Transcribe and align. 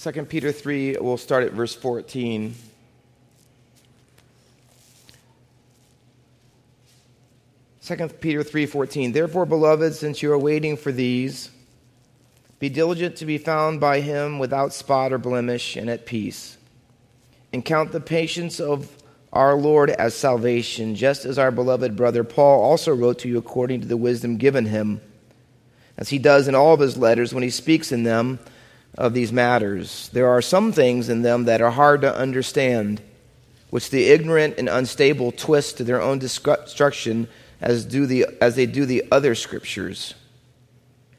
2 0.00 0.12
Peter 0.26 0.52
3, 0.52 0.98
we'll 1.00 1.16
start 1.16 1.42
at 1.42 1.52
verse 1.52 1.74
14. 1.74 2.54
Second 7.80 8.20
Peter 8.20 8.44
3:14 8.44 9.12
Therefore 9.12 9.46
beloved 9.46 9.94
since 9.94 10.22
you 10.22 10.30
are 10.30 10.38
waiting 10.38 10.76
for 10.76 10.92
these 10.92 11.50
be 12.58 12.68
diligent 12.68 13.16
to 13.16 13.24
be 13.24 13.38
found 13.38 13.80
by 13.80 14.00
him 14.00 14.38
without 14.38 14.74
spot 14.74 15.10
or 15.10 15.16
blemish 15.16 15.74
and 15.74 15.88
at 15.88 16.04
peace 16.04 16.58
and 17.50 17.64
count 17.64 17.90
the 17.90 18.00
patience 18.00 18.60
of 18.60 18.94
our 19.32 19.54
Lord 19.54 19.88
as 19.88 20.14
salvation 20.14 20.96
just 20.96 21.24
as 21.24 21.38
our 21.38 21.50
beloved 21.50 21.96
brother 21.96 22.24
Paul 22.24 22.62
also 22.62 22.94
wrote 22.94 23.20
to 23.20 23.28
you 23.28 23.38
according 23.38 23.80
to 23.80 23.88
the 23.88 23.96
wisdom 23.96 24.36
given 24.36 24.66
him 24.66 25.00
as 25.96 26.10
he 26.10 26.18
does 26.18 26.46
in 26.46 26.54
all 26.54 26.74
of 26.74 26.80
his 26.80 26.98
letters 26.98 27.32
when 27.32 27.42
he 27.42 27.50
speaks 27.50 27.90
in 27.90 28.02
them 28.02 28.38
of 28.96 29.14
these 29.14 29.32
matters. 29.32 30.08
There 30.12 30.28
are 30.28 30.42
some 30.42 30.72
things 30.72 31.08
in 31.08 31.22
them 31.22 31.44
that 31.44 31.60
are 31.60 31.70
hard 31.70 32.00
to 32.02 32.14
understand, 32.14 33.00
which 33.70 33.90
the 33.90 34.08
ignorant 34.08 34.54
and 34.58 34.68
unstable 34.68 35.32
twist 35.32 35.76
to 35.76 35.84
their 35.84 36.00
own 36.00 36.18
destruction 36.18 37.28
as, 37.60 37.84
do 37.84 38.06
the, 38.06 38.26
as 38.40 38.56
they 38.56 38.66
do 38.66 38.86
the 38.86 39.04
other 39.10 39.34
scriptures. 39.34 40.14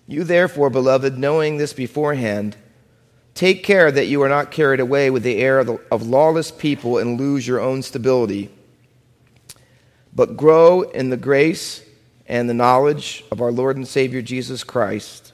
You, 0.07 0.23
therefore, 0.23 0.69
beloved, 0.69 1.17
knowing 1.17 1.57
this 1.57 1.73
beforehand, 1.73 2.57
take 3.35 3.63
care 3.63 3.91
that 3.91 4.07
you 4.07 4.21
are 4.23 4.29
not 4.29 4.51
carried 4.51 4.79
away 4.79 5.09
with 5.09 5.23
the 5.23 5.37
air 5.37 5.59
of, 5.59 5.79
of 5.91 6.07
lawless 6.07 6.51
people 6.51 6.97
and 6.97 7.19
lose 7.19 7.47
your 7.47 7.59
own 7.59 7.83
stability, 7.83 8.49
but 10.13 10.35
grow 10.35 10.81
in 10.81 11.09
the 11.09 11.17
grace 11.17 11.83
and 12.25 12.49
the 12.49 12.53
knowledge 12.53 13.23
of 13.31 13.41
our 13.41 13.51
Lord 13.51 13.77
and 13.77 13.87
Savior 13.87 14.21
Jesus 14.21 14.63
Christ, 14.63 15.33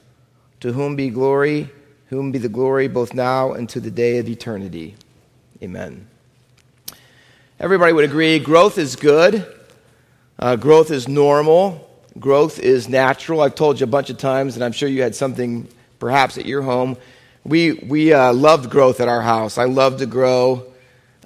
to 0.60 0.72
whom 0.72 0.96
be 0.96 1.10
glory 1.10 1.70
whom 2.08 2.32
be 2.32 2.38
the 2.38 2.48
glory 2.48 2.88
both 2.88 3.14
now 3.14 3.52
and 3.52 3.68
to 3.68 3.80
the 3.80 3.90
day 3.90 4.18
of 4.18 4.28
eternity. 4.28 4.94
Amen. 5.62 6.06
Everybody 7.58 7.92
would 7.92 8.04
agree 8.04 8.38
growth 8.38 8.78
is 8.78 8.96
good, 8.96 9.46
uh, 10.38 10.56
growth 10.56 10.90
is 10.90 11.08
normal, 11.08 11.90
growth 12.18 12.58
is 12.58 12.88
natural. 12.88 13.40
I've 13.40 13.54
told 13.54 13.80
you 13.80 13.84
a 13.84 13.88
bunch 13.88 14.10
of 14.10 14.18
times, 14.18 14.56
and 14.56 14.64
I'm 14.64 14.72
sure 14.72 14.88
you 14.88 15.02
had 15.02 15.14
something 15.14 15.66
perhaps 15.98 16.38
at 16.38 16.46
your 16.46 16.62
home. 16.62 16.96
We, 17.44 17.72
we 17.72 18.12
uh, 18.12 18.32
loved 18.32 18.70
growth 18.70 19.00
at 19.00 19.08
our 19.08 19.22
house. 19.22 19.56
I 19.56 19.64
loved 19.64 20.00
to 20.00 20.06
grow. 20.06 20.66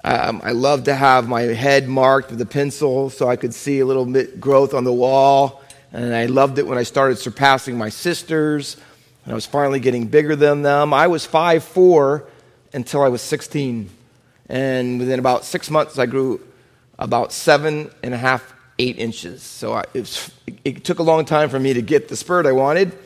Um, 0.03 0.41
I 0.43 0.51
loved 0.51 0.85
to 0.85 0.95
have 0.95 1.27
my 1.27 1.41
head 1.41 1.87
marked 1.87 2.31
with 2.31 2.41
a 2.41 2.45
pencil 2.45 3.09
so 3.09 3.27
I 3.27 3.35
could 3.35 3.53
see 3.53 3.79
a 3.79 3.85
little 3.85 4.05
bit 4.05 4.39
growth 4.39 4.73
on 4.73 4.83
the 4.83 4.93
wall. 4.93 5.61
And 5.91 6.15
I 6.15 6.27
loved 6.27 6.57
it 6.57 6.65
when 6.65 6.77
I 6.77 6.83
started 6.83 7.17
surpassing 7.17 7.77
my 7.77 7.89
sisters. 7.89 8.77
And 9.23 9.31
I 9.31 9.35
was 9.35 9.45
finally 9.45 9.79
getting 9.79 10.07
bigger 10.07 10.35
than 10.35 10.61
them. 10.61 10.93
I 10.93 11.07
was 11.07 11.25
five 11.25 11.63
four 11.63 12.25
until 12.73 13.03
I 13.03 13.09
was 13.09 13.21
16. 13.21 13.89
And 14.49 14.99
within 14.99 15.19
about 15.19 15.45
six 15.45 15.69
months, 15.69 15.97
I 15.99 16.05
grew 16.05 16.41
about 16.99 17.31
seven 17.31 17.91
and 18.03 18.13
a 18.13 18.17
half, 18.17 18.53
eight 18.79 18.97
inches. 18.97 19.43
So 19.43 19.73
I, 19.73 19.83
it, 19.93 20.01
was, 20.01 20.31
it 20.65 20.83
took 20.83 20.99
a 20.99 21.03
long 21.03 21.25
time 21.25 21.49
for 21.49 21.59
me 21.59 21.73
to 21.73 21.81
get 21.81 22.07
the 22.07 22.15
spurt 22.15 22.45
I 22.45 22.51
wanted, 22.51 22.97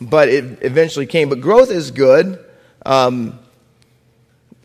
but 0.00 0.28
it 0.28 0.58
eventually 0.62 1.06
came. 1.06 1.28
But 1.28 1.40
growth 1.40 1.70
is 1.70 1.90
good. 1.90 2.44
Um, 2.84 3.38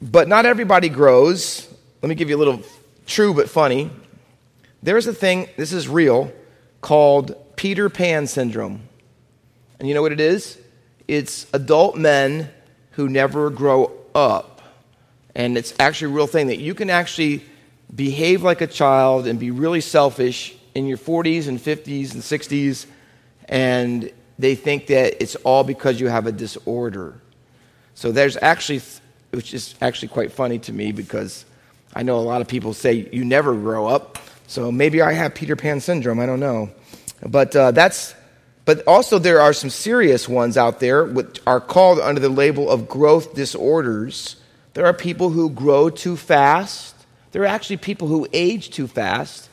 but 0.01 0.27
not 0.27 0.45
everybody 0.45 0.89
grows. 0.89 1.67
Let 2.01 2.09
me 2.09 2.15
give 2.15 2.29
you 2.29 2.35
a 2.35 2.39
little 2.39 2.61
true 3.05 3.33
but 3.33 3.49
funny. 3.49 3.89
There's 4.83 5.07
a 5.07 5.13
thing, 5.13 5.49
this 5.57 5.73
is 5.73 5.87
real, 5.87 6.31
called 6.81 7.35
Peter 7.55 7.89
Pan 7.89 8.27
syndrome. 8.27 8.81
And 9.79 9.87
you 9.87 9.95
know 9.95 10.01
what 10.01 10.11
it 10.11 10.19
is? 10.19 10.59
It's 11.07 11.47
adult 11.53 11.97
men 11.97 12.49
who 12.91 13.07
never 13.07 13.49
grow 13.49 13.91
up. 14.13 14.61
And 15.35 15.57
it's 15.57 15.73
actually 15.79 16.11
a 16.11 16.15
real 16.15 16.27
thing 16.27 16.47
that 16.47 16.57
you 16.57 16.73
can 16.73 16.89
actually 16.89 17.43
behave 17.93 18.43
like 18.43 18.61
a 18.61 18.67
child 18.67 19.27
and 19.27 19.39
be 19.39 19.51
really 19.51 19.81
selfish 19.81 20.55
in 20.75 20.85
your 20.85 20.97
40s 20.97 21.47
and 21.47 21.59
50s 21.59 22.13
and 22.13 22.21
60s, 22.21 22.85
and 23.45 24.11
they 24.37 24.55
think 24.55 24.87
that 24.87 25.21
it's 25.21 25.35
all 25.37 25.63
because 25.63 25.99
you 25.99 26.07
have 26.07 26.27
a 26.27 26.31
disorder. 26.31 27.19
So 27.95 28.11
there's 28.11 28.37
actually, 28.37 28.81
which 29.31 29.53
is 29.53 29.75
actually 29.81 30.09
quite 30.09 30.31
funny 30.31 30.59
to 30.59 30.73
me 30.73 30.91
because 30.91 31.45
I 31.95 32.03
know 32.03 32.17
a 32.17 32.21
lot 32.21 32.41
of 32.41 32.47
people 32.47 32.73
say 32.73 33.09
you 33.11 33.25
never 33.25 33.55
grow 33.55 33.87
up. 33.87 34.19
So 34.47 34.71
maybe 34.71 35.01
I 35.01 35.13
have 35.13 35.33
Peter 35.33 35.55
Pan 35.55 35.79
syndrome. 35.79 36.19
I 36.19 36.25
don't 36.27 36.39
know. 36.39 36.69
But 37.25 37.55
uh, 37.55 37.71
that's 37.71 38.13
but 38.67 38.85
also, 38.85 39.17
there 39.17 39.39
are 39.39 39.53
some 39.53 39.69
serious 39.69 40.27
ones 40.27 40.57
out 40.57 40.81
there 40.81 41.05
which 41.05 41.39
are 41.47 41.61
called 41.61 42.01
under 42.01 42.19
the 42.19 42.27
label 42.27 42.69
of 42.69 42.89
growth 42.89 43.33
disorders. 43.33 44.35
There 44.73 44.85
are 44.85 44.93
people 44.93 45.29
who 45.29 45.49
grow 45.49 45.89
too 45.89 46.17
fast. 46.17 46.93
There 47.31 47.43
are 47.43 47.45
actually 47.45 47.77
people 47.77 48.09
who 48.09 48.27
age 48.33 48.71
too 48.71 48.87
fast, 48.87 49.49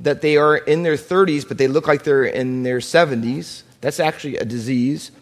that 0.00 0.20
they 0.20 0.36
are 0.36 0.56
in 0.56 0.82
their 0.82 0.96
30s, 0.96 1.46
but 1.46 1.58
they 1.58 1.68
look 1.68 1.86
like 1.86 2.02
they're 2.02 2.24
in 2.24 2.64
their 2.64 2.78
70s. 2.78 3.62
That's 3.82 4.00
actually 4.00 4.38
a 4.38 4.44
disease. 4.44 5.12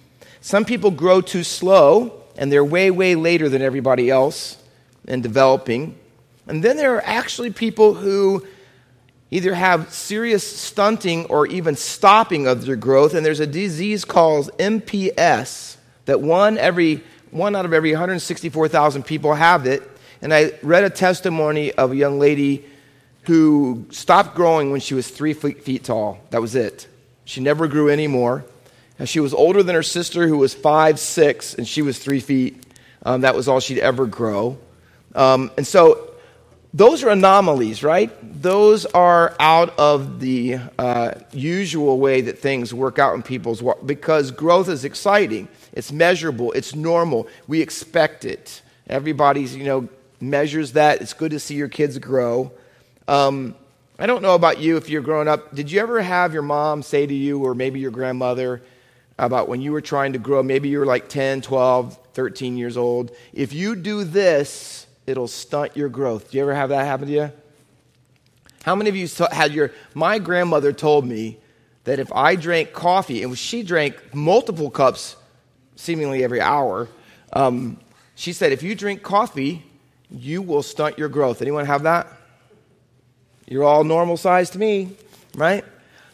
Some 0.40 0.64
people 0.64 0.90
grow 0.90 1.20
too 1.20 1.44
slow, 1.44 2.22
and 2.38 2.50
they're 2.50 2.64
way, 2.64 2.90
way 2.90 3.14
later 3.14 3.50
than 3.50 3.60
everybody 3.60 4.08
else 4.08 4.56
in 5.06 5.20
developing. 5.20 5.98
And 6.46 6.64
then 6.64 6.78
there 6.78 6.96
are 6.96 7.04
actually 7.04 7.50
people 7.50 7.92
who 7.92 8.46
either 9.30 9.54
have 9.54 9.92
serious 9.92 10.46
stunting 10.46 11.26
or 11.26 11.46
even 11.46 11.76
stopping 11.76 12.46
of 12.46 12.66
their 12.66 12.76
growth. 12.76 13.14
And 13.14 13.24
there's 13.24 13.40
a 13.40 13.46
disease 13.46 14.04
called 14.04 14.50
MPS 14.58 15.76
that 16.04 16.20
one, 16.20 16.58
every, 16.58 17.02
one 17.30 17.56
out 17.56 17.64
of 17.64 17.72
every 17.72 17.90
164,000 17.92 19.02
people 19.02 19.34
have 19.34 19.66
it. 19.66 19.82
And 20.22 20.32
I 20.32 20.52
read 20.62 20.84
a 20.84 20.90
testimony 20.90 21.72
of 21.72 21.92
a 21.92 21.96
young 21.96 22.18
lady 22.18 22.64
who 23.22 23.86
stopped 23.90 24.34
growing 24.34 24.70
when 24.70 24.80
she 24.80 24.94
was 24.94 25.08
three 25.08 25.32
feet, 25.32 25.84
tall. 25.84 26.20
That 26.30 26.40
was 26.40 26.54
it. 26.54 26.86
She 27.24 27.40
never 27.40 27.66
grew 27.66 27.90
anymore. 27.90 28.44
And 28.98 29.08
she 29.08 29.18
was 29.18 29.34
older 29.34 29.62
than 29.62 29.74
her 29.74 29.82
sister, 29.82 30.28
who 30.28 30.38
was 30.38 30.54
five, 30.54 31.00
six, 31.00 31.54
and 31.54 31.66
she 31.66 31.82
was 31.82 31.98
three 31.98 32.20
feet. 32.20 32.62
Um, 33.02 33.22
that 33.22 33.34
was 33.34 33.48
all 33.48 33.60
she'd 33.60 33.78
ever 33.78 34.06
grow. 34.06 34.58
Um, 35.14 35.50
and 35.56 35.66
so 35.66 36.13
those 36.74 37.04
are 37.04 37.10
anomalies, 37.10 37.84
right? 37.84 38.10
Those 38.42 38.84
are 38.84 39.36
out 39.38 39.78
of 39.78 40.18
the 40.18 40.58
uh, 40.76 41.12
usual 41.32 42.00
way 42.00 42.22
that 42.22 42.40
things 42.40 42.74
work 42.74 42.98
out 42.98 43.14
in 43.14 43.22
people's 43.22 43.62
because 43.86 44.32
growth 44.32 44.68
is 44.68 44.84
exciting. 44.84 45.46
It's 45.72 45.92
measurable. 45.92 46.50
It's 46.50 46.74
normal. 46.74 47.28
We 47.46 47.62
expect 47.62 48.24
it. 48.24 48.60
Everybody's, 48.88 49.54
you 49.54 49.62
know, 49.62 49.88
measures 50.20 50.72
that. 50.72 51.00
It's 51.00 51.12
good 51.12 51.30
to 51.30 51.38
see 51.38 51.54
your 51.54 51.68
kids 51.68 51.96
grow. 51.98 52.50
Um, 53.06 53.54
I 53.96 54.06
don't 54.06 54.22
know 54.22 54.34
about 54.34 54.58
you 54.58 54.76
if 54.76 54.90
you're 54.90 55.00
growing 55.00 55.28
up. 55.28 55.54
Did 55.54 55.70
you 55.70 55.78
ever 55.78 56.02
have 56.02 56.32
your 56.32 56.42
mom 56.42 56.82
say 56.82 57.06
to 57.06 57.14
you, 57.14 57.44
or 57.44 57.54
maybe 57.54 57.78
your 57.78 57.92
grandmother, 57.92 58.62
about 59.16 59.48
when 59.48 59.60
you 59.60 59.70
were 59.70 59.80
trying 59.80 60.14
to 60.14 60.18
grow? 60.18 60.42
Maybe 60.42 60.70
you 60.70 60.80
were 60.80 60.86
like 60.86 61.08
10, 61.08 61.42
12, 61.42 61.96
13 62.14 62.56
years 62.56 62.76
old. 62.76 63.12
If 63.32 63.52
you 63.52 63.76
do 63.76 64.02
this, 64.02 64.88
it'll 65.06 65.28
stunt 65.28 65.76
your 65.76 65.88
growth. 65.88 66.30
Do 66.30 66.38
you 66.38 66.42
ever 66.42 66.54
have 66.54 66.70
that 66.70 66.84
happen 66.84 67.06
to 67.08 67.12
you? 67.12 67.32
How 68.64 68.74
many 68.74 68.88
of 68.90 68.96
you 68.96 69.08
had 69.30 69.52
your. 69.52 69.72
My 69.94 70.18
grandmother 70.18 70.72
told 70.72 71.04
me 71.06 71.38
that 71.84 71.98
if 71.98 72.10
I 72.12 72.34
drank 72.34 72.72
coffee, 72.72 73.22
and 73.22 73.36
she 73.38 73.62
drank 73.62 74.14
multiple 74.14 74.70
cups 74.70 75.16
seemingly 75.76 76.24
every 76.24 76.40
hour, 76.40 76.88
um, 77.34 77.78
she 78.14 78.32
said, 78.32 78.52
if 78.52 78.62
you 78.62 78.74
drink 78.74 79.02
coffee, 79.02 79.62
you 80.10 80.40
will 80.40 80.62
stunt 80.62 80.98
your 80.98 81.08
growth. 81.08 81.42
Anyone 81.42 81.66
have 81.66 81.82
that? 81.82 82.06
You're 83.46 83.64
all 83.64 83.84
normal 83.84 84.16
size 84.16 84.50
to 84.50 84.58
me, 84.58 84.96
right? 85.36 85.64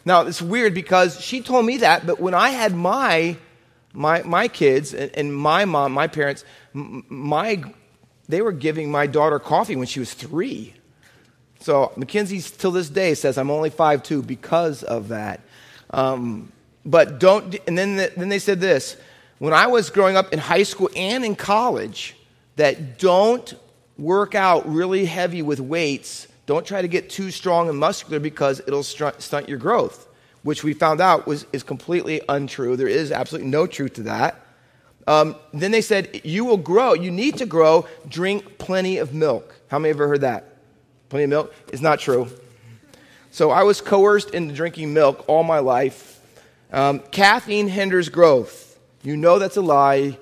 Now, 0.03 0.21
it's 0.23 0.41
weird 0.41 0.73
because 0.73 1.21
she 1.21 1.41
told 1.41 1.65
me 1.65 1.77
that, 1.77 2.05
but 2.05 2.19
when 2.19 2.33
I 2.33 2.49
had 2.49 2.75
my, 2.75 3.37
my, 3.93 4.23
my 4.23 4.47
kids 4.47 4.93
and, 4.93 5.11
and 5.15 5.33
my 5.33 5.63
mom, 5.65 5.93
my 5.93 6.07
parents, 6.07 6.43
my 6.73 7.63
they 8.31 8.41
were 8.41 8.51
giving 8.51 8.89
my 8.89 9.07
daughter 9.07 9.39
coffee 9.39 9.75
when 9.75 9.87
she 9.87 9.99
was 9.99 10.13
three. 10.13 10.73
So 11.59 11.91
Mackenzie, 11.95 12.41
till 12.41 12.71
this 12.71 12.89
day, 12.89 13.13
says 13.13 13.37
I'm 13.37 13.51
only 13.51 13.69
five 13.69 14.03
two 14.03 14.23
because 14.23 14.83
of 14.83 15.09
that. 15.09 15.41
Um, 15.91 16.51
but 16.85 17.19
don't, 17.19 17.55
and 17.67 17.77
then, 17.77 17.97
the, 17.97 18.11
then 18.17 18.29
they 18.29 18.39
said 18.39 18.59
this 18.59 18.97
when 19.39 19.53
I 19.53 19.67
was 19.67 19.89
growing 19.89 20.15
up 20.15 20.33
in 20.33 20.39
high 20.39 20.63
school 20.63 20.89
and 20.95 21.23
in 21.25 21.35
college, 21.35 22.15
that 22.55 22.99
don't 22.99 23.53
work 23.97 24.35
out 24.35 24.67
really 24.71 25.05
heavy 25.05 25.41
with 25.41 25.59
weights. 25.59 26.27
Don't 26.45 26.65
try 26.65 26.81
to 26.81 26.87
get 26.87 27.09
too 27.09 27.31
strong 27.31 27.69
and 27.69 27.77
muscular 27.77 28.19
because 28.19 28.59
it'll 28.67 28.83
stunt 28.83 29.49
your 29.49 29.57
growth, 29.57 30.07
which 30.43 30.63
we 30.63 30.73
found 30.73 31.01
out 31.01 31.27
was, 31.27 31.45
is 31.53 31.63
completely 31.63 32.21
untrue. 32.29 32.75
There 32.75 32.87
is 32.87 33.11
absolutely 33.11 33.49
no 33.49 33.67
truth 33.67 33.93
to 33.93 34.03
that. 34.03 34.39
Um, 35.11 35.35
then 35.51 35.71
they 35.71 35.81
said, 35.81 36.21
You 36.23 36.45
will 36.45 36.55
grow. 36.55 36.93
You 36.93 37.11
need 37.11 37.37
to 37.39 37.45
grow. 37.45 37.85
Drink 38.07 38.57
plenty 38.57 38.97
of 38.97 39.13
milk. 39.13 39.53
How 39.67 39.77
many 39.77 39.89
ever 39.89 40.07
heard 40.07 40.21
that? 40.21 40.55
Plenty 41.09 41.25
of 41.25 41.29
milk? 41.29 41.53
It's 41.73 41.81
not 41.81 41.99
true. 41.99 42.29
So 43.29 43.51
I 43.51 43.63
was 43.63 43.81
coerced 43.81 44.29
into 44.29 44.53
drinking 44.55 44.93
milk 44.93 45.25
all 45.27 45.43
my 45.43 45.59
life. 45.59 46.21
Um, 46.71 46.99
caffeine 46.99 47.67
hinders 47.67 48.07
growth. 48.07 48.79
You 49.03 49.17
know 49.17 49.37
that's 49.37 49.57
a 49.57 49.61
lie. 49.61 50.17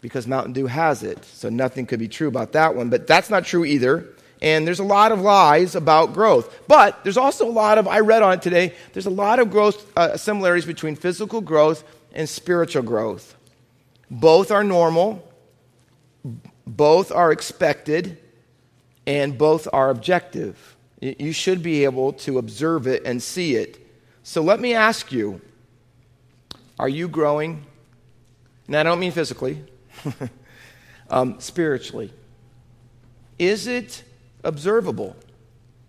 because 0.00 0.26
Mountain 0.26 0.54
Dew 0.54 0.66
has 0.66 1.04
it. 1.04 1.24
So 1.24 1.48
nothing 1.48 1.86
could 1.86 2.00
be 2.00 2.08
true 2.08 2.26
about 2.26 2.50
that 2.52 2.74
one. 2.74 2.90
But 2.90 3.06
that's 3.06 3.30
not 3.30 3.44
true 3.44 3.64
either. 3.64 4.08
And 4.40 4.66
there's 4.66 4.80
a 4.80 4.84
lot 4.98 5.12
of 5.12 5.20
lies 5.20 5.76
about 5.76 6.14
growth. 6.14 6.52
But 6.66 7.04
there's 7.04 7.16
also 7.16 7.46
a 7.46 7.54
lot 7.64 7.78
of, 7.78 7.86
I 7.86 8.00
read 8.00 8.22
on 8.22 8.32
it 8.32 8.42
today, 8.42 8.74
there's 8.92 9.06
a 9.06 9.10
lot 9.10 9.38
of 9.38 9.52
growth 9.52 9.96
uh, 9.96 10.16
similarities 10.16 10.66
between 10.66 10.96
physical 10.96 11.40
growth 11.40 11.84
and 12.12 12.28
spiritual 12.28 12.82
growth. 12.82 13.36
Both 14.12 14.50
are 14.50 14.62
normal, 14.62 15.26
both 16.66 17.10
are 17.10 17.32
expected, 17.32 18.18
and 19.06 19.38
both 19.38 19.66
are 19.72 19.88
objective. 19.88 20.76
You 21.00 21.32
should 21.32 21.62
be 21.62 21.84
able 21.84 22.12
to 22.12 22.36
observe 22.36 22.86
it 22.86 23.06
and 23.06 23.22
see 23.22 23.54
it. 23.54 23.78
So 24.22 24.42
let 24.42 24.60
me 24.60 24.74
ask 24.74 25.12
you 25.12 25.40
are 26.78 26.90
you 26.90 27.08
growing? 27.08 27.64
And 28.66 28.76
I 28.76 28.82
don't 28.82 29.00
mean 29.00 29.12
physically, 29.12 29.64
um, 31.10 31.40
spiritually. 31.40 32.12
Is 33.38 33.66
it 33.66 34.04
observable? 34.44 35.16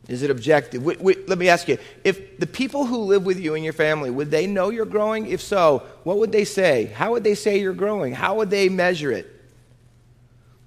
Is 0.07 0.21
it 0.21 0.29
objective? 0.29 0.85
Let 0.85 1.37
me 1.37 1.47
ask 1.47 1.67
you 1.67 1.77
if 2.03 2.37
the 2.37 2.47
people 2.47 2.85
who 2.85 2.97
live 2.97 3.25
with 3.25 3.39
you 3.39 3.55
and 3.55 3.63
your 3.63 3.73
family, 3.73 4.09
would 4.09 4.31
they 4.31 4.47
know 4.47 4.69
you're 4.69 4.85
growing? 4.85 5.27
If 5.27 5.41
so, 5.41 5.83
what 6.03 6.17
would 6.17 6.31
they 6.31 6.43
say? 6.43 6.85
How 6.85 7.11
would 7.11 7.23
they 7.23 7.35
say 7.35 7.59
you're 7.59 7.73
growing? 7.73 8.13
How 8.13 8.35
would 8.35 8.49
they 8.49 8.67
measure 8.67 9.11
it? 9.11 9.29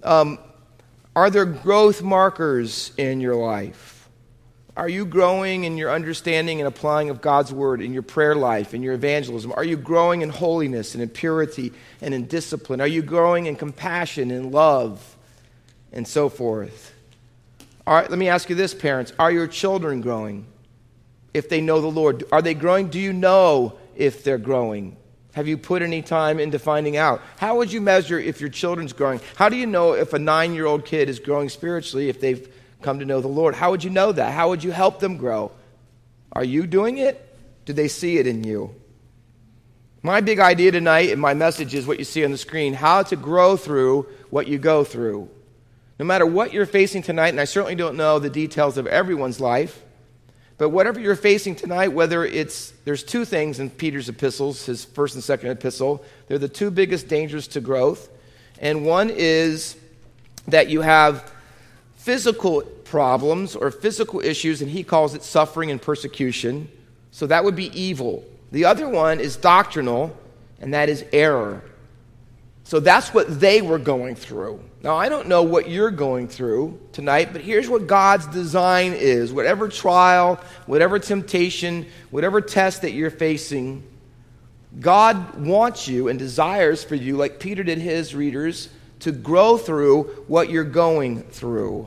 Um, 0.03 0.39
are 1.15 1.29
there 1.29 1.45
growth 1.45 2.03
markers 2.03 2.93
in 2.97 3.21
your 3.21 3.35
life? 3.35 4.09
Are 4.77 4.89
you 4.89 5.07
growing 5.07 5.65
in 5.65 5.79
your 5.79 5.91
understanding 5.91 6.61
and 6.61 6.69
applying 6.69 7.09
of 7.09 7.23
God's 7.23 7.53
word 7.53 7.81
in 7.81 7.95
your 7.95 8.03
prayer 8.03 8.35
life, 8.35 8.75
in 8.75 8.83
your 8.83 8.93
evangelism? 8.93 9.53
Are 9.53 9.65
you 9.65 9.77
growing 9.77 10.21
in 10.21 10.29
holiness 10.29 10.95
and 10.95 11.03
in 11.03 11.09
purity 11.09 11.73
and 12.03 12.13
in 12.13 12.27
discipline? 12.27 12.81
Are 12.81 12.87
you 12.87 13.01
growing 13.03 13.47
in 13.47 13.57
compassion 13.57 14.31
and 14.31 14.53
love 14.53 15.17
and 15.93 16.07
so 16.07 16.29
forth? 16.29 16.93
All 17.87 17.95
right, 17.95 18.11
let 18.11 18.19
me 18.19 18.29
ask 18.29 18.51
you 18.51 18.57
this, 18.57 18.75
parents. 18.75 19.13
Are 19.19 19.31
your 19.31 19.47
children 19.47 20.01
growing 20.01 20.47
if 21.33 21.49
they 21.49 21.61
know 21.61 21.81
the 21.81 21.87
Lord? 21.87 22.25
Are 22.33 22.43
they 22.43 22.55
growing? 22.55 22.89
Do 22.89 22.99
you 22.99 23.13
know 23.13 23.79
if 23.95 24.25
they're 24.25 24.39
growing? 24.39 24.97
Have 25.35 25.47
you 25.47 25.57
put 25.57 25.83
any 25.83 26.03
time 26.03 26.41
into 26.41 26.59
finding 26.59 26.97
out? 26.97 27.23
How 27.37 27.59
would 27.59 27.73
you 27.73 27.81
measure 27.81 28.19
if 28.19 28.41
your 28.41 28.51
children's 28.51 28.93
growing? 28.93 29.21
How 29.37 29.49
do 29.49 29.57
you 29.57 29.67
know 29.67 29.93
if 29.93 30.15
a 30.15 30.19
nine 30.19 30.55
year 30.55 30.67
old 30.67 30.85
kid 30.85 31.09
is 31.09 31.21
growing 31.21 31.49
spiritually 31.49 32.09
if 32.09 32.21
they've 32.21 32.53
come 32.83 32.99
to 32.99 33.05
know 33.05 33.21
the 33.21 33.29
Lord? 33.29 33.55
How 33.55 33.71
would 33.71 33.85
you 33.85 33.91
know 33.91 34.11
that? 34.11 34.33
How 34.33 34.49
would 34.49 34.65
you 34.65 34.73
help 34.73 34.99
them 34.99 35.17
grow? 35.17 35.53
Are 36.33 36.45
you 36.45 36.67
doing 36.67 36.99
it? 36.99 37.23
Do 37.67 37.73
they 37.73 37.87
see 37.87 38.19
it 38.19 38.27
in 38.27 38.43
you? 38.45 38.75
My 40.03 40.21
big 40.21 40.41
idea 40.41 40.73
tonight 40.73 41.11
and 41.11 41.21
my 41.21 41.35
message 41.35 41.75
is 41.75 41.87
what 41.87 41.99
you 41.99 42.05
see 42.05 42.25
on 42.25 42.31
the 42.31 42.39
screen 42.39 42.75
how 42.75 43.03
to 43.05 43.17
grow 43.17 43.57
through 43.57 44.09
what 44.31 44.49
you 44.49 44.59
go 44.59 44.85
through. 44.85 45.29
No 45.99 46.05
matter 46.05 46.27
what 46.27 46.53
you're 46.53 46.67
facing 46.67 47.03
tonight, 47.03 47.29
and 47.29 47.41
I 47.41 47.45
certainly 47.45 47.75
don't 47.75 47.97
know 47.97 48.19
the 48.19 48.31
details 48.31 48.77
of 48.77 48.87
everyone's 48.87 49.41
life, 49.41 49.83
but 50.59 50.71
whatever 50.71 50.99
you're 51.01 51.17
facing 51.17 51.55
tonight, 51.55 51.89
whether 51.89 52.25
it's, 52.25 52.73
there's 52.85 53.03
two 53.03 53.25
things 53.25 53.61
in 53.61 53.71
Peter's 53.71 54.09
epistles, 54.09 54.67
his 54.67 54.85
first 54.85 55.15
and 55.15 55.25
second 55.25 55.51
epistle, 55.51 56.05
they're 56.29 56.39
the 56.39 56.49
two 56.49 56.71
biggest 56.71 57.09
dangers 57.09 57.47
to 57.49 57.61
growth. 57.61 58.09
And 58.59 58.87
one 58.87 59.11
is 59.11 59.77
that 60.49 60.69
you 60.69 60.81
have 60.81 61.31
physical 61.97 62.63
problems 62.63 63.55
or 63.57 63.71
physical 63.71 64.21
issues, 64.21 64.63
and 64.63 64.71
he 64.71 64.83
calls 64.83 65.15
it 65.15 65.23
suffering 65.23 65.71
and 65.71 65.81
persecution. 65.81 66.71
So 67.11 67.27
that 67.27 67.45
would 67.45 67.57
be 67.57 67.79
evil. 67.79 68.25
The 68.53 68.65
other 68.65 68.89
one 68.89 69.21
is 69.21 69.37
doctrinal, 69.37 70.17
and 70.61 70.73
that 70.73 70.89
is 70.89 71.05
error. 71.13 71.63
So 72.67 72.81
that's 72.81 73.15
what 73.15 73.39
they 73.39 73.63
were 73.63 73.79
going 73.79 74.17
through. 74.17 74.59
Now, 74.83 74.97
I 74.97 75.09
don't 75.09 75.29
know 75.29 75.45
what 75.45 75.71
you're 75.71 75.93
going 75.93 76.27
through 76.27 76.81
tonight, 76.93 77.29
but 77.33 77.41
here's 77.41 77.69
what 77.69 77.87
God's 77.87 78.27
design 78.27 78.93
is. 78.93 79.33
Whatever 79.33 79.69
trial, 79.69 80.41
whatever 80.67 80.99
temptation, 80.99 81.87
whatever 82.11 82.41
test 82.41 82.83
that 82.83 82.91
you're 82.91 83.13
facing, 83.13 83.85
God 84.81 85.39
wants 85.39 85.87
you 85.87 86.09
and 86.09 86.19
desires 86.19 86.83
for 86.83 86.97
you, 86.97 87.17
like 87.17 87.39
Peter 87.39 87.63
did 87.63 87.79
his 87.79 88.17
readers, 88.17 88.69
to 88.99 89.13
grow 89.13 89.57
through 89.57 90.25
what 90.27 90.51
you're 90.51 90.65
going 90.65 91.23
through. 91.23 91.87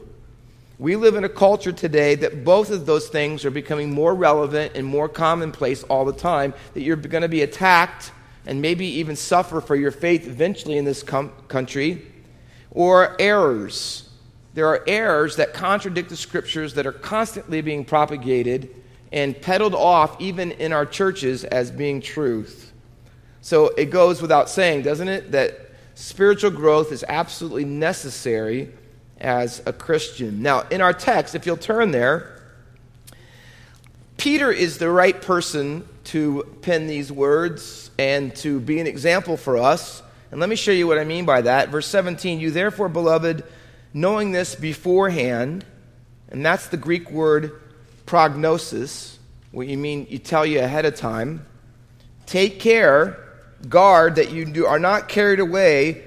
We 0.78 0.96
live 0.96 1.16
in 1.16 1.26
a 1.26 1.30
culture 1.30 1.74
today 1.74 2.16
that 2.16 2.46
both 2.46 2.72
of 2.72 2.86
those 2.86 3.10
things 3.10 3.44
are 3.44 3.52
becoming 3.52 3.92
more 3.92 4.16
relevant 4.16 4.78
and 4.78 4.88
more 4.88 5.10
commonplace 5.10 5.84
all 5.84 6.06
the 6.06 6.14
time, 6.14 6.54
that 6.74 6.84
you're 6.84 6.96
going 6.96 7.24
to 7.24 7.28
be 7.28 7.42
attacked 7.42 8.14
and 8.46 8.62
maybe 8.62 8.86
even 8.86 9.16
suffer 9.16 9.62
for 9.62 9.76
your 9.76 9.92
faith 9.92 10.28
eventually 10.28 10.78
in 10.78 10.86
this 10.86 11.04
com- 11.04 11.32
country, 11.48 12.06
or 12.72 13.16
errors. 13.20 14.10
There 14.54 14.68
are 14.68 14.84
errors 14.88 15.36
that 15.38 15.54
contradict 15.54 16.10
the 16.10 16.18
scriptures 16.18 16.74
that 16.74 16.86
are 16.86 16.92
constantly 16.92 17.62
being 17.62 17.86
propagated 17.86 18.76
and 19.12 19.40
peddled 19.40 19.76
off, 19.76 20.20
even 20.20 20.52
in 20.54 20.74
our 20.74 20.86
churches, 20.86 21.44
as 21.44 21.72
being 21.72 22.02
truth. 22.02 22.72
So 23.42 23.68
it 23.70 23.86
goes 23.86 24.22
without 24.22 24.50
saying, 24.50 24.84
doesn't 24.84 25.08
it, 25.08 25.32
that 25.32 25.72
spiritual 25.96 26.52
growth 26.52 26.92
is 26.92 27.04
absolutely 27.08 27.66
necessary 27.66 28.70
as 29.20 29.62
a 29.66 29.74
Christian. 29.74 30.42
Now, 30.42 30.62
in 30.70 30.82
our 30.82 30.94
text, 30.94 31.36
if 31.36 31.46
you'll 31.46 31.58
turn 31.58 31.92
there, 31.92 32.42
Peter 34.18 34.52
is 34.52 34.78
the 34.78 34.90
right 34.90 35.22
person 35.22 35.88
to 36.06 36.58
pen 36.62 36.88
these 36.88 37.12
words 37.12 37.89
and 38.00 38.34
to 38.34 38.62
be 38.62 38.80
an 38.80 38.88
example 38.88 39.36
for 39.36 39.58
us. 39.58 40.02
And 40.32 40.40
let 40.40 40.48
me 40.48 40.56
show 40.56 40.72
you 40.72 40.88
what 40.88 40.98
I 40.98 41.04
mean 41.04 41.26
by 41.26 41.42
that. 41.42 41.68
Verse 41.68 41.86
17, 41.88 42.40
you 42.40 42.50
therefore, 42.50 42.88
beloved, 42.88 43.44
knowing 43.94 44.32
this 44.32 44.56
beforehand, 44.56 45.66
and 46.30 46.46
that's 46.46 46.68
the 46.68 46.78
Greek 46.78 47.12
word 47.12 47.60
prognosis, 48.06 49.20
what 49.52 49.68
you 49.68 49.78
mean 49.78 50.08
you 50.10 50.18
tell 50.18 50.46
you 50.46 50.62
ahead 50.62 50.86
of 50.86 50.96
time. 50.96 51.46
Take 52.26 52.62
care, 52.62 53.20
guard 53.68 54.16
that 54.16 54.32
you 54.32 54.46
do, 54.46 54.66
are 54.66 54.80
not 54.80 55.10
carried 55.10 55.42
away 55.42 56.06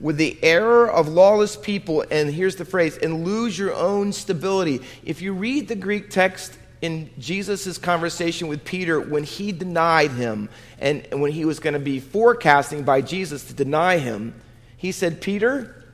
with 0.00 0.18
the 0.18 0.36
error 0.42 0.90
of 0.90 1.08
lawless 1.08 1.56
people, 1.56 2.04
and 2.10 2.28
here's 2.28 2.56
the 2.56 2.66
phrase, 2.66 2.98
and 2.98 3.24
lose 3.24 3.58
your 3.58 3.72
own 3.72 4.12
stability. 4.12 4.82
If 5.02 5.22
you 5.22 5.32
read 5.32 5.68
the 5.68 5.76
Greek 5.76 6.10
text 6.10 6.58
in 6.82 7.10
Jesus' 7.18 7.78
conversation 7.78 8.48
with 8.48 8.64
Peter 8.64 9.00
when 9.00 9.22
he 9.22 9.52
denied 9.52 10.10
him 10.10 10.48
and 10.80 11.06
when 11.12 11.30
he 11.30 11.44
was 11.44 11.60
going 11.60 11.74
to 11.74 11.80
be 11.80 12.00
forecasting 12.00 12.82
by 12.82 13.00
Jesus 13.00 13.44
to 13.44 13.54
deny 13.54 13.98
him, 13.98 14.34
he 14.76 14.90
said, 14.90 15.20
Peter, 15.20 15.84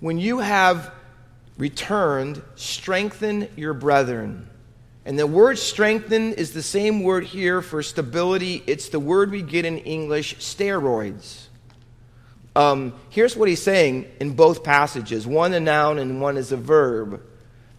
when 0.00 0.18
you 0.18 0.38
have 0.38 0.92
returned, 1.56 2.42
strengthen 2.56 3.48
your 3.56 3.72
brethren. 3.72 4.48
And 5.06 5.18
the 5.18 5.26
word 5.26 5.58
strengthen 5.58 6.34
is 6.34 6.52
the 6.52 6.62
same 6.62 7.02
word 7.02 7.24
here 7.24 7.62
for 7.62 7.82
stability. 7.82 8.62
It's 8.66 8.90
the 8.90 9.00
word 9.00 9.30
we 9.30 9.40
get 9.40 9.64
in 9.64 9.78
English, 9.78 10.36
steroids. 10.36 11.46
Um, 12.54 12.94
here's 13.08 13.34
what 13.34 13.48
he's 13.48 13.62
saying 13.62 14.10
in 14.20 14.34
both 14.34 14.62
passages 14.62 15.26
one 15.26 15.54
a 15.54 15.60
noun 15.60 15.98
and 15.98 16.20
one 16.20 16.36
is 16.36 16.52
a 16.52 16.56
verb 16.56 17.22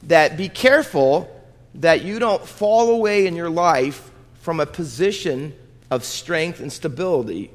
that 0.03 0.35
be 0.35 0.49
careful 0.49 1.29
that 1.75 2.03
you 2.03 2.19
don't 2.19 2.45
fall 2.45 2.91
away 2.91 3.27
in 3.27 3.35
your 3.35 3.49
life 3.49 4.11
from 4.41 4.59
a 4.59 4.65
position 4.65 5.53
of 5.91 6.03
strength 6.03 6.59
and 6.59 6.71
stability. 6.71 7.51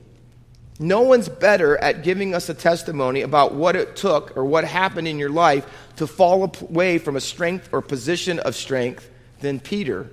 No 0.78 1.02
one's 1.02 1.28
better 1.28 1.76
at 1.76 2.02
giving 2.02 2.34
us 2.34 2.48
a 2.48 2.54
testimony 2.54 3.20
about 3.20 3.54
what 3.54 3.76
it 3.76 3.96
took 3.96 4.36
or 4.36 4.44
what 4.44 4.64
happened 4.64 5.06
in 5.06 5.18
your 5.18 5.30
life 5.30 5.66
to 5.96 6.06
fall 6.06 6.50
away 6.62 6.98
from 6.98 7.16
a 7.16 7.20
strength 7.20 7.68
or 7.72 7.82
position 7.82 8.38
of 8.38 8.54
strength 8.54 9.10
than 9.40 9.60
Peter. 9.60 10.10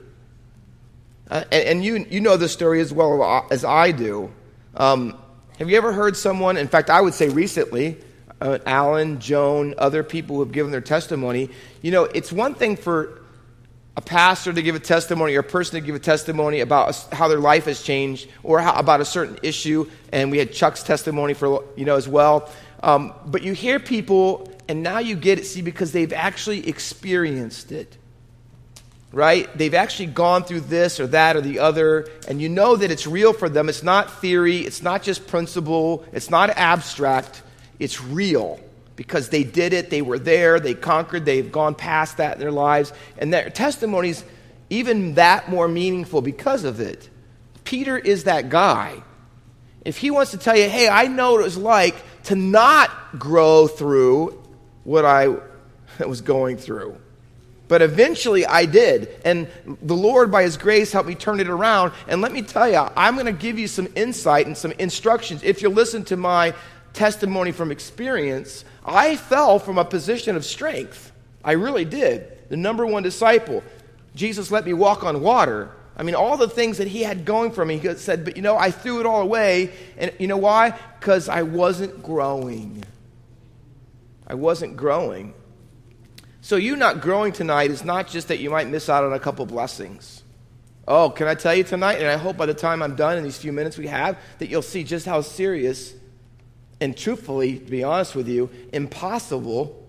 Uh, 1.29 1.43
and, 1.51 1.63
and 1.67 1.85
you, 1.85 2.05
you 2.09 2.19
know 2.19 2.37
the 2.37 2.49
story 2.49 2.81
as 2.81 2.93
well 2.93 3.47
as 3.49 3.63
I 3.63 3.91
do. 3.91 4.31
Um, 4.75 5.17
have 5.57 5.69
you 5.69 5.77
ever 5.77 5.91
heard 5.91 6.15
someone, 6.15 6.57
in 6.57 6.67
fact, 6.67 6.89
I 6.89 7.01
would 7.01 7.13
say 7.13 7.29
recently, 7.29 7.97
uh, 8.39 8.59
Alan, 8.65 9.19
Joan, 9.19 9.73
other 9.77 10.03
people 10.03 10.35
who 10.35 10.43
have 10.43 10.51
given 10.51 10.71
their 10.71 10.81
testimony, 10.81 11.49
you 11.81 11.91
know, 11.91 12.03
it's 12.03 12.31
one 12.31 12.53
thing 12.53 12.75
for 12.75 13.21
a 13.97 14.01
pastor 14.01 14.53
to 14.53 14.61
give 14.61 14.75
a 14.75 14.79
testimony 14.79 15.35
or 15.35 15.39
a 15.39 15.43
person 15.43 15.81
to 15.81 15.85
give 15.85 15.95
a 15.95 15.99
testimony 15.99 16.59
about 16.59 16.95
how 17.11 17.27
their 17.27 17.39
life 17.39 17.65
has 17.65 17.81
changed 17.81 18.29
or 18.43 18.61
how, 18.61 18.73
about 18.73 19.01
a 19.01 19.05
certain 19.05 19.39
issue. 19.41 19.89
And 20.13 20.29
we 20.29 20.37
had 20.37 20.53
Chuck's 20.53 20.83
testimony 20.83 21.33
for, 21.33 21.65
you 21.75 21.83
know, 21.83 21.95
as 21.95 22.07
well. 22.07 22.47
Um, 22.83 23.11
but 23.25 23.41
you 23.41 23.53
hear 23.53 23.79
people, 23.79 24.51
and 24.67 24.83
now 24.83 24.99
you 24.99 25.15
get 25.15 25.39
it, 25.39 25.45
see, 25.45 25.63
because 25.63 25.93
they've 25.93 26.13
actually 26.13 26.69
experienced 26.69 27.71
it. 27.71 27.97
Right? 29.11 29.49
They've 29.57 29.73
actually 29.73 30.07
gone 30.07 30.43
through 30.43 30.61
this 30.61 30.99
or 30.99 31.07
that 31.07 31.35
or 31.35 31.41
the 31.41 31.57
other, 31.57 32.07
and 32.27 32.39
you 32.39 32.49
know 32.49 32.75
that 32.75 32.91
it's 32.91 33.07
real 33.07 33.33
for 33.33 33.49
them. 33.49 33.67
It's 33.67 33.81
not 33.81 34.21
theory, 34.21 34.59
it's 34.59 34.83
not 34.83 35.01
just 35.01 35.25
principle, 35.25 36.05
it's 36.11 36.29
not 36.29 36.51
abstract, 36.51 37.41
it's 37.79 37.99
real 37.99 38.59
because 38.97 39.29
they 39.29 39.43
did 39.43 39.71
it, 39.71 39.89
they 39.89 40.01
were 40.01 40.19
there, 40.19 40.59
they 40.59 40.73
conquered, 40.73 41.23
they've 41.23 41.51
gone 41.51 41.75
past 41.75 42.17
that 42.17 42.33
in 42.33 42.39
their 42.41 42.51
lives, 42.51 42.91
and 43.17 43.31
their 43.31 43.49
testimonies 43.49 44.25
even 44.69 45.13
that 45.13 45.49
more 45.49 45.69
meaningful 45.69 46.21
because 46.21 46.65
of 46.65 46.81
it. 46.81 47.09
Peter 47.63 47.97
is 47.97 48.25
that 48.25 48.49
guy. 48.49 49.01
If 49.85 49.97
he 49.97 50.11
wants 50.11 50.31
to 50.31 50.37
tell 50.37 50.57
you, 50.57 50.67
hey, 50.67 50.89
I 50.89 51.07
know 51.07 51.33
what 51.33 51.41
it 51.41 51.45
was 51.45 51.57
like 51.57 51.95
to 52.23 52.35
not 52.35 52.89
grow 53.17 53.67
through 53.67 54.43
what 54.83 55.05
I 55.05 55.27
was 56.05 56.19
going 56.19 56.57
through. 56.57 56.97
But 57.67 57.81
eventually 57.81 58.45
I 58.45 58.65
did. 58.65 59.09
And 59.25 59.47
the 59.81 59.95
Lord, 59.95 60.31
by 60.31 60.43
His 60.43 60.57
grace, 60.57 60.91
helped 60.91 61.09
me 61.09 61.15
turn 61.15 61.39
it 61.39 61.49
around. 61.49 61.91
And 62.07 62.21
let 62.21 62.31
me 62.31 62.41
tell 62.41 62.69
you, 62.69 62.87
I'm 62.95 63.15
going 63.15 63.25
to 63.25 63.33
give 63.33 63.59
you 63.59 63.67
some 63.67 63.87
insight 63.95 64.47
and 64.47 64.57
some 64.57 64.71
instructions. 64.73 65.43
If 65.43 65.61
you 65.61 65.69
listen 65.69 66.05
to 66.05 66.17
my 66.17 66.53
testimony 66.93 67.51
from 67.51 67.71
experience, 67.71 68.63
I 68.87 69.17
fell 69.17 69.59
from 69.59 69.77
a 69.77 69.83
position 69.85 70.37
of 70.37 70.45
strength. 70.45 71.11
I 71.43 71.51
really 71.51 71.85
did. 71.85 72.49
The 72.49 72.57
number 72.57 72.85
one 72.85 73.03
disciple. 73.03 73.61
Jesus 74.15 74.49
let 74.49 74.65
me 74.65 74.73
walk 74.73 75.03
on 75.03 75.21
water. 75.21 75.71
I 75.97 76.03
mean, 76.03 76.15
all 76.15 76.37
the 76.37 76.47
things 76.47 76.77
that 76.77 76.87
he 76.87 77.03
had 77.03 77.25
going 77.25 77.51
for 77.51 77.65
me, 77.65 77.77
he 77.79 77.93
said, 77.95 78.23
but 78.23 78.37
you 78.37 78.41
know, 78.41 78.57
I 78.57 78.71
threw 78.71 78.99
it 78.99 79.05
all 79.05 79.21
away. 79.21 79.73
And 79.97 80.13
you 80.19 80.27
know 80.27 80.37
why? 80.37 80.77
Because 80.99 81.27
I 81.27 81.41
wasn't 81.41 82.01
growing. 82.01 82.83
I 84.25 84.35
wasn't 84.35 84.77
growing. 84.77 85.33
So, 86.41 86.55
you 86.55 86.77
not 86.77 87.01
growing 87.01 87.33
tonight 87.33 87.71
is 87.71 87.83
not 87.83 88.07
just 88.07 88.29
that 88.29 88.39
you 88.39 88.49
might 88.49 88.67
miss 88.69 88.87
out 88.87 89.03
on 89.03 89.11
a 89.11 89.19
couple 89.19 89.45
blessings. 89.45 90.23
Oh, 90.87 91.09
can 91.09 91.27
I 91.27 91.35
tell 91.35 91.53
you 91.53 91.65
tonight? 91.65 91.95
And 91.95 92.07
I 92.07 92.15
hope 92.15 92.37
by 92.37 92.45
the 92.45 92.53
time 92.53 92.81
I'm 92.81 92.95
done 92.95 93.17
in 93.17 93.23
these 93.23 93.37
few 93.37 93.51
minutes 93.51 93.77
we 93.77 93.87
have, 93.87 94.17
that 94.37 94.47
you'll 94.47 94.61
see 94.61 94.85
just 94.85 95.05
how 95.05 95.19
serious 95.19 95.93
and 96.79 96.95
truthfully, 96.95 97.59
to 97.59 97.71
be 97.71 97.83
honest 97.83 98.15
with 98.15 98.27
you, 98.27 98.49
impossible 98.71 99.83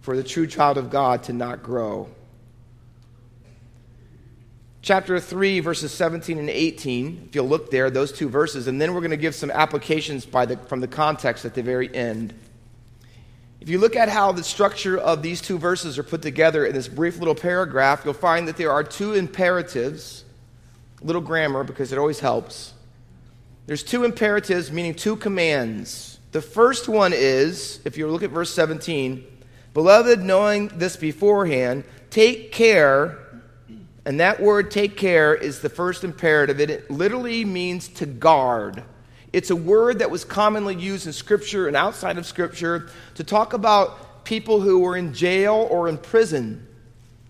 for 0.00 0.16
the 0.16 0.22
true 0.22 0.46
child 0.46 0.76
of 0.76 0.90
God 0.90 1.22
to 1.24 1.32
not 1.32 1.62
grow. 1.62 2.08
Chapter 4.82 5.18
3, 5.18 5.60
verses 5.60 5.92
17 5.94 6.38
and 6.38 6.50
18, 6.50 7.28
if 7.28 7.34
you'll 7.34 7.48
look 7.48 7.70
there, 7.70 7.88
those 7.88 8.12
two 8.12 8.28
verses, 8.28 8.66
and 8.66 8.78
then 8.78 8.92
we're 8.92 9.00
going 9.00 9.12
to 9.12 9.16
give 9.16 9.34
some 9.34 9.50
applications 9.50 10.26
by 10.26 10.44
the, 10.44 10.58
from 10.58 10.80
the 10.80 10.86
context 10.86 11.46
at 11.46 11.54
the 11.54 11.62
very 11.62 11.94
end. 11.94 12.34
If 13.62 13.70
you 13.70 13.78
look 13.78 13.96
at 13.96 14.10
how 14.10 14.32
the 14.32 14.44
structure 14.44 14.98
of 14.98 15.22
these 15.22 15.40
two 15.40 15.56
verses 15.56 15.98
are 15.98 16.02
put 16.02 16.20
together 16.20 16.66
in 16.66 16.74
this 16.74 16.86
brief 16.86 17.18
little 17.18 17.34
paragraph, 17.34 18.02
you'll 18.04 18.12
find 18.12 18.46
that 18.46 18.58
there 18.58 18.70
are 18.70 18.84
two 18.84 19.14
imperatives, 19.14 20.26
little 21.00 21.22
grammar 21.22 21.64
because 21.64 21.90
it 21.90 21.98
always 21.98 22.20
helps. 22.20 22.74
There's 23.64 23.82
two 23.82 24.04
imperatives, 24.04 24.70
meaning 24.70 24.94
two 24.94 25.16
commands. 25.16 26.13
The 26.34 26.42
first 26.42 26.88
one 26.88 27.12
is, 27.14 27.78
if 27.84 27.96
you 27.96 28.08
look 28.08 28.24
at 28.24 28.30
verse 28.30 28.52
17, 28.52 29.24
Beloved, 29.72 30.20
knowing 30.20 30.66
this 30.66 30.96
beforehand, 30.96 31.84
take 32.10 32.50
care, 32.50 33.20
and 34.04 34.18
that 34.18 34.40
word 34.40 34.72
take 34.72 34.96
care 34.96 35.32
is 35.32 35.60
the 35.60 35.68
first 35.68 36.02
imperative. 36.02 36.58
It 36.58 36.90
literally 36.90 37.44
means 37.44 37.86
to 37.90 38.06
guard. 38.06 38.82
It's 39.32 39.50
a 39.50 39.54
word 39.54 40.00
that 40.00 40.10
was 40.10 40.24
commonly 40.24 40.74
used 40.74 41.06
in 41.06 41.12
Scripture 41.12 41.68
and 41.68 41.76
outside 41.76 42.18
of 42.18 42.26
Scripture 42.26 42.90
to 43.14 43.22
talk 43.22 43.52
about 43.52 44.24
people 44.24 44.60
who 44.60 44.80
were 44.80 44.96
in 44.96 45.14
jail 45.14 45.68
or 45.70 45.88
in 45.88 45.98
prison. 45.98 46.66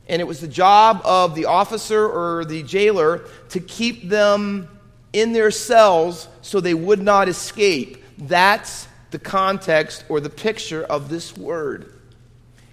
And 0.08 0.22
it 0.22 0.24
was 0.24 0.40
the 0.40 0.48
job 0.48 1.02
of 1.04 1.34
the 1.34 1.44
officer 1.44 2.08
or 2.08 2.46
the 2.46 2.62
jailer 2.62 3.26
to 3.50 3.60
keep 3.60 4.08
them 4.08 4.66
in 5.12 5.34
their 5.34 5.50
cells 5.50 6.26
so 6.40 6.58
they 6.58 6.72
would 6.72 7.02
not 7.02 7.28
escape. 7.28 8.02
That's 8.16 8.88
the 9.14 9.18
context 9.20 10.04
or 10.08 10.18
the 10.18 10.28
picture 10.28 10.82
of 10.82 11.08
this 11.08 11.36
word. 11.36 11.88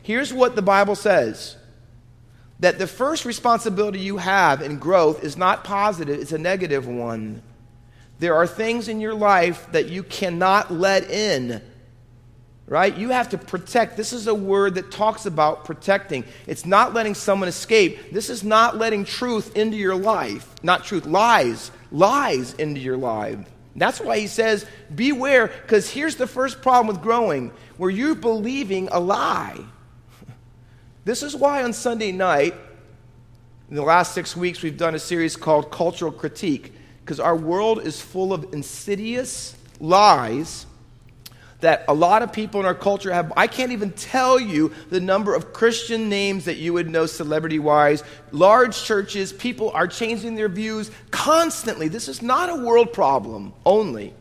Here's 0.02 0.34
what 0.34 0.56
the 0.56 0.64
Bible 0.64 0.96
says 0.96 1.56
that 2.60 2.80
the 2.80 2.88
first 2.88 3.26
responsibility 3.26 4.00
you 4.00 4.18
have 4.18 4.64
in 4.64 4.80
growth 4.80 5.24
is 5.24 5.38
not 5.38 5.64
positive, 5.64 6.20
it's 6.20 6.32
a 6.32 6.40
negative 6.40 6.88
one. 6.88 7.44
There 8.18 8.34
are 8.34 8.48
things 8.48 8.88
in 8.88 9.00
your 9.00 9.14
life 9.14 9.72
that 9.72 9.90
you 9.90 10.02
cannot 10.02 10.74
let 10.74 11.12
in. 11.12 11.62
Right? 12.66 12.98
You 12.98 13.10
have 13.10 13.30
to 13.30 13.38
protect. 13.38 13.96
This 13.96 14.12
is 14.12 14.26
a 14.26 14.34
word 14.34 14.76
that 14.76 14.92
talks 14.92 15.28
about 15.28 15.66
protecting. 15.66 16.24
It's 16.48 16.66
not 16.66 16.94
letting 16.96 17.14
someone 17.14 17.50
escape. 17.50 18.12
This 18.12 18.32
is 18.32 18.44
not 18.44 18.78
letting 18.78 19.06
truth 19.06 19.56
into 19.56 19.78
your 19.78 19.96
life. 19.96 20.48
Not 20.64 20.86
truth, 20.86 21.06
lies. 21.06 21.70
Lies 21.92 22.54
into 22.56 22.80
your 22.80 22.98
life. 22.98 23.40
That's 23.76 24.02
why 24.02 24.20
he 24.20 24.28
says, 24.28 24.66
beware, 24.94 25.48
because 25.48 25.90
here's 25.90 26.16
the 26.16 26.28
first 26.28 26.62
problem 26.62 26.88
with 26.88 27.02
growing 27.02 27.52
where 27.78 27.90
you're 27.90 28.16
believing 28.16 28.90
a 28.92 29.00
lie. 29.00 29.60
This 31.04 31.24
is 31.24 31.36
why 31.36 31.64
on 31.64 31.74
Sunday 31.74 32.12
night, 32.12 32.54
in 33.68 33.76
the 33.76 33.82
last 33.82 34.14
six 34.14 34.38
weeks, 34.38 34.62
we've 34.62 34.78
done 34.78 34.94
a 34.94 35.00
series 35.00 35.36
called 35.36 35.72
Cultural 35.72 36.12
Critique 36.12 36.74
because 37.04 37.20
our 37.20 37.36
world 37.36 37.82
is 37.82 38.00
full 38.00 38.34
of 38.34 38.54
insidious 38.54 39.56
lies 39.80 40.68
that 41.62 41.86
a 41.88 41.94
lot 41.94 42.22
of 42.22 42.34
people 42.34 42.60
in 42.60 42.66
our 42.66 42.76
culture 42.76 43.14
have. 43.14 43.32
I 43.38 43.48
can't 43.48 43.72
even 43.72 43.92
tell 43.92 44.40
you 44.40 44.74
the 44.90 45.00
number 45.00 45.34
of 45.34 45.54
Christian 45.54 46.10
names 46.10 46.46
that 46.46 46.58
you 46.58 46.74
would 46.74 46.90
know 46.90 47.06
celebrity 47.06 47.60
wise. 47.60 48.04
Large 48.32 48.84
churches, 48.84 49.32
people 49.32 49.72
are 49.72 49.88
changing 49.88 50.36
their 50.36 50.50
views 50.50 50.92
constantly. 51.12 51.88
This 51.88 52.08
is 52.08 52.22
not 52.22 52.50
a 52.50 52.56
world 52.56 52.94
problem 52.94 53.54
only, 53.66 54.14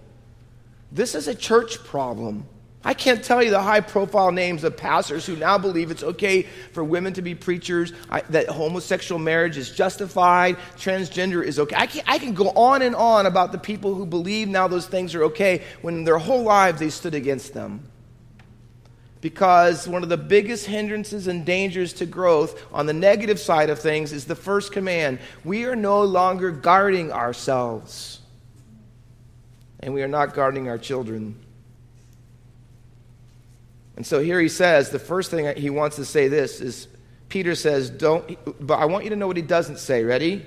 this 0.93 1.15
is 1.15 1.29
a 1.29 1.35
church 1.35 1.83
problem. 1.85 2.47
I 2.83 2.95
can't 2.95 3.23
tell 3.23 3.43
you 3.43 3.51
the 3.51 3.63
high 3.63 3.81
profile 3.81 4.33
names 4.33 4.65
of 4.65 4.75
pastors 4.75 5.27
who 5.27 5.37
now 5.37 5.59
believe 5.59 5.91
it's 5.91 6.03
okay 6.03 6.43
for 6.73 6.83
women 6.83 7.13
to 7.15 7.23
be 7.23 7.35
preachers, 7.35 7.93
I, 8.09 8.23
that 8.31 8.49
homosexual 8.49 9.19
marriage 9.19 9.59
is 9.59 9.71
justified, 9.71 10.57
transgender 10.79 11.45
is 11.45 11.59
okay. 11.59 11.77
I 11.77 11.87
can, 11.87 12.03
I 12.07 12.19
can 12.19 12.33
go 12.33 12.49
on 12.51 12.81
and 12.81 12.97
on 12.97 13.27
about 13.27 13.53
the 13.53 13.59
people 13.59 13.95
who 13.95 14.07
believe 14.07 14.49
now 14.49 14.67
those 14.67 14.87
things 14.87 15.15
are 15.15 15.25
okay 15.25 15.63
when 15.83 16.05
their 16.05 16.17
whole 16.17 16.43
lives 16.43 16.81
they 16.81 16.89
stood 16.89 17.15
against 17.15 17.53
them. 17.53 17.87
Because 19.21 19.87
one 19.87 20.03
of 20.03 20.09
the 20.09 20.17
biggest 20.17 20.65
hindrances 20.65 21.27
and 21.27 21.45
dangers 21.45 21.93
to 21.95 22.07
growth 22.07 22.65
on 22.73 22.87
the 22.87 22.95
negative 22.95 23.39
side 23.39 23.69
of 23.69 23.79
things 23.79 24.11
is 24.13 24.25
the 24.25 24.35
first 24.35 24.73
command 24.73 25.19
we 25.45 25.65
are 25.67 25.77
no 25.77 26.03
longer 26.03 26.51
guarding 26.51 27.13
ourselves, 27.13 28.21
and 29.81 29.93
we 29.93 30.03
are 30.03 30.09
not 30.09 30.33
guarding 30.33 30.71
our 30.71 30.79
children. 30.79 31.39
And 34.01 34.07
so 34.07 34.19
here 34.19 34.41
he 34.41 34.49
says, 34.49 34.89
the 34.89 34.99
first 34.99 35.31
thing 35.31 35.55
he 35.59 35.69
wants 35.69 35.97
to 35.97 36.07
say 36.07 36.27
this 36.27 36.63
is 36.63 36.89
Peter 37.29 37.55
says, 37.55 37.91
don't, 37.91 38.67
but 38.67 38.79
I 38.79 38.87
want 38.87 39.05
you 39.05 39.11
to 39.11 39.17
know 39.17 39.27
what 39.27 39.37
he 39.37 39.43
doesn't 39.43 39.79
say. 39.79 40.05
Ready? 40.05 40.43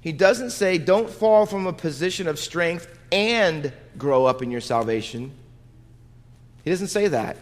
He 0.00 0.10
doesn't 0.10 0.52
say, 0.52 0.78
don't 0.78 1.10
fall 1.10 1.44
from 1.44 1.66
a 1.66 1.74
position 1.74 2.26
of 2.28 2.38
strength 2.38 2.88
and 3.12 3.74
grow 3.98 4.24
up 4.24 4.40
in 4.40 4.50
your 4.50 4.62
salvation. 4.62 5.32
He 6.64 6.70
doesn't 6.70 6.88
say 6.88 7.08
that. 7.08 7.36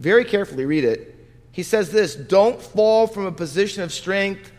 Very 0.00 0.26
carefully 0.26 0.66
read 0.66 0.84
it. 0.84 1.16
He 1.50 1.62
says 1.62 1.90
this 1.90 2.14
don't 2.14 2.60
fall 2.60 3.06
from 3.06 3.24
a 3.24 3.32
position 3.32 3.82
of 3.82 3.90
strength, 3.90 4.52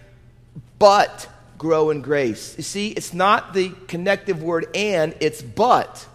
but 0.80 1.30
grow 1.60 1.92
in 1.92 2.02
grace. 2.02 2.56
You 2.58 2.64
see, 2.64 2.88
it's 2.94 3.14
not 3.14 3.54
the 3.54 3.70
connective 3.86 4.42
word 4.42 4.70
and, 4.74 5.16
it's 5.20 5.44
but 5.44 6.08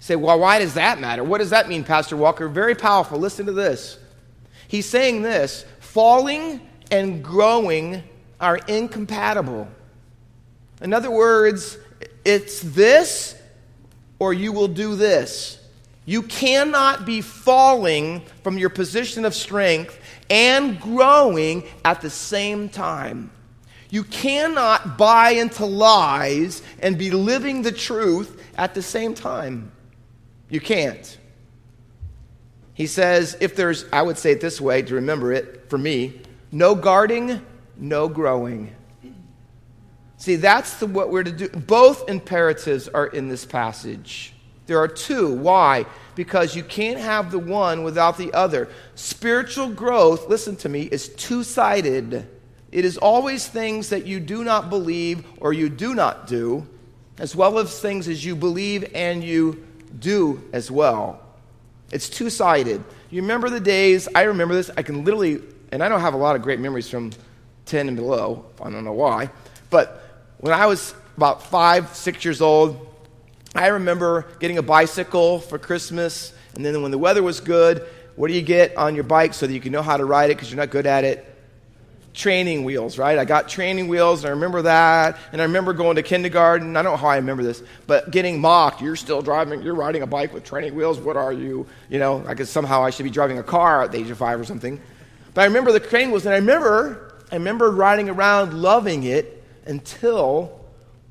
say, 0.00 0.16
well, 0.16 0.40
why 0.40 0.58
does 0.58 0.74
that 0.74 0.98
matter? 0.98 1.22
What 1.22 1.38
does 1.38 1.50
that 1.50 1.68
mean, 1.68 1.84
Pastor 1.84 2.16
Walker? 2.16 2.48
Very 2.48 2.74
powerful. 2.74 3.18
Listen 3.18 3.46
to 3.46 3.52
this. 3.52 3.98
He's 4.66 4.86
saying 4.86 5.22
this 5.22 5.64
falling 5.78 6.60
and 6.90 7.22
growing 7.22 8.02
are 8.40 8.56
incompatible. 8.56 9.68
In 10.80 10.92
other 10.92 11.10
words, 11.10 11.76
it's 12.24 12.60
this 12.60 13.40
or 14.18 14.32
you 14.32 14.52
will 14.52 14.68
do 14.68 14.96
this. 14.96 15.58
You 16.06 16.22
cannot 16.22 17.04
be 17.04 17.20
falling 17.20 18.22
from 18.42 18.58
your 18.58 18.70
position 18.70 19.24
of 19.24 19.34
strength 19.34 19.98
and 20.30 20.80
growing 20.80 21.64
at 21.84 22.00
the 22.00 22.10
same 22.10 22.68
time. 22.68 23.30
You 23.90 24.04
cannot 24.04 24.96
buy 24.96 25.30
into 25.30 25.66
lies 25.66 26.62
and 26.80 26.96
be 26.96 27.10
living 27.10 27.62
the 27.62 27.72
truth 27.72 28.40
at 28.56 28.74
the 28.74 28.82
same 28.82 29.14
time. 29.14 29.72
You 30.50 30.60
can't. 30.60 31.16
He 32.74 32.86
says, 32.86 33.36
if 33.40 33.56
there's, 33.56 33.84
I 33.92 34.02
would 34.02 34.18
say 34.18 34.32
it 34.32 34.40
this 34.40 34.60
way 34.60 34.82
to 34.82 34.94
remember 34.96 35.32
it 35.32 35.68
for 35.70 35.78
me 35.78 36.20
no 36.52 36.74
guarding, 36.74 37.44
no 37.76 38.08
growing. 38.08 38.74
See, 40.16 40.36
that's 40.36 40.74
the, 40.78 40.86
what 40.86 41.10
we're 41.10 41.22
to 41.22 41.32
do. 41.32 41.48
Both 41.48 42.08
imperatives 42.08 42.88
are 42.88 43.06
in 43.06 43.28
this 43.28 43.44
passage. 43.44 44.34
There 44.66 44.78
are 44.78 44.88
two. 44.88 45.34
Why? 45.34 45.86
Because 46.14 46.54
you 46.54 46.62
can't 46.62 46.98
have 46.98 47.30
the 47.30 47.38
one 47.38 47.84
without 47.84 48.18
the 48.18 48.32
other. 48.32 48.68
Spiritual 48.94 49.70
growth, 49.70 50.28
listen 50.28 50.56
to 50.56 50.68
me, 50.68 50.82
is 50.82 51.08
two 51.10 51.42
sided. 51.42 52.28
It 52.70 52.84
is 52.84 52.98
always 52.98 53.46
things 53.46 53.88
that 53.88 54.06
you 54.06 54.20
do 54.20 54.44
not 54.44 54.70
believe 54.70 55.24
or 55.38 55.52
you 55.52 55.68
do 55.68 55.94
not 55.94 56.26
do, 56.26 56.66
as 57.18 57.34
well 57.34 57.58
as 57.58 57.80
things 57.80 58.06
as 58.06 58.24
you 58.24 58.36
believe 58.36 58.90
and 58.94 59.24
you 59.24 59.66
do 59.98 60.42
as 60.52 60.70
well. 60.70 61.20
It's 61.92 62.08
two 62.08 62.30
sided. 62.30 62.84
You 63.10 63.22
remember 63.22 63.50
the 63.50 63.60
days, 63.60 64.08
I 64.14 64.22
remember 64.22 64.54
this, 64.54 64.70
I 64.76 64.82
can 64.82 65.04
literally, 65.04 65.40
and 65.72 65.82
I 65.82 65.88
don't 65.88 66.00
have 66.00 66.14
a 66.14 66.18
lot 66.18 66.36
of 66.36 66.42
great 66.42 66.60
memories 66.60 66.88
from 66.88 67.10
10 67.66 67.88
and 67.88 67.96
below, 67.96 68.44
I 68.60 68.70
don't 68.70 68.84
know 68.84 68.92
why, 68.92 69.30
but 69.70 70.02
when 70.38 70.52
I 70.52 70.66
was 70.66 70.94
about 71.16 71.42
five, 71.42 71.94
six 71.94 72.24
years 72.24 72.40
old, 72.40 72.86
I 73.54 73.68
remember 73.68 74.26
getting 74.38 74.58
a 74.58 74.62
bicycle 74.62 75.40
for 75.40 75.58
Christmas 75.58 76.32
And 76.54 76.64
then 76.64 76.82
when 76.82 76.90
the 76.90 76.98
weather 76.98 77.22
was 77.22 77.40
good, 77.40 77.86
what 78.16 78.28
do 78.28 78.34
you 78.34 78.42
get 78.42 78.76
on 78.76 78.94
your 78.94 79.04
bike 79.04 79.34
so 79.34 79.46
that 79.46 79.52
you 79.52 79.60
can 79.60 79.72
know 79.72 79.82
how 79.82 79.96
to 79.96 80.04
ride 80.04 80.30
it 80.30 80.36
because 80.36 80.50
you're 80.50 80.58
not 80.58 80.70
good 80.70 80.86
at 80.86 81.04
it? 81.04 81.24
Training 82.12 82.64
wheels, 82.64 82.98
right? 82.98 83.18
I 83.18 83.24
got 83.24 83.48
training 83.48 83.86
wheels, 83.86 84.24
and 84.24 84.28
I 84.28 84.32
remember 84.32 84.62
that. 84.62 85.16
And 85.32 85.40
I 85.40 85.44
remember 85.44 85.72
going 85.72 85.96
to 85.96 86.02
kindergarten. 86.02 86.76
I 86.76 86.82
don't 86.82 86.92
know 86.92 86.96
how 86.96 87.08
I 87.08 87.16
remember 87.16 87.42
this, 87.42 87.62
but 87.86 88.10
getting 88.10 88.40
mocked. 88.40 88.82
You're 88.82 88.96
still 88.96 89.22
driving, 89.22 89.62
you're 89.62 89.74
riding 89.74 90.02
a 90.02 90.06
bike 90.06 90.34
with 90.34 90.44
training 90.44 90.74
wheels. 90.74 90.98
What 90.98 91.16
are 91.16 91.32
you? 91.32 91.66
You 91.88 91.98
know, 91.98 92.24
I 92.26 92.34
guess 92.34 92.50
somehow 92.50 92.82
I 92.82 92.90
should 92.90 93.04
be 93.04 93.10
driving 93.10 93.38
a 93.38 93.44
car 93.44 93.82
at 93.82 93.92
the 93.92 93.98
age 93.98 94.10
of 94.10 94.18
five 94.18 94.40
or 94.40 94.44
something. 94.44 94.80
But 95.34 95.42
I 95.42 95.44
remember 95.44 95.70
the 95.70 95.80
training 95.80 96.10
wheels, 96.10 96.26
and 96.26 96.34
I 96.34 96.38
remember, 96.38 97.14
I 97.30 97.36
remember 97.36 97.70
riding 97.70 98.08
around 98.08 98.60
loving 98.60 99.04
it 99.04 99.44
until 99.64 100.60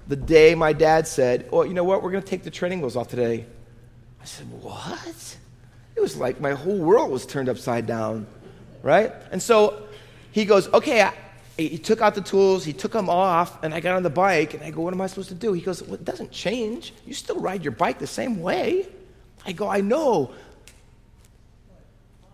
the 0.10 0.16
day 0.16 0.56
my 0.56 0.74
dad 0.74 1.08
said, 1.08 1.50
Well, 1.52 1.66
you 1.66 1.74
know 1.74 1.84
what? 1.86 2.04
We're 2.04 2.12
going 2.12 2.24
to 2.24 2.30
take 2.30 2.44
the 2.44 2.52
training 2.52 2.82
wheels 2.82 2.98
off 2.98 3.08
today. 3.08 3.46
I 4.22 4.26
said, 4.26 4.48
What? 4.62 5.38
It 5.96 6.02
was 6.02 6.18
like 6.18 6.42
my 6.42 6.52
whole 6.52 6.78
world 6.78 7.12
was 7.12 7.26
turned 7.26 7.48
upside 7.48 7.86
down, 7.86 8.26
right? 8.84 9.14
And 9.32 9.42
so 9.42 9.84
he 10.40 10.46
goes, 10.46 10.68
Okay, 10.74 11.02
I, 11.02 11.14
he 11.58 11.78
took 11.78 12.02
out 12.02 12.16
the 12.16 12.22
tools, 12.22 12.64
he 12.64 12.74
took 12.74 12.94
them 12.94 13.10
off, 13.10 13.62
and 13.64 13.74
I 13.74 13.82
got 13.82 13.96
on 13.96 14.04
the 14.04 14.10
bike, 14.10 14.54
and 14.54 14.64
I 14.64 14.72
go, 14.72 14.82
What 14.82 14.94
am 14.94 15.02
I 15.02 15.08
supposed 15.08 15.30
to 15.30 15.36
do? 15.36 15.54
He 15.54 15.62
goes, 15.62 15.84
Well, 15.84 15.96
it 15.96 16.06
doesn't 16.06 16.32
change. 16.32 16.94
You 17.06 17.14
still 17.14 17.40
ride 17.40 17.64
your 17.64 17.74
bike 17.74 18.00
the 18.00 18.08
same 18.08 18.42
way. 18.42 18.88
I 19.46 19.52
go, 19.52 19.68
I 19.68 19.82
know, 19.82 20.32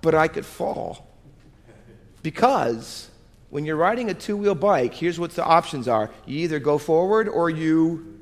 but 0.01 0.15
I 0.15 0.27
could 0.27 0.45
fall. 0.45 1.07
Because 2.21 3.09
when 3.49 3.65
you're 3.65 3.75
riding 3.75 4.09
a 4.09 4.13
two 4.13 4.37
wheel 4.37 4.55
bike, 4.55 4.93
here's 4.93 5.19
what 5.19 5.31
the 5.31 5.43
options 5.43 5.87
are 5.87 6.11
you 6.25 6.39
either 6.39 6.59
go 6.59 6.77
forward 6.77 7.27
or 7.27 7.49
you, 7.49 8.19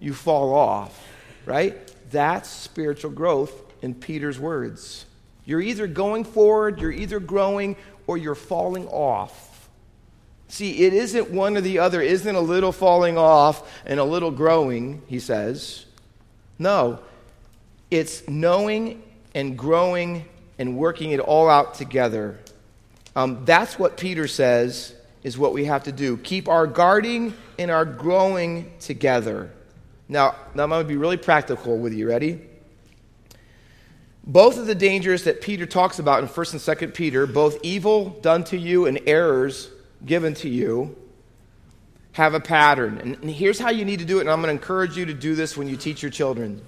you 0.00 0.12
fall 0.12 0.54
off, 0.54 1.06
right? 1.44 1.76
That's 2.10 2.48
spiritual 2.48 3.10
growth 3.10 3.52
in 3.82 3.94
Peter's 3.94 4.38
words. 4.38 5.06
You're 5.44 5.60
either 5.60 5.86
going 5.86 6.24
forward, 6.24 6.80
you're 6.80 6.92
either 6.92 7.20
growing, 7.20 7.76
or 8.06 8.16
you're 8.18 8.34
falling 8.34 8.86
off. 8.88 9.68
See, 10.48 10.84
it 10.84 10.92
isn't 10.92 11.30
one 11.30 11.56
or 11.56 11.60
the 11.60 11.80
other, 11.80 12.00
it 12.00 12.10
isn't 12.12 12.34
a 12.34 12.40
little 12.40 12.72
falling 12.72 13.18
off 13.18 13.68
and 13.84 13.98
a 13.98 14.04
little 14.04 14.30
growing, 14.30 15.02
he 15.06 15.18
says. 15.18 15.86
No, 16.58 17.00
it's 17.90 18.26
knowing 18.28 19.02
and 19.34 19.58
growing 19.58 20.24
and 20.58 20.76
working 20.76 21.10
it 21.10 21.20
all 21.20 21.50
out 21.50 21.74
together. 21.74 22.38
Um, 23.14 23.44
that's 23.44 23.78
what 23.78 23.96
Peter 23.96 24.28
says 24.28 24.94
is 25.22 25.36
what 25.36 25.52
we 25.52 25.64
have 25.64 25.84
to 25.84 25.92
do. 25.92 26.16
Keep 26.18 26.48
our 26.48 26.66
guarding 26.66 27.34
and 27.58 27.70
our 27.70 27.84
growing 27.84 28.72
together. 28.78 29.50
Now, 30.08 30.36
now 30.54 30.64
I'm 30.64 30.70
going 30.70 30.84
to 30.84 30.88
be 30.88 30.96
really 30.96 31.16
practical 31.16 31.78
with 31.78 31.92
you. 31.92 32.08
Ready? 32.08 32.40
Both 34.26 34.58
of 34.58 34.66
the 34.66 34.74
dangers 34.74 35.24
that 35.24 35.40
Peter 35.40 35.66
talks 35.66 36.00
about 36.00 36.20
in 36.20 36.28
1st 36.28 36.52
and 36.52 36.78
2nd 36.90 36.94
Peter, 36.94 37.26
both 37.26 37.58
evil 37.62 38.10
done 38.10 38.42
to 38.44 38.58
you 38.58 38.86
and 38.86 39.00
errors 39.06 39.70
given 40.04 40.34
to 40.34 40.48
you, 40.48 40.96
have 42.12 42.34
a 42.34 42.40
pattern. 42.40 42.98
And, 42.98 43.30
here's 43.30 43.58
how 43.58 43.70
you 43.70 43.84
need 43.84 44.00
to 44.00 44.04
do 44.04 44.18
it, 44.18 44.22
and 44.22 44.30
I'm 44.30 44.40
going 44.42 44.48
to 44.48 44.60
encourage 44.60 44.96
you 44.96 45.06
to 45.06 45.14
do 45.14 45.36
this 45.36 45.56
when 45.56 45.68
you 45.68 45.76
teach 45.76 46.02
your 46.02 46.10
children. 46.10 46.60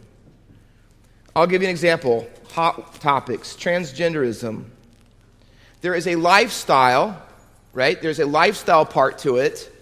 I'll 1.34 1.48
give 1.48 1.62
you 1.62 1.68
an 1.68 1.72
example. 1.72 2.28
Hot 2.52 2.94
topics 3.00 3.54
transgenderism, 3.54 4.64
there 5.80 5.94
is 5.94 6.06
a 6.06 6.14
lifestyle, 6.16 7.20
right? 7.72 8.00
There's 8.00 8.20
a 8.20 8.26
lifestyle 8.26 8.84
part 8.84 9.18
to 9.18 9.36
it. 9.36 9.72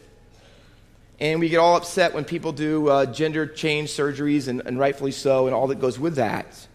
And 1.19 1.41
we 1.41 1.49
get 1.49 1.59
all 1.59 1.77
upset 1.77 2.13
when 2.13 2.25
people 2.25 2.53
do 2.53 2.89
uh, 2.89 3.07
gender 3.07 3.47
change 3.47 3.91
surgeries, 3.91 4.49
and, 4.49 4.63
and 4.65 4.79
rightfully 4.79 5.13
so, 5.13 5.47
and 5.47 5.55
all 5.55 5.67
that 5.69 5.81
goes 5.81 5.99
with 5.99 6.17
that. 6.17 6.67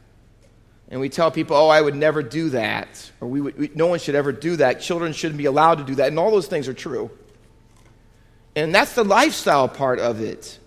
And 0.92 1.00
we 1.00 1.08
tell 1.08 1.32
people, 1.32 1.56
oh, 1.56 1.70
I 1.70 1.82
would 1.82 1.96
never 1.96 2.22
do 2.22 2.50
that. 2.50 3.12
Or 3.22 3.28
we, 3.30 3.40
would, 3.40 3.58
we, 3.58 3.72
no 3.74 3.88
one 3.88 3.98
should 3.98 4.14
ever 4.14 4.34
do 4.34 4.58
that. 4.58 4.82
Children 4.82 5.14
shouldn't 5.14 5.38
be 5.38 5.46
allowed 5.46 5.78
to 5.78 5.86
do 5.86 5.96
that. 5.96 6.10
And 6.10 6.20
all 6.20 6.32
those 6.32 6.48
things 6.48 6.68
are 6.68 6.74
true. 6.74 7.10
And 8.58 8.76
that's 8.76 8.94
the 8.94 9.06
lifestyle 9.06 9.70
part 9.70 10.00
of 10.00 10.20
it. 10.20 10.60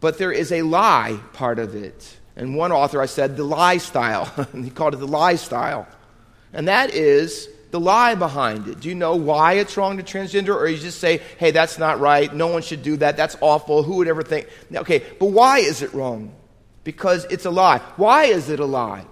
But 0.00 0.18
there 0.18 0.32
is 0.32 0.52
a 0.52 0.60
lie 0.60 1.18
part 1.32 1.58
of 1.58 1.74
it. 1.74 2.18
And 2.36 2.54
one 2.56 2.72
author, 2.72 3.00
I 3.00 3.06
said, 3.06 3.38
the 3.38 3.44
lie 3.44 3.78
style. 3.78 4.26
he 4.52 4.68
called 4.68 4.92
it 4.92 4.98
the 4.98 5.06
lie 5.06 5.36
style. 5.36 5.88
And 6.52 6.68
that 6.68 6.90
is 6.90 7.48
the 7.70 7.80
lie 7.80 8.14
behind 8.14 8.68
it. 8.68 8.80
Do 8.80 8.90
you 8.90 8.94
know 8.94 9.16
why 9.16 9.54
it's 9.54 9.78
wrong 9.78 9.96
to 9.96 10.02
transgender? 10.02 10.54
Or 10.54 10.68
you 10.68 10.76
just 10.76 11.00
say, 11.00 11.22
hey, 11.38 11.52
that's 11.52 11.78
not 11.78 12.00
right. 12.00 12.34
No 12.34 12.48
one 12.48 12.60
should 12.60 12.82
do 12.82 12.98
that. 12.98 13.16
That's 13.16 13.36
awful. 13.40 13.82
Who 13.82 13.96
would 13.96 14.08
ever 14.08 14.22
think? 14.22 14.46
Okay, 14.74 15.02
but 15.18 15.26
why 15.26 15.60
is 15.60 15.80
it 15.80 15.94
wrong? 15.94 16.34
Because 16.84 17.24
it's 17.30 17.46
a 17.46 17.50
lie. 17.50 17.78
Why 17.96 18.24
is 18.24 18.50
it 18.50 18.60
a 18.60 18.66
lie? 18.66 19.06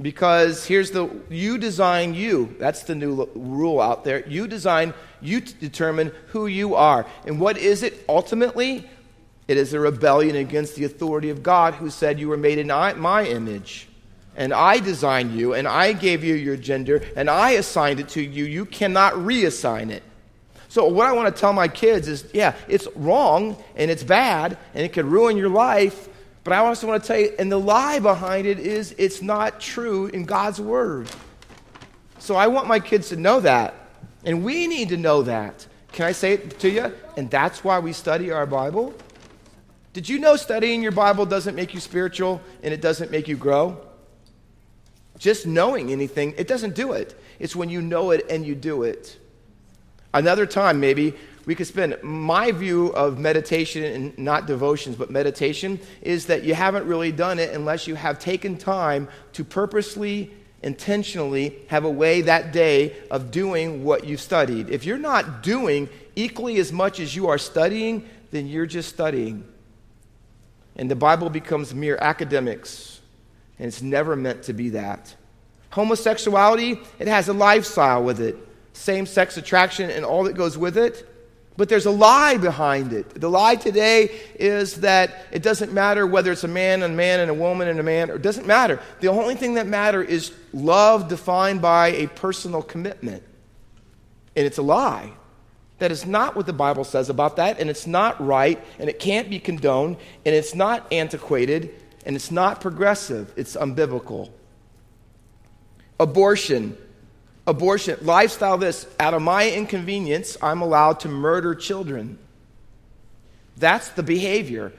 Because 0.00 0.66
here's 0.66 0.90
the 0.90 1.10
you 1.28 1.58
design 1.58 2.14
you. 2.14 2.54
That's 2.58 2.84
the 2.84 2.94
new 2.94 3.28
rule 3.34 3.80
out 3.80 4.04
there. 4.04 4.26
You 4.26 4.46
design, 4.46 4.94
you 5.20 5.40
determine 5.40 6.12
who 6.28 6.46
you 6.46 6.74
are. 6.74 7.06
And 7.26 7.38
what 7.38 7.58
is 7.58 7.82
it 7.82 8.04
ultimately? 8.08 8.88
It 9.48 9.56
is 9.56 9.74
a 9.74 9.80
rebellion 9.80 10.36
against 10.36 10.76
the 10.76 10.84
authority 10.84 11.28
of 11.28 11.42
God 11.42 11.74
who 11.74 11.90
said 11.90 12.20
you 12.20 12.28
were 12.28 12.36
made 12.36 12.58
in 12.58 12.68
my 12.68 13.24
image 13.24 13.88
and 14.36 14.54
I 14.54 14.78
designed 14.78 15.32
you, 15.32 15.54
and 15.54 15.66
I 15.66 15.92
gave 15.92 16.24
you 16.24 16.34
your 16.34 16.56
gender, 16.56 17.02
and 17.16 17.28
I 17.28 17.50
assigned 17.52 18.00
it 18.00 18.08
to 18.10 18.22
you. 18.22 18.44
You 18.44 18.64
cannot 18.64 19.14
reassign 19.14 19.90
it. 19.90 20.02
So, 20.68 20.86
what 20.86 21.06
I 21.06 21.12
want 21.12 21.34
to 21.34 21.38
tell 21.38 21.52
my 21.52 21.68
kids 21.68 22.06
is 22.06 22.24
yeah, 22.32 22.54
it's 22.68 22.86
wrong, 22.94 23.62
and 23.76 23.90
it's 23.90 24.04
bad, 24.04 24.56
and 24.72 24.84
it 24.84 24.92
could 24.92 25.04
ruin 25.04 25.36
your 25.36 25.48
life. 25.48 26.08
But 26.44 26.54
I 26.54 26.58
also 26.58 26.86
want 26.86 27.02
to 27.02 27.06
tell 27.06 27.18
you, 27.18 27.34
and 27.38 27.50
the 27.52 27.58
lie 27.58 27.98
behind 27.98 28.46
it 28.46 28.58
is 28.58 28.94
it's 28.98 29.20
not 29.20 29.60
true 29.60 30.06
in 30.06 30.24
God's 30.24 30.60
Word. 30.60 31.10
So, 32.18 32.34
I 32.36 32.46
want 32.48 32.68
my 32.68 32.80
kids 32.80 33.08
to 33.10 33.16
know 33.16 33.40
that. 33.40 33.74
And 34.24 34.44
we 34.44 34.66
need 34.66 34.90
to 34.90 34.96
know 34.96 35.22
that. 35.22 35.66
Can 35.92 36.06
I 36.06 36.12
say 36.12 36.34
it 36.34 36.58
to 36.60 36.70
you? 36.70 36.92
And 37.16 37.30
that's 37.30 37.64
why 37.64 37.78
we 37.78 37.92
study 37.92 38.30
our 38.30 38.46
Bible. 38.46 38.94
Did 39.92 40.08
you 40.08 40.18
know 40.18 40.36
studying 40.36 40.82
your 40.82 40.92
Bible 40.92 41.26
doesn't 41.26 41.54
make 41.54 41.74
you 41.74 41.80
spiritual 41.80 42.40
and 42.62 42.72
it 42.72 42.80
doesn't 42.80 43.10
make 43.10 43.26
you 43.26 43.36
grow? 43.36 43.80
Just 45.18 45.46
knowing 45.46 45.90
anything, 45.90 46.34
it 46.38 46.46
doesn't 46.46 46.74
do 46.74 46.92
it. 46.92 47.18
It's 47.38 47.56
when 47.56 47.68
you 47.68 47.82
know 47.82 48.10
it 48.10 48.26
and 48.30 48.46
you 48.46 48.54
do 48.54 48.84
it. 48.84 49.18
Another 50.14 50.46
time, 50.46 50.80
maybe, 50.80 51.14
we 51.46 51.54
could 51.54 51.66
spend 51.66 51.96
my 52.02 52.52
view 52.52 52.88
of 52.88 53.18
meditation 53.18 53.84
and 53.84 54.18
not 54.18 54.46
devotions, 54.46 54.96
but 54.96 55.10
meditation 55.10 55.80
is 56.02 56.26
that 56.26 56.44
you 56.44 56.54
haven't 56.54 56.86
really 56.86 57.12
done 57.12 57.38
it 57.38 57.54
unless 57.54 57.86
you 57.86 57.94
have 57.94 58.18
taken 58.18 58.56
time 58.56 59.08
to 59.32 59.44
purposely, 59.44 60.30
intentionally 60.62 61.58
have 61.68 61.84
a 61.84 61.90
way 61.90 62.20
that 62.22 62.52
day 62.52 62.94
of 63.10 63.30
doing 63.30 63.84
what 63.84 64.04
you've 64.04 64.20
studied. 64.20 64.68
If 64.68 64.84
you're 64.84 64.98
not 64.98 65.42
doing 65.42 65.88
equally 66.14 66.58
as 66.58 66.72
much 66.72 67.00
as 67.00 67.16
you 67.16 67.28
are 67.28 67.38
studying, 67.38 68.08
then 68.30 68.46
you're 68.46 68.66
just 68.66 68.88
studying. 68.88 69.44
And 70.76 70.90
the 70.90 70.96
Bible 70.96 71.30
becomes 71.30 71.74
mere 71.74 71.98
academics 72.00 73.00
and 73.58 73.68
it's 73.68 73.82
never 73.82 74.16
meant 74.16 74.44
to 74.44 74.54
be 74.54 74.70
that. 74.70 75.14
Homosexuality, 75.70 76.80
it 76.98 77.06
has 77.06 77.28
a 77.28 77.32
lifestyle 77.32 78.02
with 78.02 78.20
it, 78.20 78.36
same 78.72 79.04
sex 79.06 79.36
attraction 79.36 79.90
and 79.90 80.04
all 80.04 80.24
that 80.24 80.34
goes 80.34 80.56
with 80.56 80.78
it. 80.78 81.06
But 81.56 81.68
there's 81.68 81.86
a 81.86 81.90
lie 81.90 82.36
behind 82.36 82.92
it. 82.92 83.20
The 83.20 83.28
lie 83.28 83.56
today 83.56 84.20
is 84.36 84.76
that 84.76 85.26
it 85.30 85.42
doesn't 85.42 85.72
matter 85.72 86.06
whether 86.06 86.32
it's 86.32 86.44
a 86.44 86.48
man 86.48 86.82
and 86.82 86.94
a 86.94 86.96
man 86.96 87.20
and 87.20 87.30
a 87.30 87.34
woman 87.34 87.68
and 87.68 87.78
a 87.78 87.82
man, 87.82 88.10
or 88.10 88.14
it 88.14 88.22
doesn't 88.22 88.46
matter. 88.46 88.80
The 89.00 89.08
only 89.08 89.34
thing 89.34 89.54
that 89.54 89.66
matters 89.66 90.08
is 90.08 90.32
love 90.52 91.08
defined 91.08 91.60
by 91.60 91.88
a 91.88 92.06
personal 92.06 92.62
commitment. 92.62 93.22
And 94.36 94.46
it's 94.46 94.58
a 94.58 94.62
lie. 94.62 95.12
That 95.80 95.90
is 95.90 96.06
not 96.06 96.36
what 96.36 96.46
the 96.46 96.52
Bible 96.52 96.84
says 96.84 97.08
about 97.08 97.36
that, 97.36 97.58
and 97.58 97.68
it's 97.70 97.86
not 97.86 98.24
right, 98.24 98.62
and 98.78 98.88
it 98.88 98.98
can't 98.98 99.28
be 99.30 99.38
condoned, 99.38 99.96
and 100.24 100.34
it's 100.34 100.54
not 100.54 100.90
antiquated, 100.92 101.74
and 102.04 102.14
it's 102.16 102.30
not 102.30 102.60
progressive, 102.60 103.32
it's 103.36 103.56
unbiblical. 103.56 104.30
Abortion. 105.98 106.76
Abortion. 107.46 107.98
Lifestyle 108.02 108.58
this. 108.58 108.86
Out 108.98 109.14
of 109.14 109.22
my 109.22 109.50
inconvenience, 109.50 110.36
I'm 110.42 110.62
allowed 110.62 111.00
to 111.00 111.08
murder 111.08 111.54
children. 111.54 112.18
That's 113.56 113.88
the 113.90 114.02
behavior. 114.02 114.72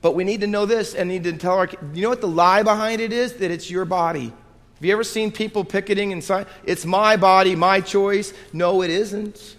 But 0.00 0.14
we 0.14 0.24
need 0.24 0.42
to 0.42 0.46
know 0.46 0.66
this 0.66 0.94
and 0.94 1.08
need 1.08 1.24
to 1.24 1.32
tell 1.32 1.58
our 1.58 1.68
you 1.92 2.02
know 2.02 2.10
what 2.10 2.20
the 2.20 2.28
lie 2.28 2.62
behind 2.62 3.00
it 3.00 3.12
is? 3.12 3.34
That 3.34 3.50
it's 3.50 3.70
your 3.70 3.84
body. 3.84 4.26
Have 4.26 4.84
you 4.84 4.92
ever 4.92 5.04
seen 5.04 5.32
people 5.32 5.64
picketing 5.64 6.12
inside? 6.12 6.46
It's 6.64 6.84
my 6.84 7.16
body, 7.16 7.56
my 7.56 7.80
choice. 7.80 8.32
No, 8.52 8.82
it 8.82 8.90
isn't. 8.90 9.56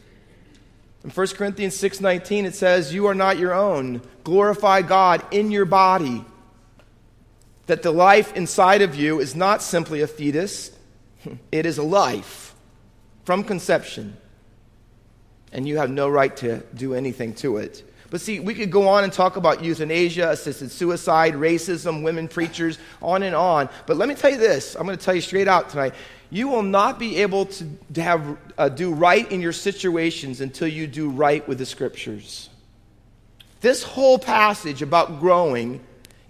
In 1.04 1.10
1 1.10 1.28
Corinthians 1.36 1.76
6:19 1.76 2.46
it 2.46 2.56
says, 2.56 2.94
"You 2.94 3.08
are 3.08 3.16
not 3.16 3.38
your 3.38 3.54
own. 3.54 4.02
Glorify 4.24 4.82
God 4.82 5.24
in 5.32 5.52
your 5.52 5.66
body." 5.66 6.26
that 7.70 7.84
the 7.84 7.92
life 7.92 8.36
inside 8.36 8.82
of 8.82 8.96
you 8.96 9.20
is 9.20 9.36
not 9.36 9.62
simply 9.62 10.02
a 10.02 10.08
fetus, 10.08 10.72
it 11.52 11.68
is 11.68 11.78
a 11.78 11.84
life 11.84 12.49
from 13.30 13.44
conception. 13.44 14.18
And 15.52 15.68
you 15.68 15.78
have 15.78 15.92
no 15.92 16.10
right 16.10 16.36
to 16.38 16.64
do 16.74 16.96
anything 16.96 17.36
to 17.36 17.58
it. 17.58 17.88
But 18.10 18.22
see, 18.22 18.40
we 18.40 18.56
could 18.56 18.72
go 18.72 18.88
on 18.88 19.04
and 19.04 19.14
talk 19.14 19.38
about 19.38 19.64
euthanasia, 19.64 20.32
assisted 20.32 20.72
suicide, 20.72 21.36
racism, 21.36 22.02
women 22.02 22.28
preachers, 22.28 22.80
on 23.04 23.22
and 23.22 23.36
on. 23.36 23.70
But 23.86 23.98
let 23.98 24.10
me 24.10 24.16
tell 24.16 24.32
you 24.32 24.40
this 24.40 24.74
I'm 24.74 24.88
going 24.88 24.98
to 24.98 25.06
tell 25.06 25.14
you 25.14 25.22
straight 25.22 25.48
out 25.48 25.70
tonight. 25.70 25.94
You 26.32 26.48
will 26.48 26.64
not 26.64 26.98
be 26.98 27.18
able 27.18 27.46
to, 27.46 27.70
to 27.94 28.02
have, 28.02 28.38
uh, 28.58 28.68
do 28.68 28.92
right 28.92 29.32
in 29.32 29.42
your 29.42 29.54
situations 29.54 30.42
until 30.42 30.68
you 30.68 30.88
do 30.88 31.12
right 31.12 31.48
with 31.48 31.60
the 31.60 31.68
scriptures. 31.68 32.50
This 33.62 33.84
whole 33.84 34.18
passage 34.18 34.82
about 34.82 35.20
growing 35.20 35.82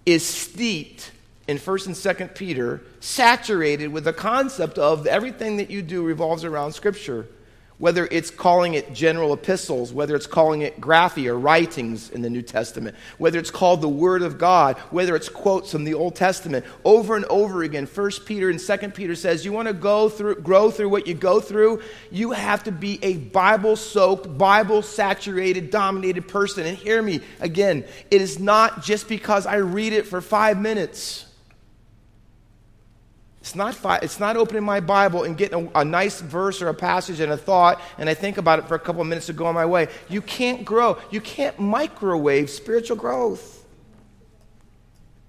is 0.05 0.25
steeped 0.25 1.11
in 1.49 1.57
1st 1.57 1.87
and 1.87 1.95
2nd 1.95 2.35
Peter, 2.35 2.79
saturated 2.99 3.87
with 3.87 4.03
the 4.03 4.13
concept 4.13 4.77
of 4.77 5.07
everything 5.07 5.57
that 5.57 5.71
you 5.71 5.81
do 5.81 6.03
revolves 6.03 6.45
around 6.45 6.73
Scripture 6.73 7.27
whether 7.79 8.07
it's 8.11 8.29
calling 8.29 8.73
it 8.73 8.93
general 8.93 9.33
epistles, 9.33 9.91
whether 9.93 10.15
it's 10.15 10.27
calling 10.27 10.61
it 10.61 10.79
graphi 10.79 11.29
or 11.29 11.39
writings 11.39 12.09
in 12.09 12.21
the 12.21 12.29
New 12.29 12.41
Testament, 12.41 12.95
whether 13.17 13.39
it's 13.39 13.49
called 13.49 13.81
the 13.81 13.89
Word 13.89 14.21
of 14.21 14.37
God, 14.37 14.77
whether 14.91 15.15
it's 15.15 15.29
quotes 15.29 15.71
from 15.71 15.85
the 15.85 15.93
Old 15.93 16.13
Testament, 16.13 16.65
over 16.83 17.15
and 17.15 17.23
over 17.25 17.63
again, 17.63 17.87
1st 17.87 18.25
Peter 18.25 18.49
and 18.49 18.59
2nd 18.59 18.93
Peter 18.93 19.15
says, 19.15 19.45
you 19.45 19.53
want 19.53 19.69
to 19.69 19.73
go 19.73 20.09
through, 20.09 20.35
grow 20.35 20.69
through 20.69 20.89
what 20.89 21.07
you 21.07 21.13
go 21.13 21.39
through, 21.39 21.81
you 22.11 22.31
have 22.31 22.65
to 22.65 22.71
be 22.71 22.99
a 23.01 23.15
Bible 23.15 23.77
soaked, 23.77 24.37
Bible 24.37 24.81
saturated, 24.81 25.71
dominated 25.71 26.27
person. 26.27 26.65
And 26.65 26.77
hear 26.77 27.01
me 27.01 27.21
again, 27.39 27.85
it 28.11 28.21
is 28.21 28.39
not 28.39 28.83
just 28.83 29.07
because 29.07 29.45
I 29.45 29.55
read 29.55 29.93
it 29.93 30.05
for 30.05 30.19
five 30.19 30.59
minutes. 30.59 31.28
It's 33.41 33.55
not, 33.55 34.03
it's 34.03 34.19
not 34.19 34.35
opening 34.35 34.63
my 34.63 34.81
Bible 34.81 35.23
and 35.23 35.37
getting 35.37 35.71
a, 35.73 35.79
a, 35.79 35.85
nice 35.85 36.19
verse 36.19 36.61
or 36.61 36.67
a 36.67 36.73
passage 36.73 37.21
and 37.21 37.31
a 37.31 37.37
thought, 37.37 37.81
and 37.97 38.09
I 38.09 38.13
think 38.13 38.37
about 38.37 38.59
it 38.59 38.67
for 38.67 38.75
a 38.75 38.79
couple 38.79 39.01
of 39.01 39.07
minutes 39.07 39.27
to 39.27 39.33
go 39.33 39.45
on 39.45 39.55
my 39.55 39.65
way. 39.65 39.87
You 40.09 40.21
can't 40.21 40.65
grow. 40.65 40.97
You 41.09 41.21
can't 41.21 41.57
microwave 41.57 42.49
spiritual 42.49 42.97
growth. 42.97 43.65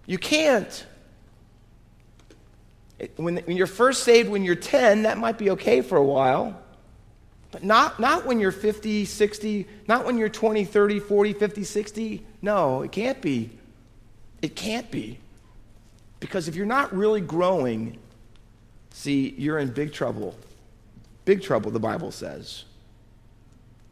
You 0.07 0.18
can't. 0.18 0.87
When, 3.14 3.37
when 3.38 3.57
you're 3.57 3.68
first 3.68 4.03
saved 4.03 4.29
when 4.29 4.42
you're 4.42 4.57
10, 4.57 5.05
that 5.05 5.16
might 5.16 5.38
be 5.38 5.51
okay 5.51 5.81
for 5.81 5.96
a 5.96 6.05
while. 6.05 6.61
But 7.53 7.62
not, 7.62 8.01
not 8.01 8.27
when 8.27 8.40
you're 8.40 8.53
50, 8.53 9.05
60, 9.05 9.68
not 9.87 10.05
when 10.05 10.18
you're 10.18 10.29
20, 10.29 10.64
30, 10.64 10.99
40, 10.99 11.33
50, 11.33 11.64
60. 11.64 12.27
No, 12.42 12.83
it 12.83 12.90
can't 12.90 13.20
be. 13.23 13.51
It 14.42 14.57
can't 14.57 14.90
be. 14.90 15.19
Because 16.20 16.48
if 16.48 16.54
you're 16.54 16.66
not 16.66 16.94
really 16.94 17.20
growing, 17.20 17.98
see, 18.90 19.35
you're 19.37 19.59
in 19.59 19.70
big 19.70 19.92
trouble. 19.92 20.37
Big 21.24 21.42
trouble, 21.42 21.70
the 21.70 21.80
Bible 21.80 22.12
says. 22.12 22.64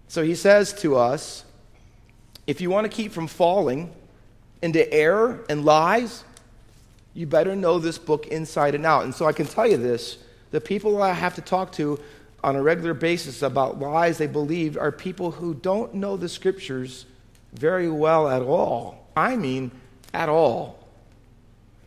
So 0.09 0.23
he 0.23 0.35
says 0.35 0.73
to 0.81 0.97
us 0.97 1.45
if 2.47 2.63
you 2.63 2.71
want 2.71 2.87
to 2.87 2.89
keep 2.89 3.13
from 3.13 3.27
falling 3.27 3.93
into 4.63 4.91
error 4.93 5.45
and 5.51 5.65
lies, 5.67 6.25
you 7.13 7.27
better 7.27 7.55
know 7.55 7.79
this 7.79 7.99
book 7.99 8.27
inside 8.29 8.75
and 8.75 8.87
out. 8.87 9.05
And 9.05 9.15
so 9.15 9.27
I 9.27 9.33
can 9.33 9.47
tell 9.47 9.67
you 9.67 9.77
this 9.77 10.19
the 10.51 10.61
people 10.61 11.03
I 11.03 11.13
have 11.13 11.35
to 11.35 11.43
talk 11.43 11.73
to 11.73 12.01
on 12.43 12.57
a 12.57 12.63
regular 12.63 12.95
basis 12.95 13.43
about 13.43 13.79
lies 13.79 14.17
they 14.17 14.27
believe 14.27 14.79
are 14.79 14.91
people 14.91 15.31
who 15.31 15.55
don't 15.55 15.93
know 15.95 16.17
the 16.17 16.29
scriptures 16.29 17.05
very 17.53 17.91
well 17.91 18.29
at 18.29 18.41
all. 18.41 19.07
I 19.17 19.37
mean, 19.37 19.71
at 20.15 20.29
all. 20.29 20.78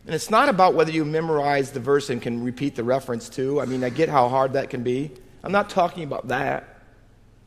And 0.06 0.14
it's 0.14 0.30
not 0.30 0.48
about 0.48 0.74
whether 0.74 0.90
you 0.90 1.04
memorize 1.04 1.70
the 1.70 1.80
verse 1.80 2.10
and 2.10 2.20
can 2.20 2.42
repeat 2.42 2.74
the 2.74 2.84
reference 2.84 3.28
to. 3.30 3.60
I 3.60 3.66
mean, 3.66 3.84
I 3.84 3.88
get 3.88 4.08
how 4.08 4.28
hard 4.28 4.54
that 4.54 4.68
can 4.68 4.82
be. 4.82 5.10
I'm 5.44 5.52
not 5.52 5.70
talking 5.70 6.02
about 6.04 6.28
that. 6.28 6.80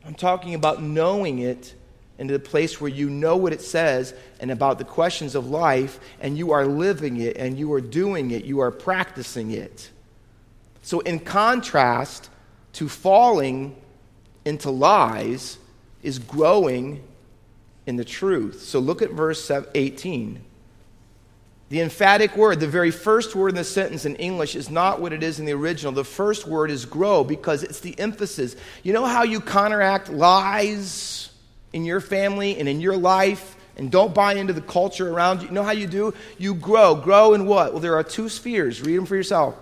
I'm 0.04 0.14
talking 0.14 0.54
about 0.54 0.82
knowing 0.82 1.40
it 1.40 1.74
into 2.18 2.32
the 2.32 2.40
place 2.40 2.80
where 2.80 2.90
you 2.90 3.10
know 3.10 3.36
what 3.36 3.52
it 3.52 3.60
says 3.60 4.14
and 4.40 4.50
about 4.50 4.78
the 4.78 4.84
questions 4.84 5.34
of 5.34 5.48
life, 5.48 6.00
and 6.20 6.38
you 6.38 6.52
are 6.52 6.66
living 6.66 7.18
it 7.18 7.36
and 7.36 7.58
you 7.58 7.72
are 7.74 7.80
doing 7.80 8.30
it, 8.30 8.44
you 8.44 8.60
are 8.60 8.70
practicing 8.70 9.50
it. 9.50 9.90
So, 10.80 11.00
in 11.00 11.18
contrast 11.18 12.30
to 12.74 12.88
falling 12.88 13.76
into 14.44 14.70
lies, 14.70 15.58
is 16.02 16.18
growing 16.18 17.02
in 17.86 17.96
the 17.96 18.04
truth. 18.04 18.62
So, 18.62 18.78
look 18.78 19.02
at 19.02 19.10
verse 19.10 19.50
18. 19.50 20.45
The 21.68 21.80
emphatic 21.80 22.36
word, 22.36 22.60
the 22.60 22.68
very 22.68 22.92
first 22.92 23.34
word 23.34 23.48
in 23.48 23.54
the 23.56 23.64
sentence 23.64 24.04
in 24.04 24.14
English, 24.16 24.54
is 24.54 24.70
not 24.70 25.00
what 25.00 25.12
it 25.12 25.24
is 25.24 25.40
in 25.40 25.46
the 25.46 25.52
original. 25.52 25.92
The 25.92 26.04
first 26.04 26.46
word 26.46 26.70
is 26.70 26.84
grow 26.84 27.24
because 27.24 27.64
it's 27.64 27.80
the 27.80 27.98
emphasis. 27.98 28.54
You 28.84 28.92
know 28.92 29.04
how 29.04 29.24
you 29.24 29.40
counteract 29.40 30.08
lies 30.08 31.30
in 31.72 31.84
your 31.84 32.00
family 32.00 32.58
and 32.60 32.68
in 32.68 32.80
your 32.80 32.96
life 32.96 33.56
and 33.76 33.90
don't 33.90 34.14
buy 34.14 34.34
into 34.34 34.52
the 34.52 34.60
culture 34.60 35.12
around 35.12 35.42
you? 35.42 35.48
You 35.48 35.54
know 35.54 35.64
how 35.64 35.72
you 35.72 35.88
do? 35.88 36.14
You 36.38 36.54
grow. 36.54 36.94
Grow 36.94 37.34
in 37.34 37.46
what? 37.46 37.72
Well, 37.72 37.80
there 37.80 37.96
are 37.96 38.04
two 38.04 38.28
spheres. 38.28 38.80
Read 38.80 38.96
them 38.96 39.06
for 39.06 39.16
yourself. 39.16 39.56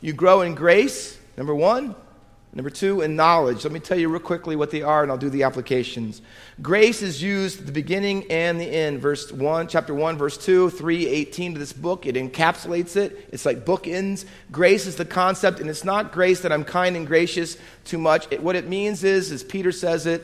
You 0.00 0.14
grow 0.14 0.40
in 0.40 0.54
grace, 0.54 1.18
number 1.36 1.54
one, 1.54 1.94
Number 2.54 2.68
two, 2.68 3.00
in 3.00 3.16
knowledge. 3.16 3.64
Let 3.64 3.72
me 3.72 3.80
tell 3.80 3.98
you 3.98 4.10
real 4.10 4.20
quickly 4.20 4.56
what 4.56 4.70
they 4.70 4.82
are, 4.82 5.02
and 5.02 5.10
I'll 5.10 5.16
do 5.16 5.30
the 5.30 5.44
applications. 5.44 6.20
Grace 6.60 7.00
is 7.00 7.22
used 7.22 7.60
at 7.60 7.66
the 7.66 7.72
beginning 7.72 8.30
and 8.30 8.60
the 8.60 8.66
end. 8.66 9.00
Verse 9.00 9.32
1, 9.32 9.68
chapter 9.68 9.94
1, 9.94 10.18
verse 10.18 10.36
2, 10.36 10.68
3, 10.68 11.06
18 11.06 11.54
to 11.54 11.58
this 11.58 11.72
book. 11.72 12.04
It 12.04 12.14
encapsulates 12.14 12.94
it. 12.94 13.26
It's 13.32 13.46
like 13.46 13.64
bookends. 13.64 14.26
Grace 14.50 14.84
is 14.84 14.96
the 14.96 15.06
concept, 15.06 15.60
and 15.60 15.70
it's 15.70 15.82
not 15.82 16.12
grace 16.12 16.40
that 16.40 16.52
I'm 16.52 16.64
kind 16.64 16.94
and 16.94 17.06
gracious 17.06 17.56
too 17.86 17.96
much. 17.96 18.26
It, 18.30 18.42
what 18.42 18.54
it 18.54 18.68
means 18.68 19.02
is, 19.02 19.32
as 19.32 19.42
Peter 19.42 19.72
says 19.72 20.04
it 20.04 20.22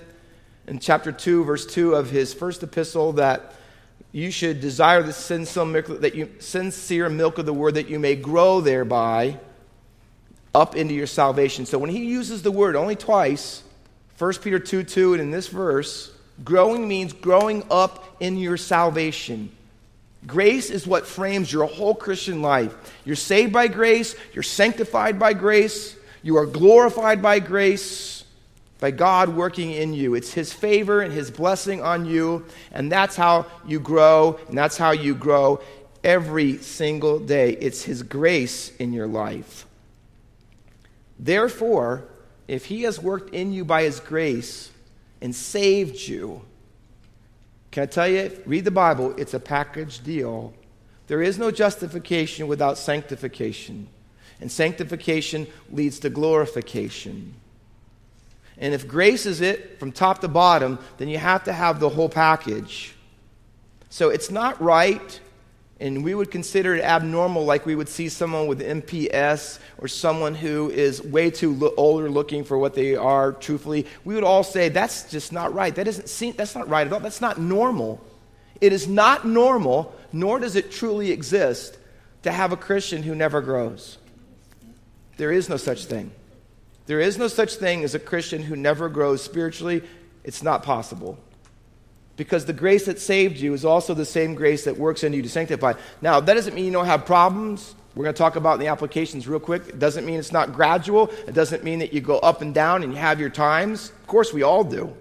in 0.67 0.81
chapter 0.81 1.13
2, 1.13 1.45
verse 1.45 1.65
2 1.65 1.95
of 1.95 2.11
his 2.11 2.35
first 2.35 2.63
epistle, 2.63 3.15
that 3.15 3.55
you 4.13 4.31
should 4.31 4.61
desire 4.61 5.03
the 5.03 5.15
sincere 5.15 5.65
milk, 5.65 5.87
that 6.03 6.15
you, 6.15 6.31
sincere 6.41 7.09
milk 7.09 7.39
of 7.39 7.47
the 7.47 7.55
word 7.55 7.73
that 7.75 7.89
you 7.89 7.99
may 7.99 8.17
grow 8.17 8.61
thereby 8.61 9.39
up 10.55 10.77
into 10.77 10.95
your 10.95 11.07
salvation. 11.07 11.67
So 11.67 11.79
when 11.79 11.91
he 11.91 12.05
uses 12.07 12.43
the 12.43 12.51
word 12.51 12.77
only 12.77 12.97
twice, 12.97 13.63
1 14.19 14.35
Peter 14.35 14.59
2 14.59 14.83
2, 14.83 15.15
and 15.15 15.23
in 15.23 15.31
this 15.31 15.49
verse, 15.49 16.11
growing 16.45 16.89
means 16.89 17.13
growing 17.13 17.65
up 17.71 18.05
in 18.21 18.37
your 18.37 18.57
salvation. 18.57 19.51
Grace 20.27 20.71
is 20.71 20.87
what 20.87 21.07
frames 21.07 21.53
your 21.53 21.67
whole 21.67 21.95
Christian 21.95 22.43
life. 22.43 22.75
You're 23.05 23.17
saved 23.17 23.53
by 23.53 23.69
grace, 23.69 24.17
you're 24.35 24.43
sanctified 24.43 25.19
by 25.19 25.33
grace, 25.33 25.97
you 26.23 26.37
are 26.37 26.47
glorified 26.47 27.23
by 27.23 27.39
grace, 27.39 28.25
by 28.81 28.91
God 28.91 29.29
working 29.29 29.71
in 29.71 29.95
you. 29.95 30.15
It's 30.15 30.33
His 30.33 30.53
favor 30.53 31.01
and 31.01 31.13
His 31.13 31.31
blessing 31.31 31.81
on 31.83 32.05
you, 32.05 32.45
and 32.73 32.91
that's 32.91 33.15
how 33.15 33.47
you 33.67 33.79
grow, 33.79 34.41
and 34.49 34.59
that's 34.59 34.77
how 34.77 34.91
you 34.91 35.15
grow 35.15 35.61
every 36.03 36.59
single 36.59 37.21
day. 37.21 37.53
It's 37.53 37.83
His 37.83 38.03
grace 38.03 38.75
in 38.77 38.93
your 38.93 39.07
life. 39.07 39.68
Therefore, 41.19 42.05
if 42.47 42.67
he 42.67 42.83
has 42.83 43.01
worked 43.01 43.35
in 43.35 43.53
you 43.53 43.65
by 43.65 43.83
his 43.83 44.01
grace 44.01 44.71
and 45.21 45.35
saved 45.35 46.09
you, 46.09 46.43
can 47.71 47.83
I 47.83 47.87
tell 47.87 48.09
you, 48.09 48.31
read 48.47 48.65
the 48.65 48.71
Bible, 48.71 49.15
it's 49.19 49.35
a 49.35 49.41
package 49.41 50.03
deal. 50.03 50.55
There 51.07 51.23
is 51.23 51.39
no 51.39 51.51
justification 51.51 52.47
without 52.47 52.79
sanctification. 52.79 53.89
And 54.41 54.51
sanctification 54.51 55.47
leads 55.71 55.99
to 56.01 56.11
glorification. 56.11 57.35
And 58.57 58.75
if 58.75 58.89
grace 58.89 59.27
is 59.27 59.41
it 59.41 59.79
from 59.79 59.93
top 59.93 60.21
to 60.21 60.29
bottom, 60.29 60.79
then 60.99 61.09
you 61.09 61.19
have 61.19 61.45
to 61.45 61.53
have 61.53 61.81
the 61.81 61.89
whole 61.89 62.09
package. 62.09 62.95
So 63.91 64.11
it's 64.11 64.31
not 64.31 64.61
right 64.61 65.21
and 65.81 66.03
we 66.03 66.15
would 66.15 66.31
consider 66.31 66.75
it 66.75 66.83
abnormal, 66.83 67.45
like 67.45 67.65
we 67.65 67.77
would 67.77 67.89
see 67.89 68.09
someone 68.09 68.49
with 68.49 68.61
MPS 68.61 69.61
or 69.79 69.87
someone 69.87 70.35
who 70.35 70.71
is 70.71 71.01
way 71.03 71.31
too 71.31 71.55
lo- 71.55 71.75
older 71.77 72.11
looking 72.11 72.43
for 72.43 72.59
what 72.59 72.75
they 72.75 72.97
are, 72.97 73.33
truthfully. 73.33 73.87
We 74.05 74.15
would 74.15 74.25
all 74.25 74.43
say, 74.43 74.71
that's 74.71 75.09
just 75.09 75.33
not 75.33 75.55
right. 75.55 75.73
That 75.73 75.87
isn't 75.87 76.09
seem, 76.09 76.35
that's 76.37 76.57
not 76.57 76.69
right 76.69 76.87
at 76.87 76.93
all. 76.93 76.99
That's 76.99 77.21
not 77.21 77.41
normal. 77.41 78.05
It 78.61 78.73
is 78.73 78.89
not 78.89 79.25
normal, 79.25 79.95
nor 80.13 80.41
does 80.41 80.57
it 80.57 80.73
truly 80.73 81.13
exist, 81.13 81.79
to 82.25 82.33
have 82.33 82.51
a 82.51 82.57
Christian 82.57 83.05
who 83.05 83.15
never 83.15 83.41
grows. 83.41 83.99
There 85.17 85.31
is 85.31 85.49
no 85.49 85.57
such 85.57 85.85
thing. 85.85 86.11
There 86.87 86.99
is 86.99 87.19
no 87.19 87.29
such 87.29 87.55
thing 87.55 87.85
as 87.85 87.95
a 87.95 88.01
Christian 88.01 88.43
who 88.43 88.57
never 88.57 88.89
grows 88.89 89.23
spiritually. 89.23 89.83
It's 90.25 90.43
not 90.43 90.65
possible 90.65 91.19
because 92.19 92.45
the 92.45 92.53
grace 92.53 92.85
that 92.87 92.99
saved 92.99 93.39
you 93.39 93.55
is 93.55 93.65
also 93.65 93.95
the 93.95 94.05
same 94.05 94.35
grace 94.35 94.65
that 94.65 94.77
works 94.77 95.05
in 95.05 95.13
you 95.13 95.23
to 95.23 95.29
sanctify. 95.31 95.73
Now, 96.03 96.19
that 96.19 96.35
doesn't 96.35 96.53
mean 96.53 96.67
you 96.67 96.73
don't 96.73 96.85
have 96.85 97.07
problems. 97.07 97.77
We're 97.95 98.03
going 98.03 98.15
to 98.15 98.19
talk 98.19 98.35
about 98.35 98.59
the 98.59 98.67
applications 98.67 99.29
real 99.29 99.39
quick. 99.39 99.69
It 99.69 99.79
doesn't 99.79 100.05
mean 100.05 100.19
it's 100.19 100.33
not 100.33 100.53
gradual. 100.53 101.11
It 101.29 101.33
doesn't 101.33 101.63
mean 101.63 101.79
that 101.79 101.93
you 101.93 102.01
go 102.01 102.19
up 102.19 102.43
and 102.43 102.53
down 102.53 102.83
and 102.83 102.93
you 102.93 102.99
have 102.99 103.21
your 103.21 103.31
times. 103.31 103.91
Of 103.91 104.07
course, 104.09 104.33
we 104.33 104.43
all 104.43 104.65
do. 104.65 104.95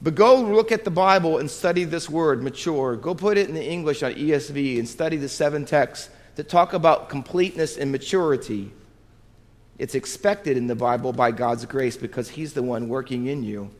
But 0.00 0.14
go 0.14 0.40
look 0.40 0.72
at 0.72 0.84
the 0.84 0.90
Bible 0.90 1.36
and 1.36 1.50
study 1.50 1.84
this 1.84 2.08
word, 2.08 2.42
mature. 2.42 2.96
Go 2.96 3.14
put 3.14 3.36
it 3.36 3.46
in 3.46 3.54
the 3.54 3.64
English 3.64 4.02
on 4.02 4.14
ESV 4.14 4.78
and 4.78 4.88
study 4.88 5.18
the 5.18 5.28
seven 5.28 5.66
texts 5.66 6.08
that 6.36 6.48
talk 6.48 6.72
about 6.72 7.10
completeness 7.10 7.76
and 7.76 7.92
maturity. 7.92 8.72
It's 9.78 9.94
expected 9.94 10.56
in 10.56 10.66
the 10.66 10.74
Bible 10.74 11.12
by 11.12 11.30
God's 11.30 11.66
grace 11.66 11.98
because 11.98 12.30
He's 12.30 12.54
the 12.54 12.62
one 12.62 12.88
working 12.88 13.26
in 13.26 13.42
you. 13.42 13.70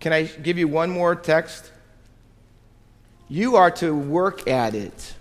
Can 0.00 0.12
I 0.12 0.24
give 0.24 0.58
you 0.58 0.68
one 0.68 0.90
more 0.90 1.14
text? 1.14 1.70
You 3.28 3.56
are 3.56 3.70
to 3.72 3.94
work 3.94 4.48
at 4.48 4.74
it. 4.74 5.14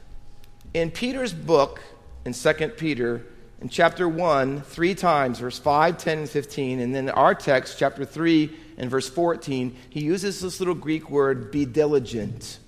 In 0.74 0.92
Peter's 0.92 1.34
book, 1.34 1.82
in 2.26 2.34
2 2.34 2.54
Peter, 2.78 3.26
in 3.62 3.70
chapter 3.70 4.08
1, 4.08 4.62
three 4.62 4.94
times, 4.94 5.40
verse 5.40 5.58
5, 5.58 5.98
10, 5.98 6.18
and 6.20 6.30
15, 6.30 6.80
and 6.82 6.94
then 6.94 7.10
our 7.10 7.34
text, 7.34 7.80
chapter 7.80 8.06
3, 8.06 8.54
and 8.78 8.92
verse 8.92 9.10
14, 9.10 9.76
he 9.90 10.04
uses 10.04 10.42
this 10.42 10.60
little 10.60 10.76
Greek 10.76 11.10
word, 11.10 11.52
be 11.52 11.66
diligent. 11.66 12.60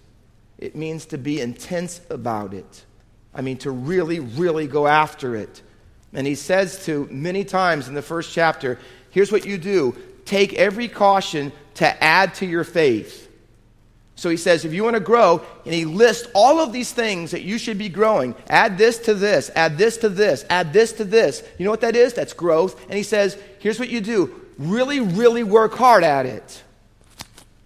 It 0.57 0.75
means 0.75 1.05
to 1.07 1.17
be 1.17 1.41
intense 1.41 2.01
about 2.09 2.53
it. 2.53 2.85
I 3.33 3.41
mean, 3.41 3.57
to 3.57 3.71
really, 3.71 4.19
really 4.19 4.67
go 4.67 4.87
after 4.87 5.35
it. 5.35 5.61
And 6.13 6.25
he 6.25 6.35
says 6.35 6.85
to 6.85 7.07
many 7.11 7.43
times 7.43 7.87
in 7.87 7.93
the 7.93 8.01
first 8.01 8.33
chapter, 8.33 8.79
here's 9.11 9.31
what 9.31 9.45
you 9.45 9.57
do 9.57 9.95
take 10.27 10.53
every 10.53 10.87
caution 10.87 11.51
to 11.75 12.03
add 12.03 12.35
to 12.35 12.45
your 12.45 12.63
faith. 12.63 13.23
So 14.15 14.29
he 14.29 14.37
says, 14.37 14.65
if 14.65 14.73
you 14.73 14.83
want 14.83 14.95
to 14.95 14.99
grow, 14.99 15.45
and 15.63 15.73
he 15.73 15.85
lists 15.85 16.27
all 16.33 16.59
of 16.59 16.73
these 16.73 16.91
things 16.91 17.31
that 17.31 17.43
you 17.43 17.59
should 17.59 17.77
be 17.77 17.87
growing. 17.87 18.33
Add 18.49 18.77
this 18.77 18.97
to 18.99 19.13
this, 19.13 19.51
add 19.55 19.77
this 19.77 19.97
to 19.97 20.09
this, 20.09 20.43
add 20.49 20.73
this 20.73 20.93
to 20.93 21.03
this. 21.03 21.43
You 21.59 21.65
know 21.65 21.71
what 21.71 21.81
that 21.81 21.95
is? 21.95 22.13
That's 22.13 22.33
growth. 22.33 22.81
And 22.85 22.95
he 22.95 23.03
says, 23.03 23.37
here's 23.59 23.79
what 23.79 23.89
you 23.89 24.01
do 24.01 24.33
really, 24.57 24.99
really 24.99 25.43
work 25.43 25.75
hard 25.75 26.03
at 26.03 26.25
it. 26.25 26.63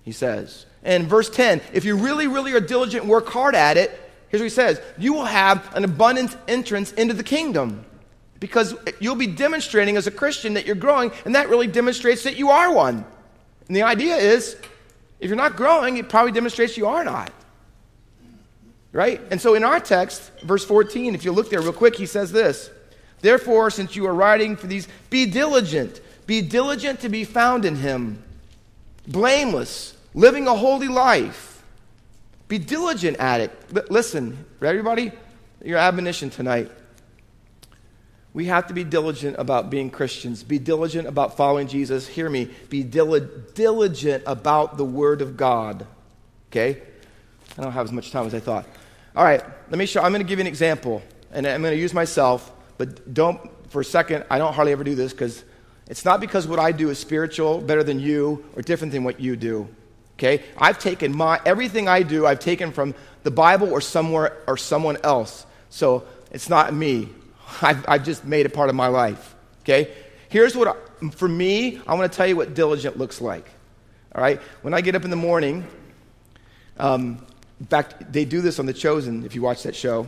He 0.04 0.12
says. 0.12 0.66
And 0.84 1.08
verse 1.08 1.30
10, 1.30 1.62
if 1.74 1.86
you 1.86 1.96
really, 1.96 2.28
really 2.28 2.52
are 2.54 2.60
diligent 2.60 3.06
work 3.06 3.30
hard 3.30 3.56
at 3.56 3.78
it, 3.78 3.92
here's 4.28 4.42
what 4.42 4.46
he 4.46 4.50
says 4.50 4.82
you 4.98 5.14
will 5.14 5.26
have 5.26 5.74
an 5.74 5.86
abundant 5.86 6.36
entrance 6.50 6.92
into 6.94 7.14
the 7.14 7.24
kingdom 7.24 7.86
because 8.42 8.76
you'll 9.00 9.16
be 9.16 9.28
demonstrating 9.28 9.96
as 9.96 10.08
a 10.08 10.12
Christian 10.12 10.56
that 10.56 10.66
you're 10.66 10.76
growing, 10.76 11.12
and 11.24 11.36
that 11.36 11.48
really 11.48 11.68
demonstrates 11.68 12.24
that 12.24 12.36
you 12.36 12.50
are 12.50 12.74
one. 12.74 13.06
And 13.68 13.76
the 13.76 13.84
idea 13.84 14.16
is 14.18 14.58
if 15.22 15.30
you're 15.30 15.38
not 15.38 15.56
growing, 15.56 15.96
it 15.96 16.10
probably 16.10 16.32
demonstrates 16.34 16.76
you 16.76 16.88
are 16.88 17.06
not. 17.06 17.32
Right? 18.92 19.22
And 19.30 19.40
so 19.40 19.54
in 19.54 19.64
our 19.64 19.80
text, 19.80 20.32
verse 20.42 20.66
14, 20.66 21.16
if 21.16 21.24
you 21.24 21.32
look 21.32 21.50
there 21.50 21.62
real 21.62 21.72
quick, 21.72 21.96
he 21.96 22.08
says 22.08 22.32
this 22.32 22.72
Therefore, 23.22 23.70
since 23.70 23.96
you 23.96 24.08
are 24.08 24.14
writing 24.14 24.58
for 24.58 24.68
these, 24.68 24.88
be 25.10 25.28
diligent. 25.28 26.02
Be 26.26 26.42
diligent 26.42 27.02
to 27.02 27.10
be 27.10 27.24
found 27.24 27.64
in 27.64 27.76
him, 27.76 28.22
blameless, 29.08 29.96
living 30.14 30.48
a 30.48 30.56
holy 30.56 30.88
life. 30.88 31.64
Be 32.48 32.58
diligent 32.58 33.18
at 33.18 33.42
it. 33.42 33.52
L- 33.76 33.84
listen, 33.90 34.46
everybody, 34.62 35.12
your 35.64 35.78
admonition 35.78 36.30
tonight. 36.32 36.72
We 38.34 38.46
have 38.46 38.68
to 38.68 38.74
be 38.74 38.84
diligent 38.84 39.38
about 39.40 39.70
being 39.70 39.90
Christians. 39.90 40.44
Be 40.44 40.58
diligent 40.58 41.08
about 41.08 41.36
following 41.36 41.68
Jesus. 41.68 42.08
Hear 42.08 42.30
me. 42.30 42.50
Be 42.70 42.84
dil- 42.84 43.28
diligent 43.54 44.24
about 44.26 44.78
the 44.78 44.86
Word 44.86 45.22
of 45.22 45.36
God. 45.36 45.86
Okay? 46.50 46.82
I 47.58 47.62
don't 47.62 47.74
have 47.74 47.86
as 47.86 47.92
much 47.92 48.12
time 48.12 48.26
as 48.26 48.34
I 48.34 48.40
thought. 48.40 48.66
All 49.16 49.26
right, 49.26 49.44
let 49.70 49.78
me 49.78 49.86
show. 49.86 50.02
I'm 50.02 50.12
going 50.12 50.22
to 50.22 50.28
give 50.28 50.40
you 50.40 50.44
an 50.44 50.48
example, 50.48 51.02
and 51.34 51.46
I'm 51.46 51.62
going 51.62 51.74
to 51.74 51.80
use 51.80 51.94
myself, 51.94 52.50
but 52.78 53.14
don't, 53.14 53.42
for 53.70 53.82
a 53.82 53.86
second, 53.86 54.24
I 54.30 54.38
don't 54.38 54.54
hardly 54.54 54.72
ever 54.72 54.86
do 54.86 54.96
this 54.96 55.12
because 55.12 55.44
it's 55.88 56.06
not 56.06 56.22
because 56.22 56.48
what 56.48 56.60
I 56.60 56.72
do 56.72 56.90
is 56.90 56.98
spiritual, 56.98 57.60
better 57.60 57.84
than 57.84 58.00
you, 58.00 58.46
or 58.56 58.62
different 58.62 58.94
than 58.94 59.04
what 59.04 59.20
you 59.20 59.36
do. 59.36 59.68
Okay? 60.14 60.44
I've 60.58 60.80
taken 60.80 61.14
my, 61.14 61.42
everything 61.46 61.90
I 61.90 62.04
do, 62.04 62.26
I've 62.26 62.40
taken 62.40 62.72
from 62.72 62.96
the 63.24 63.32
Bible 63.32 63.70
or 63.74 63.82
somewhere 63.82 64.38
or 64.48 64.56
someone 64.56 64.98
else. 65.04 65.46
So 65.70 66.06
it's 66.32 66.48
not 66.48 66.74
me. 66.74 67.10
I've, 67.62 67.86
I've 67.88 68.06
just 68.06 68.26
made 68.26 68.46
it 68.46 68.54
part 68.54 68.70
of 68.70 68.76
my 68.76 68.88
life. 68.88 69.36
Okay? 69.62 69.94
Here's 70.30 70.56
what, 70.56 70.68
I, 70.70 71.10
for 71.10 71.28
me, 71.28 71.82
I 71.88 71.94
want 71.94 72.12
to 72.12 72.16
tell 72.16 72.28
you 72.28 72.36
what 72.36 72.54
diligent 72.54 72.98
looks 72.98 73.22
like. 73.22 73.50
All 74.16 74.22
right? 74.22 74.40
When 74.62 74.74
I 74.74 74.82
get 74.82 74.96
up 74.96 75.04
in 75.04 75.10
the 75.10 75.16
morning, 75.16 75.66
um, 76.78 77.26
in 77.60 77.66
fact, 77.68 78.12
they 78.12 78.26
do 78.26 78.42
this 78.42 78.60
on 78.60 78.66
The 78.66 78.74
Chosen, 78.74 79.26
if 79.26 79.36
you 79.36 79.42
watch 79.42 79.64
that 79.64 79.76
show. 79.76 80.08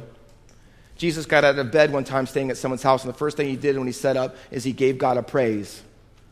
Jesus 0.97 1.25
got 1.25 1.43
out 1.43 1.57
of 1.59 1.71
bed 1.71 1.91
one 1.91 2.03
time 2.03 2.25
staying 2.25 2.49
at 2.49 2.57
someone's 2.57 2.83
house, 2.83 3.03
and 3.03 3.13
the 3.13 3.17
first 3.17 3.37
thing 3.37 3.47
he 3.47 3.55
did 3.55 3.77
when 3.77 3.87
he 3.87 3.93
set 3.93 4.17
up 4.17 4.35
is 4.51 4.63
he 4.63 4.71
gave 4.73 4.97
God 4.97 5.17
a 5.17 5.23
praise. 5.23 5.81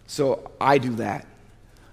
So 0.07 0.51
I 0.59 0.77
do 0.77 0.95
that. 0.95 1.27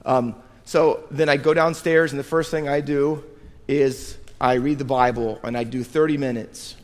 Um, 0.05 0.35
so 0.65 1.05
then 1.11 1.29
I 1.29 1.37
go 1.37 1.55
downstairs, 1.55 2.13
and 2.13 2.19
the 2.19 2.25
first 2.25 2.51
thing 2.51 2.69
I 2.69 2.81
do 2.81 3.25
is 3.67 4.17
I 4.41 4.55
read 4.55 4.79
the 4.79 4.85
Bible, 4.85 5.41
and 5.43 5.57
I 5.57 5.65
do 5.65 5.83
30 5.83 6.17
minutes 6.17 6.77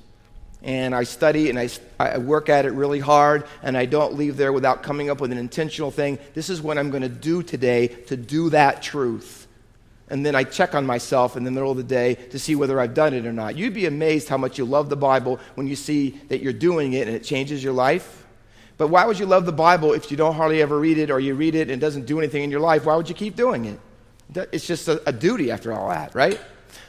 and 0.64 0.94
I 0.94 1.04
study 1.04 1.50
and 1.50 1.58
I, 1.58 1.68
I 2.00 2.18
work 2.18 2.48
at 2.48 2.64
it 2.64 2.72
really 2.72 2.98
hard, 2.98 3.44
and 3.62 3.76
I 3.76 3.84
don't 3.84 4.14
leave 4.14 4.36
there 4.36 4.52
without 4.52 4.82
coming 4.82 5.10
up 5.10 5.20
with 5.20 5.30
an 5.30 5.38
intentional 5.38 5.90
thing. 5.90 6.18
This 6.32 6.48
is 6.48 6.62
what 6.62 6.78
I'm 6.78 6.90
going 6.90 7.02
to 7.02 7.08
do 7.08 7.42
today 7.42 7.88
to 7.88 8.16
do 8.16 8.50
that 8.50 8.82
truth. 8.82 9.46
And 10.08 10.24
then 10.24 10.34
I 10.34 10.44
check 10.44 10.74
on 10.74 10.86
myself 10.86 11.36
in 11.36 11.44
the 11.44 11.50
middle 11.50 11.70
of 11.70 11.76
the 11.76 11.82
day 11.82 12.14
to 12.14 12.38
see 12.38 12.54
whether 12.54 12.80
I've 12.80 12.94
done 12.94 13.14
it 13.14 13.26
or 13.26 13.32
not. 13.32 13.56
You'd 13.56 13.74
be 13.74 13.86
amazed 13.86 14.28
how 14.28 14.36
much 14.36 14.58
you 14.58 14.64
love 14.64 14.88
the 14.88 14.96
Bible 14.96 15.38
when 15.54 15.66
you 15.66 15.76
see 15.76 16.10
that 16.28 16.42
you're 16.42 16.52
doing 16.52 16.94
it 16.94 17.06
and 17.08 17.16
it 17.16 17.24
changes 17.24 17.62
your 17.62 17.72
life. 17.72 18.26
But 18.76 18.88
why 18.88 19.04
would 19.06 19.18
you 19.18 19.26
love 19.26 19.46
the 19.46 19.52
Bible 19.52 19.92
if 19.92 20.10
you 20.10 20.16
don't 20.16 20.34
hardly 20.34 20.60
ever 20.60 20.78
read 20.78 20.98
it 20.98 21.10
or 21.10 21.20
you 21.20 21.34
read 21.34 21.54
it 21.54 21.62
and 21.62 21.70
it 21.72 21.80
doesn't 21.80 22.06
do 22.06 22.18
anything 22.18 22.42
in 22.42 22.50
your 22.50 22.60
life? 22.60 22.84
Why 22.84 22.96
would 22.96 23.08
you 23.08 23.14
keep 23.14 23.36
doing 23.36 23.66
it? 23.66 23.80
It's 24.52 24.66
just 24.66 24.88
a, 24.88 25.06
a 25.08 25.12
duty 25.12 25.50
after 25.50 25.72
all 25.72 25.88
that, 25.90 26.14
right? 26.14 26.40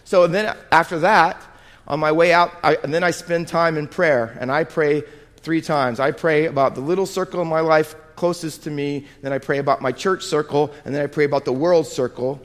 So 0.03 0.27
then 0.27 0.55
after 0.71 0.99
that, 0.99 1.41
on 1.87 1.99
my 1.99 2.11
way 2.11 2.33
out, 2.33 2.51
I, 2.63 2.75
and 2.83 2.93
then 2.93 3.03
I 3.03 3.11
spend 3.11 3.47
time 3.47 3.77
in 3.77 3.87
prayer, 3.87 4.37
and 4.39 4.51
I 4.51 4.63
pray 4.63 5.03
three 5.37 5.61
times. 5.61 5.99
I 5.99 6.11
pray 6.11 6.45
about 6.45 6.75
the 6.75 6.81
little 6.81 7.05
circle 7.05 7.41
in 7.41 7.47
my 7.47 7.59
life 7.59 7.95
closest 8.15 8.63
to 8.63 8.71
me, 8.71 9.05
then 9.21 9.33
I 9.33 9.37
pray 9.37 9.59
about 9.59 9.81
my 9.81 9.91
church 9.91 10.23
circle, 10.23 10.73
and 10.85 10.95
then 10.95 11.03
I 11.03 11.07
pray 11.07 11.25
about 11.25 11.45
the 11.45 11.53
world 11.53 11.85
circle 11.85 12.41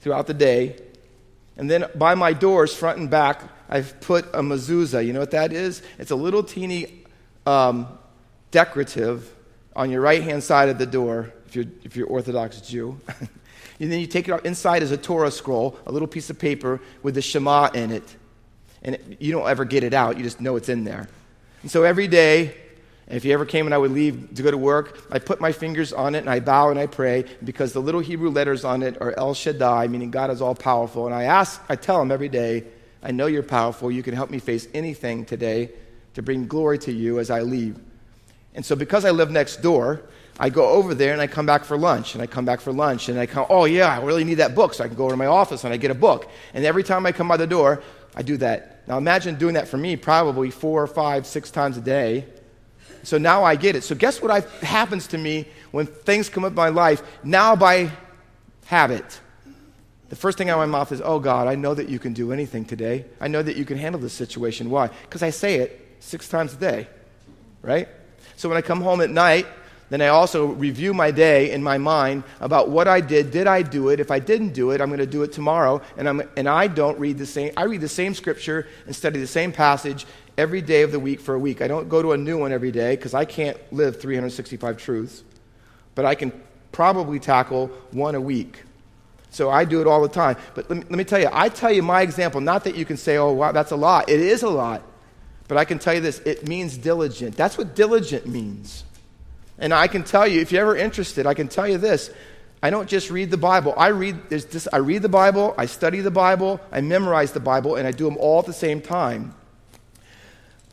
throughout 0.00 0.26
the 0.26 0.34
day. 0.34 0.76
And 1.56 1.70
then 1.70 1.86
by 1.94 2.14
my 2.14 2.32
doors, 2.32 2.74
front 2.74 2.98
and 2.98 3.10
back, 3.10 3.42
I've 3.68 3.98
put 4.00 4.26
a 4.26 4.42
mezuzah. 4.42 5.04
You 5.04 5.12
know 5.12 5.20
what 5.20 5.30
that 5.30 5.52
is? 5.52 5.82
It's 5.98 6.10
a 6.10 6.16
little 6.16 6.42
teeny 6.42 7.04
um, 7.46 7.88
decorative 8.50 9.32
on 9.74 9.90
your 9.90 10.00
right 10.00 10.22
hand 10.22 10.44
side 10.44 10.68
of 10.68 10.78
the 10.78 10.86
door, 10.86 11.32
if 11.46 11.56
you're, 11.56 11.66
if 11.82 11.96
you're 11.96 12.06
Orthodox 12.06 12.60
Jew. 12.60 13.00
and 13.80 13.90
then 13.90 13.98
you 14.00 14.06
take 14.06 14.28
it 14.28 14.32
out. 14.32 14.44
Inside 14.44 14.82
is 14.82 14.92
a 14.92 14.96
Torah 14.96 15.30
scroll, 15.30 15.78
a 15.86 15.92
little 15.92 16.08
piece 16.08 16.28
of 16.28 16.38
paper 16.38 16.80
with 17.02 17.14
the 17.14 17.22
Shema 17.22 17.70
in 17.72 17.90
it 17.90 18.16
and 18.84 19.16
you 19.18 19.32
don't 19.32 19.48
ever 19.48 19.64
get 19.64 19.82
it 19.82 19.94
out. 19.94 20.16
You 20.16 20.22
just 20.22 20.40
know 20.40 20.56
it's 20.56 20.68
in 20.68 20.84
there. 20.84 21.08
And 21.62 21.70
so 21.70 21.82
every 21.82 22.06
day, 22.06 22.54
if 23.08 23.24
you 23.24 23.32
ever 23.32 23.44
came 23.44 23.66
and 23.66 23.74
I 23.74 23.78
would 23.78 23.90
leave 23.90 24.34
to 24.34 24.42
go 24.42 24.50
to 24.50 24.56
work, 24.56 25.00
I 25.10 25.18
put 25.18 25.40
my 25.40 25.52
fingers 25.52 25.92
on 25.92 26.14
it 26.14 26.18
and 26.18 26.30
I 26.30 26.40
bow 26.40 26.70
and 26.70 26.78
I 26.78 26.86
pray 26.86 27.24
because 27.42 27.72
the 27.72 27.80
little 27.80 28.00
Hebrew 28.00 28.30
letters 28.30 28.64
on 28.64 28.82
it 28.82 29.00
are 29.00 29.12
El 29.18 29.34
Shaddai, 29.34 29.88
meaning 29.88 30.10
God 30.10 30.30
is 30.30 30.40
all 30.40 30.54
powerful. 30.54 31.06
And 31.06 31.14
I 31.14 31.24
ask, 31.24 31.62
I 31.68 31.76
tell 31.76 32.00
him 32.00 32.10
every 32.10 32.28
day, 32.28 32.64
I 33.02 33.10
know 33.10 33.26
you're 33.26 33.42
powerful. 33.42 33.90
You 33.90 34.02
can 34.02 34.14
help 34.14 34.30
me 34.30 34.38
face 34.38 34.68
anything 34.72 35.24
today 35.24 35.70
to 36.14 36.22
bring 36.22 36.46
glory 36.46 36.78
to 36.80 36.92
you 36.92 37.18
as 37.18 37.30
I 37.30 37.42
leave. 37.42 37.78
And 38.54 38.64
so 38.64 38.76
because 38.76 39.04
I 39.04 39.10
live 39.10 39.30
next 39.30 39.56
door, 39.56 40.02
I 40.38 40.48
go 40.48 40.68
over 40.70 40.94
there 40.94 41.12
and 41.12 41.20
I 41.20 41.26
come 41.26 41.46
back 41.46 41.64
for 41.64 41.76
lunch 41.76 42.14
and 42.14 42.22
I 42.22 42.26
come 42.26 42.44
back 42.44 42.60
for 42.60 42.72
lunch 42.72 43.08
and 43.08 43.18
I 43.18 43.26
come, 43.26 43.46
oh 43.50 43.66
yeah, 43.66 43.94
I 43.94 44.02
really 44.02 44.24
need 44.24 44.34
that 44.34 44.54
book. 44.54 44.74
So 44.74 44.84
I 44.84 44.88
can 44.88 44.96
go 44.96 45.08
to 45.08 45.16
my 45.16 45.26
office 45.26 45.64
and 45.64 45.72
I 45.72 45.76
get 45.76 45.90
a 45.90 45.94
book. 45.94 46.30
And 46.54 46.64
every 46.64 46.82
time 46.82 47.06
I 47.06 47.12
come 47.12 47.28
by 47.28 47.36
the 47.36 47.46
door, 47.46 47.82
I 48.16 48.22
do 48.22 48.36
that. 48.38 48.73
Now 48.86 48.98
imagine 48.98 49.36
doing 49.36 49.54
that 49.54 49.68
for 49.68 49.76
me 49.76 49.96
probably 49.96 50.50
four, 50.50 50.86
five, 50.86 51.26
six 51.26 51.50
times 51.50 51.76
a 51.76 51.80
day. 51.80 52.26
So 53.02 53.18
now 53.18 53.44
I 53.44 53.56
get 53.56 53.76
it. 53.76 53.84
So 53.84 53.94
guess 53.94 54.22
what 54.22 54.30
I, 54.30 54.40
happens 54.64 55.06
to 55.08 55.18
me 55.18 55.46
when 55.70 55.86
things 55.86 56.28
come 56.28 56.44
up 56.44 56.50
in 56.50 56.56
my 56.56 56.70
life? 56.70 57.02
Now 57.22 57.54
by 57.54 57.90
habit. 58.66 59.20
The 60.08 60.16
first 60.16 60.38
thing 60.38 60.48
out 60.48 60.60
of 60.60 60.68
my 60.68 60.78
mouth 60.78 60.92
is, 60.92 61.02
Oh 61.04 61.18
God, 61.18 61.46
I 61.46 61.54
know 61.54 61.74
that 61.74 61.88
you 61.88 61.98
can 61.98 62.12
do 62.12 62.32
anything 62.32 62.64
today. 62.64 63.04
I 63.20 63.28
know 63.28 63.42
that 63.42 63.56
you 63.56 63.64
can 63.64 63.78
handle 63.78 64.00
this 64.00 64.12
situation. 64.12 64.70
Why? 64.70 64.88
Because 64.88 65.22
I 65.22 65.30
say 65.30 65.56
it 65.56 65.96
six 66.00 66.28
times 66.28 66.54
a 66.54 66.56
day, 66.56 66.88
right? 67.62 67.88
So 68.36 68.48
when 68.48 68.58
I 68.58 68.62
come 68.62 68.80
home 68.80 69.00
at 69.00 69.10
night, 69.10 69.46
then 69.94 70.02
I 70.02 70.08
also 70.08 70.46
review 70.46 70.92
my 70.92 71.12
day 71.12 71.52
in 71.52 71.62
my 71.62 71.78
mind 71.78 72.24
about 72.40 72.68
what 72.68 72.88
I 72.88 73.00
did. 73.00 73.30
Did 73.30 73.46
I 73.46 73.62
do 73.62 73.90
it? 73.90 74.00
If 74.00 74.10
I 74.10 74.18
didn't 74.18 74.52
do 74.52 74.72
it, 74.72 74.80
I'm 74.80 74.88
going 74.88 74.98
to 74.98 75.06
do 75.06 75.22
it 75.22 75.30
tomorrow. 75.30 75.80
And, 75.96 76.08
I'm, 76.08 76.20
and 76.36 76.48
I 76.48 76.66
don't 76.66 76.98
read 76.98 77.16
the 77.16 77.26
same, 77.26 77.52
I 77.56 77.62
read 77.62 77.80
the 77.80 77.88
same 77.88 78.12
scripture 78.12 78.66
and 78.86 78.96
study 78.96 79.20
the 79.20 79.26
same 79.28 79.52
passage 79.52 80.04
every 80.36 80.62
day 80.62 80.82
of 80.82 80.90
the 80.90 80.98
week 80.98 81.20
for 81.20 81.34
a 81.34 81.38
week. 81.38 81.62
I 81.62 81.68
don't 81.68 81.88
go 81.88 82.02
to 82.02 82.10
a 82.10 82.16
new 82.16 82.38
one 82.38 82.52
every 82.52 82.72
day 82.72 82.96
because 82.96 83.14
I 83.14 83.24
can't 83.24 83.56
live 83.72 84.00
365 84.00 84.76
truths. 84.78 85.22
But 85.94 86.06
I 86.06 86.16
can 86.16 86.32
probably 86.72 87.20
tackle 87.20 87.68
one 87.92 88.16
a 88.16 88.20
week. 88.20 88.64
So 89.30 89.48
I 89.48 89.64
do 89.64 89.80
it 89.80 89.86
all 89.86 90.02
the 90.02 90.08
time. 90.08 90.36
But 90.56 90.68
let 90.68 90.78
me, 90.80 90.84
let 90.88 90.98
me 90.98 91.04
tell 91.04 91.20
you, 91.20 91.28
I 91.32 91.48
tell 91.48 91.70
you 91.70 91.84
my 91.84 92.02
example, 92.02 92.40
not 92.40 92.64
that 92.64 92.74
you 92.74 92.84
can 92.84 92.96
say, 92.96 93.16
oh, 93.16 93.30
wow, 93.30 93.52
that's 93.52 93.70
a 93.70 93.76
lot. 93.76 94.08
It 94.08 94.18
is 94.18 94.42
a 94.42 94.50
lot. 94.50 94.82
But 95.46 95.56
I 95.56 95.64
can 95.64 95.78
tell 95.78 95.94
you 95.94 96.00
this 96.00 96.18
it 96.20 96.48
means 96.48 96.76
diligent. 96.76 97.36
That's 97.36 97.56
what 97.56 97.76
diligent 97.76 98.26
means. 98.26 98.82
And 99.58 99.72
I 99.72 99.86
can 99.86 100.02
tell 100.02 100.26
you, 100.26 100.40
if 100.40 100.52
you're 100.52 100.62
ever 100.62 100.76
interested, 100.76 101.26
I 101.26 101.34
can 101.34 101.48
tell 101.48 101.68
you 101.68 101.78
this. 101.78 102.10
I 102.62 102.70
don't 102.70 102.88
just 102.88 103.10
read 103.10 103.30
the 103.30 103.36
Bible. 103.36 103.74
I 103.76 103.88
read, 103.88 104.30
this, 104.30 104.66
I 104.72 104.78
read 104.78 105.02
the 105.02 105.08
Bible, 105.08 105.54
I 105.58 105.66
study 105.66 106.00
the 106.00 106.10
Bible, 106.10 106.60
I 106.72 106.80
memorize 106.80 107.32
the 107.32 107.40
Bible, 107.40 107.76
and 107.76 107.86
I 107.86 107.90
do 107.90 108.04
them 108.04 108.16
all 108.16 108.40
at 108.40 108.46
the 108.46 108.54
same 108.54 108.80
time. 108.80 109.34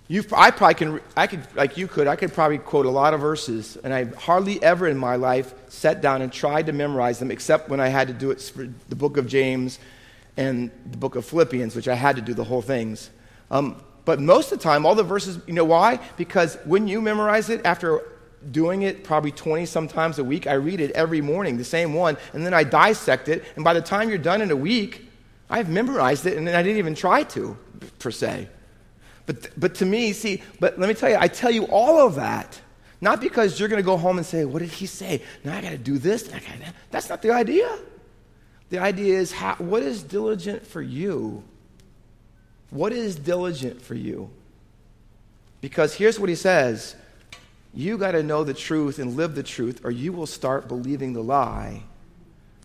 You, 0.07 0.23
I 0.33 0.51
probably 0.51 0.75
can, 0.75 1.01
I 1.15 1.27
could, 1.27 1.45
like 1.55 1.77
you 1.77 1.87
could, 1.87 2.07
I 2.07 2.15
could 2.15 2.33
probably 2.33 2.57
quote 2.57 2.85
a 2.85 2.89
lot 2.89 3.13
of 3.13 3.19
verses, 3.21 3.77
and 3.83 3.93
I 3.93 4.05
hardly 4.05 4.61
ever 4.63 4.87
in 4.87 4.97
my 4.97 5.15
life 5.15 5.53
sat 5.69 6.01
down 6.01 6.21
and 6.21 6.31
tried 6.31 6.67
to 6.67 6.73
memorize 6.73 7.19
them, 7.19 7.29
except 7.29 7.69
when 7.69 7.79
I 7.79 7.89
had 7.89 8.07
to 8.07 8.13
do 8.13 8.31
it 8.31 8.41
for 8.41 8.67
the 8.89 8.95
book 8.95 9.17
of 9.17 9.27
James 9.27 9.79
and 10.37 10.71
the 10.89 10.97
book 10.97 11.15
of 11.15 11.25
Philippians, 11.25 11.75
which 11.75 11.87
I 11.87 11.95
had 11.95 12.15
to 12.15 12.21
do 12.21 12.33
the 12.33 12.43
whole 12.43 12.61
things. 12.61 13.09
Um, 13.49 13.81
but 14.05 14.19
most 14.19 14.51
of 14.51 14.59
the 14.59 14.63
time, 14.63 14.85
all 14.85 14.95
the 14.95 15.03
verses, 15.03 15.39
you 15.45 15.53
know 15.53 15.65
why? 15.65 15.99
Because 16.17 16.57
when 16.65 16.87
you 16.87 17.01
memorize 17.01 17.49
it, 17.49 17.65
after 17.65 18.01
doing 18.49 18.81
it 18.81 19.03
probably 19.03 19.31
20 19.31 19.65
sometimes 19.65 20.17
a 20.19 20.23
week, 20.23 20.47
I 20.47 20.53
read 20.53 20.79
it 20.79 20.91
every 20.91 21.21
morning, 21.21 21.57
the 21.57 21.63
same 21.63 21.93
one, 21.93 22.17
and 22.33 22.45
then 22.45 22.53
I 22.53 22.63
dissect 22.63 23.29
it, 23.29 23.43
and 23.55 23.63
by 23.63 23.73
the 23.73 23.81
time 23.81 24.09
you're 24.09 24.17
done 24.17 24.41
in 24.41 24.49
a 24.49 24.55
week, 24.55 25.07
I've 25.49 25.69
memorized 25.69 26.25
it, 26.25 26.37
and 26.37 26.49
I 26.49 26.63
didn't 26.63 26.77
even 26.77 26.95
try 26.95 27.23
to, 27.23 27.57
per 27.99 28.09
se. 28.09 28.47
But, 29.25 29.49
but 29.57 29.75
to 29.75 29.85
me, 29.85 30.13
see, 30.13 30.41
but 30.59 30.79
let 30.79 30.87
me 30.87 30.95
tell 30.95 31.09
you, 31.09 31.17
I 31.19 31.27
tell 31.27 31.51
you 31.51 31.65
all 31.65 32.05
of 32.05 32.15
that. 32.15 32.59
Not 33.01 33.19
because 33.19 33.59
you're 33.59 33.69
going 33.69 33.81
to 33.81 33.85
go 33.85 33.97
home 33.97 34.17
and 34.17 34.25
say, 34.25 34.45
What 34.45 34.59
did 34.59 34.69
he 34.69 34.85
say? 34.85 35.23
Now 35.43 35.57
I 35.57 35.61
got 35.61 35.71
to 35.71 35.77
do 35.77 35.97
this. 35.97 36.27
I 36.29 36.39
gotta, 36.39 36.59
that. 36.59 36.75
That's 36.91 37.09
not 37.09 37.21
the 37.23 37.31
idea. 37.31 37.79
The 38.69 38.77
idea 38.77 39.17
is, 39.17 39.31
how, 39.31 39.55
what 39.55 39.83
is 39.83 40.03
diligent 40.03 40.65
for 40.65 40.81
you? 40.81 41.43
What 42.69 42.93
is 42.93 43.15
diligent 43.15 43.81
for 43.81 43.95
you? 43.95 44.29
Because 45.59 45.93
here's 45.93 46.19
what 46.19 46.29
he 46.29 46.35
says 46.35 46.95
you 47.73 47.97
got 47.97 48.11
to 48.11 48.23
know 48.23 48.43
the 48.43 48.53
truth 48.53 48.99
and 48.99 49.15
live 49.15 49.35
the 49.35 49.43
truth, 49.43 49.81
or 49.83 49.91
you 49.91 50.11
will 50.11 50.27
start 50.27 50.67
believing 50.67 51.13
the 51.13 51.23
lie. 51.23 51.83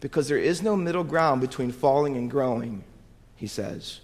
Because 0.00 0.28
there 0.28 0.38
is 0.38 0.62
no 0.62 0.76
middle 0.76 1.04
ground 1.04 1.40
between 1.40 1.72
falling 1.72 2.16
and 2.16 2.30
growing, 2.30 2.84
he 3.36 3.46
says. 3.46 4.00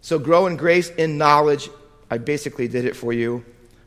So 0.00 0.18
grow 0.18 0.46
in 0.46 0.56
grace, 0.56 0.90
in 0.90 1.18
knowledge. 1.18 1.68
I 2.10 2.18
basically 2.18 2.68
did 2.68 2.84
it 2.84 2.96
for 2.96 3.12
you. 3.12 3.44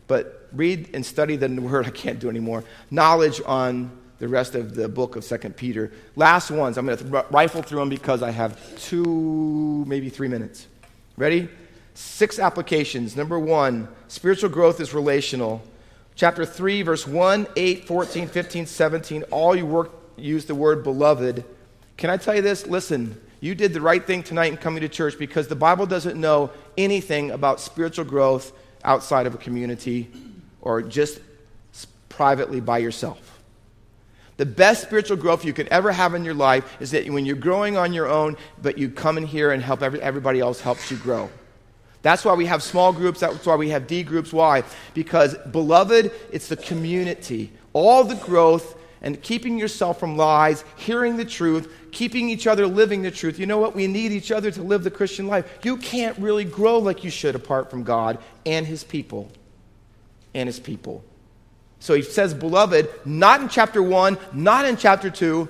But 0.07 0.49
read 0.51 0.89
and 0.93 1.05
study 1.05 1.37
the 1.37 1.47
word. 1.61 1.85
I 1.85 1.91
can't 1.91 2.19
do 2.19 2.29
anymore. 2.29 2.63
Knowledge 2.89 3.41
on 3.45 3.97
the 4.19 4.27
rest 4.27 4.53
of 4.53 4.75
the 4.75 4.87
book 4.87 5.15
of 5.15 5.23
Second 5.23 5.55
Peter. 5.55 5.91
Last 6.15 6.51
ones. 6.51 6.77
I'm 6.77 6.85
going 6.85 6.97
to 6.97 7.25
rifle 7.31 7.63
through 7.63 7.79
them 7.79 7.89
because 7.89 8.21
I 8.21 8.29
have 8.29 8.59
two, 8.79 9.83
maybe 9.87 10.09
three 10.09 10.27
minutes. 10.27 10.67
Ready? 11.17 11.49
Six 11.93 12.37
applications. 12.37 13.15
Number 13.15 13.39
one, 13.39 13.87
spiritual 14.07 14.49
growth 14.49 14.79
is 14.79 14.93
relational. 14.93 15.61
Chapter 16.15 16.45
3, 16.45 16.81
verse 16.83 17.07
1, 17.07 17.47
8, 17.55 17.87
14, 17.87 18.27
15, 18.27 18.65
17, 18.65 19.23
all 19.31 19.55
you 19.55 19.65
work 19.65 19.91
use 20.17 20.45
the 20.45 20.55
word 20.55 20.83
beloved. 20.83 21.43
Can 21.97 22.09
I 22.09 22.17
tell 22.17 22.35
you 22.35 22.41
this? 22.41 22.67
Listen, 22.67 23.19
you 23.39 23.55
did 23.55 23.73
the 23.73 23.81
right 23.81 24.05
thing 24.05 24.23
tonight 24.23 24.51
in 24.51 24.57
coming 24.57 24.81
to 24.81 24.89
church 24.89 25.17
because 25.17 25.47
the 25.47 25.55
Bible 25.55 25.85
doesn't 25.85 26.19
know 26.19 26.51
anything 26.77 27.31
about 27.31 27.59
spiritual 27.59 28.05
growth 28.05 28.51
outside 28.83 29.25
of 29.25 29.33
a 29.33 29.37
community 29.37 30.11
or 30.61 30.81
just 30.81 31.19
privately 32.09 32.59
by 32.59 32.77
yourself. 32.77 33.39
The 34.37 34.45
best 34.45 34.81
spiritual 34.81 35.17
growth 35.17 35.45
you 35.45 35.53
could 35.53 35.67
ever 35.67 35.91
have 35.91 36.13
in 36.13 36.25
your 36.25 36.33
life 36.33 36.77
is 36.79 36.91
that 36.91 37.07
when 37.09 37.25
you're 37.25 37.35
growing 37.35 37.77
on 37.77 37.93
your 37.93 38.07
own, 38.07 38.37
but 38.61 38.77
you 38.77 38.89
come 38.89 39.17
in 39.17 39.25
here 39.25 39.51
and 39.51 39.61
help 39.61 39.81
every, 39.81 40.01
everybody 40.01 40.39
else 40.39 40.61
helps 40.61 40.89
you 40.89 40.97
grow. 40.97 41.29
That's 42.01 42.25
why 42.25 42.33
we 42.33 42.45
have 42.47 42.63
small 42.63 42.93
groups. 42.93 43.19
That's 43.19 43.45
why 43.45 43.55
we 43.55 43.69
have 43.69 43.87
D 43.87 44.03
groups. 44.03 44.33
Why? 44.33 44.63
Because, 44.93 45.35
beloved, 45.51 46.11
it's 46.31 46.47
the 46.47 46.57
community. 46.57 47.51
All 47.73 48.03
the 48.03 48.15
growth 48.15 48.77
and 49.03 49.21
keeping 49.21 49.57
yourself 49.57 49.99
from 49.99 50.15
lies, 50.17 50.63
hearing 50.75 51.17
the 51.17 51.25
truth, 51.25 51.73
keeping 51.91 52.29
each 52.29 52.47
other 52.47 52.67
living 52.67 53.01
the 53.01 53.11
truth. 53.11 53.39
You 53.39 53.45
know 53.45 53.57
what? 53.57 53.75
We 53.75 53.87
need 53.87 54.11
each 54.11 54.31
other 54.31 54.51
to 54.51 54.61
live 54.61 54.83
the 54.83 54.91
Christian 54.91 55.27
life. 55.27 55.59
You 55.63 55.77
can't 55.77 56.17
really 56.19 56.45
grow 56.45 56.77
like 56.79 57.03
you 57.03 57.09
should 57.09 57.35
apart 57.35 57.69
from 57.69 57.83
God 57.83 58.19
and 58.45 58.65
His 58.65 58.83
people. 58.83 59.31
And 60.33 60.47
His 60.47 60.59
people. 60.59 61.03
So 61.81 61.95
he 61.95 62.03
says, 62.03 62.35
beloved, 62.35 62.89
not 63.05 63.41
in 63.41 63.49
chapter 63.49 63.81
1, 63.81 64.17
not 64.33 64.65
in 64.65 64.77
chapter 64.77 65.09
2, 65.09 65.49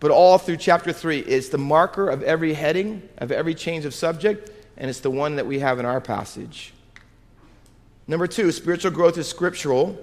but 0.00 0.10
all 0.10 0.36
through 0.36 0.56
chapter 0.56 0.92
3. 0.92 1.20
It's 1.20 1.48
the 1.48 1.58
marker 1.58 2.10
of 2.10 2.24
every 2.24 2.54
heading, 2.54 3.08
of 3.18 3.30
every 3.30 3.54
change 3.54 3.84
of 3.84 3.94
subject, 3.94 4.50
and 4.76 4.90
it's 4.90 5.00
the 5.00 5.10
one 5.10 5.36
that 5.36 5.46
we 5.46 5.60
have 5.60 5.78
in 5.78 5.84
our 5.84 6.00
passage. 6.00 6.72
Number 8.06 8.26
two, 8.26 8.52
spiritual 8.52 8.90
growth 8.90 9.16
is 9.16 9.28
scriptural. 9.28 9.98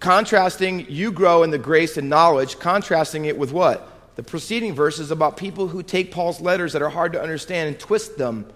Contrasting, 0.00 0.86
you 0.88 1.12
grow 1.12 1.42
in 1.42 1.50
the 1.50 1.58
grace 1.58 1.96
and 1.96 2.08
knowledge, 2.08 2.58
contrasting 2.58 3.24
it 3.24 3.36
with 3.36 3.52
what? 3.52 3.90
The 4.16 4.22
preceding 4.22 4.74
verses 4.74 5.10
about 5.10 5.36
people 5.36 5.68
who 5.68 5.82
take 5.82 6.12
Paul's 6.12 6.40
letters 6.40 6.72
that 6.72 6.82
are 6.82 6.90
hard 6.90 7.12
to 7.14 7.22
understand 7.22 7.68
and 7.68 7.78
twist 7.78 8.16
them. 8.16 8.46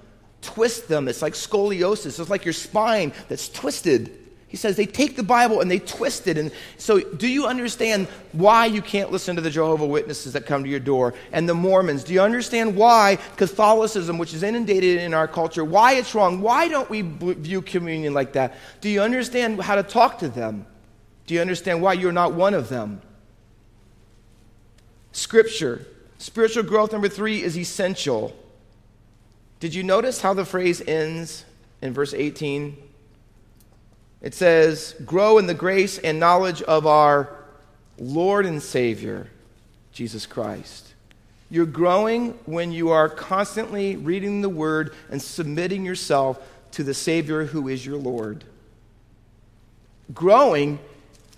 Twist 0.40 0.88
them. 0.88 1.09
It's 1.09 1.20
like 1.20 1.33
scoliosis. 1.33 2.20
It's 2.20 2.31
like 2.31 2.44
your 2.44 2.55
spine 2.55 3.12
that's 3.29 3.48
twisted. 3.48 4.28
He 4.49 4.57
says 4.57 4.77
they 4.77 4.87
take 4.87 5.15
the 5.15 5.23
Bible 5.23 5.61
and 5.61 5.71
they 5.71 5.79
twist 5.79 6.27
it. 6.27 6.39
And 6.39 6.51
so, 6.79 7.01
do 7.01 7.29
you 7.29 7.47
understand 7.47 8.09
why 8.33 8.65
you 8.65 8.81
can't 8.81 9.13
listen 9.13 9.37
to 9.37 9.43
the 9.43 9.51
Jehovah 9.51 9.87
Witnesses 9.87 10.33
that 10.33 10.47
come 10.47 10.65
to 10.65 10.71
your 10.71 10.81
door 10.81 11.13
and 11.33 11.47
the 11.47 11.55
Mormons? 11.55 12.03
Do 12.03 12.15
you 12.15 12.23
understand 12.23 12.75
why 12.75 13.19
Catholicism, 13.37 14.17
which 14.17 14.33
is 14.33 14.43
inundated 14.43 15.01
in 15.01 15.13
our 15.13 15.29
culture, 15.29 15.65
why 15.65 15.95
it's 15.95 16.15
wrong? 16.15 16.41
Why 16.41 16.67
don't 16.67 16.89
we 16.89 17.03
view 17.03 17.61
communion 17.61 18.15
like 18.15 18.33
that? 18.33 18.55
Do 18.81 18.89
you 18.89 19.03
understand 19.03 19.61
how 19.61 19.75
to 19.75 19.83
talk 19.83 20.21
to 20.21 20.29
them? 20.29 20.65
Do 21.27 21.35
you 21.35 21.43
understand 21.43 21.83
why 21.83 21.93
you're 21.93 22.11
not 22.11 22.33
one 22.33 22.55
of 22.55 22.71
them? 22.71 23.03
Scripture. 25.13 25.87
Spiritual 26.17 26.63
growth, 26.63 26.91
number 26.91 27.09
three, 27.09 27.43
is 27.43 27.57
essential. 27.57 28.35
Did 29.61 29.75
you 29.75 29.83
notice 29.83 30.23
how 30.23 30.33
the 30.33 30.47
phrase 30.47 30.81
ends 30.81 31.45
in 31.83 31.93
verse 31.93 32.15
18? 32.15 32.88
It 34.21 34.35
says, 34.35 34.95
Grow 35.05 35.39
in 35.39 35.47
the 35.47 35.55
grace 35.55 35.99
and 35.99 36.19
knowledge 36.19 36.63
of 36.63 36.87
our 36.87 37.31
Lord 37.99 38.47
and 38.47 38.63
Savior, 38.63 39.29
Jesus 39.93 40.27
Christ. 40.27 40.95
You're 41.51 41.67
growing 41.67 42.33
when 42.45 42.73
you 42.73 42.91
are 42.91 43.09
constantly 43.09 43.97
reading 43.97 44.43
the 44.43 44.49
Word 44.49 44.95
and 45.11 45.21
submitting 45.21 45.85
yourself 45.85 46.39
to 46.73 46.83
the 46.83 46.95
Savior 46.95 47.45
who 47.45 47.69
is 47.69 47.85
your 47.85 47.97
Lord. 47.97 48.45
Growing, 50.13 50.79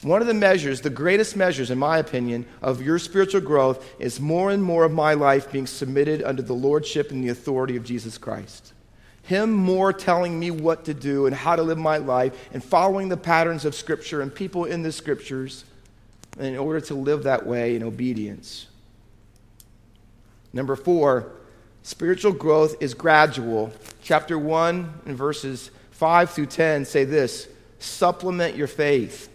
one 0.02 0.20
of 0.20 0.26
the 0.26 0.34
measures, 0.34 0.80
the 0.80 0.90
greatest 0.90 1.36
measures, 1.36 1.70
in 1.70 1.78
my 1.78 1.98
opinion, 1.98 2.46
of 2.62 2.82
your 2.82 2.98
spiritual 2.98 3.40
growth 3.40 3.86
is 4.00 4.18
more 4.18 4.50
and 4.50 4.62
more 4.62 4.84
of 4.84 4.92
my 4.92 5.14
life 5.14 5.52
being 5.52 5.66
submitted 5.66 6.22
under 6.22 6.42
the 6.42 6.54
Lordship 6.54 7.10
and 7.10 7.22
the 7.22 7.28
authority 7.28 7.76
of 7.76 7.84
Jesus 7.84 8.18
Christ. 8.18 8.72
Him 9.22 9.52
more 9.52 9.92
telling 9.92 10.38
me 10.38 10.50
what 10.50 10.84
to 10.86 10.94
do 10.94 11.26
and 11.26 11.34
how 11.34 11.56
to 11.56 11.62
live 11.62 11.78
my 11.78 11.98
life 11.98 12.48
and 12.52 12.62
following 12.62 13.08
the 13.08 13.16
patterns 13.16 13.64
of 13.64 13.74
Scripture 13.74 14.22
and 14.22 14.34
people 14.34 14.64
in 14.64 14.82
the 14.82 14.92
Scriptures 14.92 15.64
in 16.38 16.56
order 16.56 16.80
to 16.80 16.94
live 16.94 17.24
that 17.24 17.46
way 17.46 17.76
in 17.76 17.82
obedience. 17.82 18.66
Number 20.52 20.74
four, 20.74 21.32
spiritual 21.82 22.32
growth 22.32 22.76
is 22.80 22.94
gradual. 22.94 23.72
Chapter 24.02 24.38
1 24.38 25.02
and 25.06 25.16
verses 25.16 25.70
5 25.92 26.30
through 26.30 26.46
10 26.46 26.84
say 26.84 27.04
this 27.04 27.46
supplement 27.78 28.56
your 28.56 28.66
faith, 28.66 29.30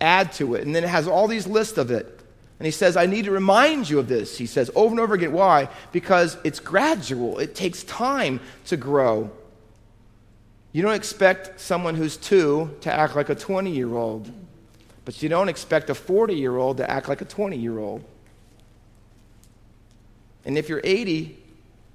add 0.00 0.32
to 0.32 0.54
it. 0.54 0.64
And 0.64 0.74
then 0.74 0.84
it 0.84 0.90
has 0.90 1.08
all 1.08 1.28
these 1.28 1.46
lists 1.46 1.78
of 1.78 1.90
it. 1.90 2.20
And 2.58 2.66
he 2.66 2.72
says, 2.72 2.96
I 2.96 3.06
need 3.06 3.24
to 3.24 3.30
remind 3.30 3.88
you 3.88 3.98
of 3.98 4.08
this. 4.08 4.38
He 4.38 4.46
says 4.46 4.70
over 4.74 4.92
and 4.92 5.00
over 5.00 5.14
again. 5.14 5.32
Why? 5.32 5.68
Because 5.92 6.36
it's 6.44 6.60
gradual, 6.60 7.38
it 7.38 7.54
takes 7.54 7.82
time 7.84 8.40
to 8.66 8.76
grow. 8.76 9.30
You 10.72 10.82
don't 10.82 10.94
expect 10.94 11.60
someone 11.60 11.94
who's 11.94 12.16
two 12.16 12.74
to 12.80 12.92
act 12.92 13.14
like 13.14 13.28
a 13.28 13.34
20 13.34 13.70
year 13.70 13.94
old, 13.94 14.30
but 15.04 15.22
you 15.22 15.28
don't 15.28 15.48
expect 15.48 15.90
a 15.90 15.94
40 15.94 16.34
year 16.34 16.56
old 16.56 16.78
to 16.78 16.90
act 16.90 17.08
like 17.08 17.20
a 17.20 17.24
20 17.24 17.56
year 17.56 17.78
old. 17.78 18.04
And 20.44 20.58
if 20.58 20.68
you're 20.68 20.80
80 20.82 21.38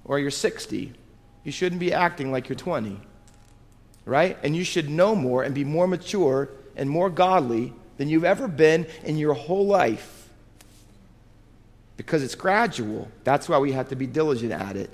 or 0.06 0.18
you're 0.18 0.32
60, 0.32 0.94
you 1.44 1.52
shouldn't 1.52 1.80
be 1.80 1.94
acting 1.94 2.32
like 2.32 2.50
you're 2.50 2.56
20, 2.56 3.00
right? 4.06 4.38
And 4.44 4.56
you 4.56 4.64
should 4.64 4.90
know 4.90 5.14
more 5.16 5.44
and 5.44 5.54
be 5.54 5.64
more 5.64 5.88
mature 5.88 6.50
and 6.76 6.90
more 6.90 7.10
godly 7.10 7.74
than 7.98 8.10
you've 8.10 8.24
ever 8.24 8.48
been 8.48 8.88
in 9.04 9.18
your 9.18 9.34
whole 9.34 9.66
life 9.66 10.19
because 12.00 12.24
it's 12.24 12.34
gradual. 12.34 13.10
That's 13.26 13.50
why 13.50 13.58
we 13.58 13.74
have 13.74 13.90
to 13.90 13.96
be 13.98 14.08
diligent 14.08 14.54
at 14.54 14.78
it. 14.78 14.90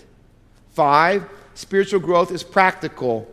Five, 0.73 1.29
spiritual 1.53 1.99
growth 1.99 2.32
is 2.32 2.41
practical. 2.41 3.32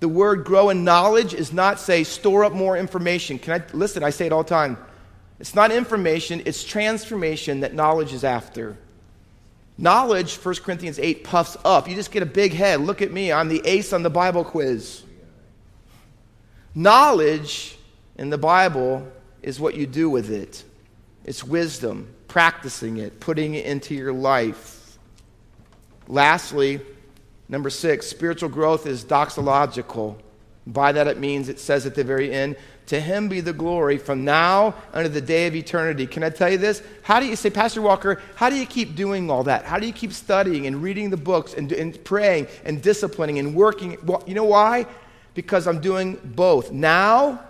The 0.00 0.08
word 0.08 0.46
grow 0.46 0.70
in 0.70 0.82
knowledge 0.82 1.34
is 1.34 1.52
not 1.52 1.78
say 1.78 2.04
store 2.04 2.42
up 2.42 2.54
more 2.54 2.74
information. 2.74 3.38
Can 3.38 3.60
I 3.60 3.76
listen? 3.76 4.02
I 4.02 4.08
say 4.08 4.24
it 4.24 4.32
all 4.32 4.44
the 4.44 4.48
time. 4.48 4.78
It's 5.38 5.54
not 5.54 5.72
information, 5.72 6.40
it's 6.46 6.64
transformation 6.64 7.60
that 7.60 7.74
knowledge 7.74 8.14
is 8.14 8.24
after. 8.24 8.78
Knowledge, 9.76 10.34
1 10.36 10.54
Corinthians 10.64 10.98
8, 10.98 11.22
puffs 11.22 11.58
up. 11.66 11.90
You 11.90 11.94
just 11.94 12.10
get 12.10 12.22
a 12.22 12.26
big 12.26 12.54
head. 12.54 12.80
Look 12.80 13.02
at 13.02 13.12
me, 13.12 13.30
I'm 13.30 13.50
the 13.50 13.60
ace 13.66 13.92
on 13.92 14.04
the 14.04 14.08
Bible 14.08 14.42
quiz. 14.42 15.02
Knowledge 16.74 17.76
in 18.16 18.30
the 18.30 18.38
Bible 18.38 19.06
is 19.42 19.60
what 19.60 19.74
you 19.74 19.86
do 19.86 20.08
with 20.08 20.30
it, 20.30 20.64
it's 21.26 21.44
wisdom 21.44 22.14
practicing 22.28 22.96
it, 22.98 23.20
putting 23.20 23.54
it 23.54 23.66
into 23.66 23.94
your 23.94 24.12
life. 24.12 24.98
Lastly, 26.08 26.80
Number 27.48 27.70
six, 27.70 28.06
spiritual 28.06 28.48
growth 28.48 28.86
is 28.86 29.04
doxological. 29.04 30.16
By 30.66 30.92
that 30.92 31.06
it 31.06 31.18
means, 31.18 31.48
it 31.48 31.60
says 31.60 31.86
at 31.86 31.94
the 31.94 32.02
very 32.02 32.32
end, 32.32 32.56
to 32.86 33.00
him 33.00 33.28
be 33.28 33.40
the 33.40 33.52
glory 33.52 33.98
from 33.98 34.24
now 34.24 34.74
unto 34.92 35.08
the 35.08 35.20
day 35.20 35.46
of 35.46 35.54
eternity. 35.54 36.06
Can 36.06 36.22
I 36.22 36.30
tell 36.30 36.50
you 36.50 36.58
this? 36.58 36.82
How 37.02 37.20
do 37.20 37.26
you 37.26 37.36
say, 37.36 37.50
Pastor 37.50 37.82
Walker, 37.82 38.20
how 38.34 38.48
do 38.50 38.56
you 38.56 38.66
keep 38.66 38.94
doing 38.94 39.30
all 39.30 39.44
that? 39.44 39.64
How 39.64 39.78
do 39.78 39.86
you 39.86 39.92
keep 39.92 40.12
studying 40.12 40.66
and 40.66 40.82
reading 40.82 41.10
the 41.10 41.16
books 41.16 41.54
and, 41.54 41.70
and 41.72 42.02
praying 42.04 42.48
and 42.64 42.82
disciplining 42.82 43.38
and 43.38 43.54
working? 43.54 43.96
Well, 44.04 44.22
you 44.26 44.34
know 44.34 44.44
why? 44.44 44.86
Because 45.34 45.66
I'm 45.66 45.80
doing 45.80 46.18
both 46.24 46.72
now 46.72 47.44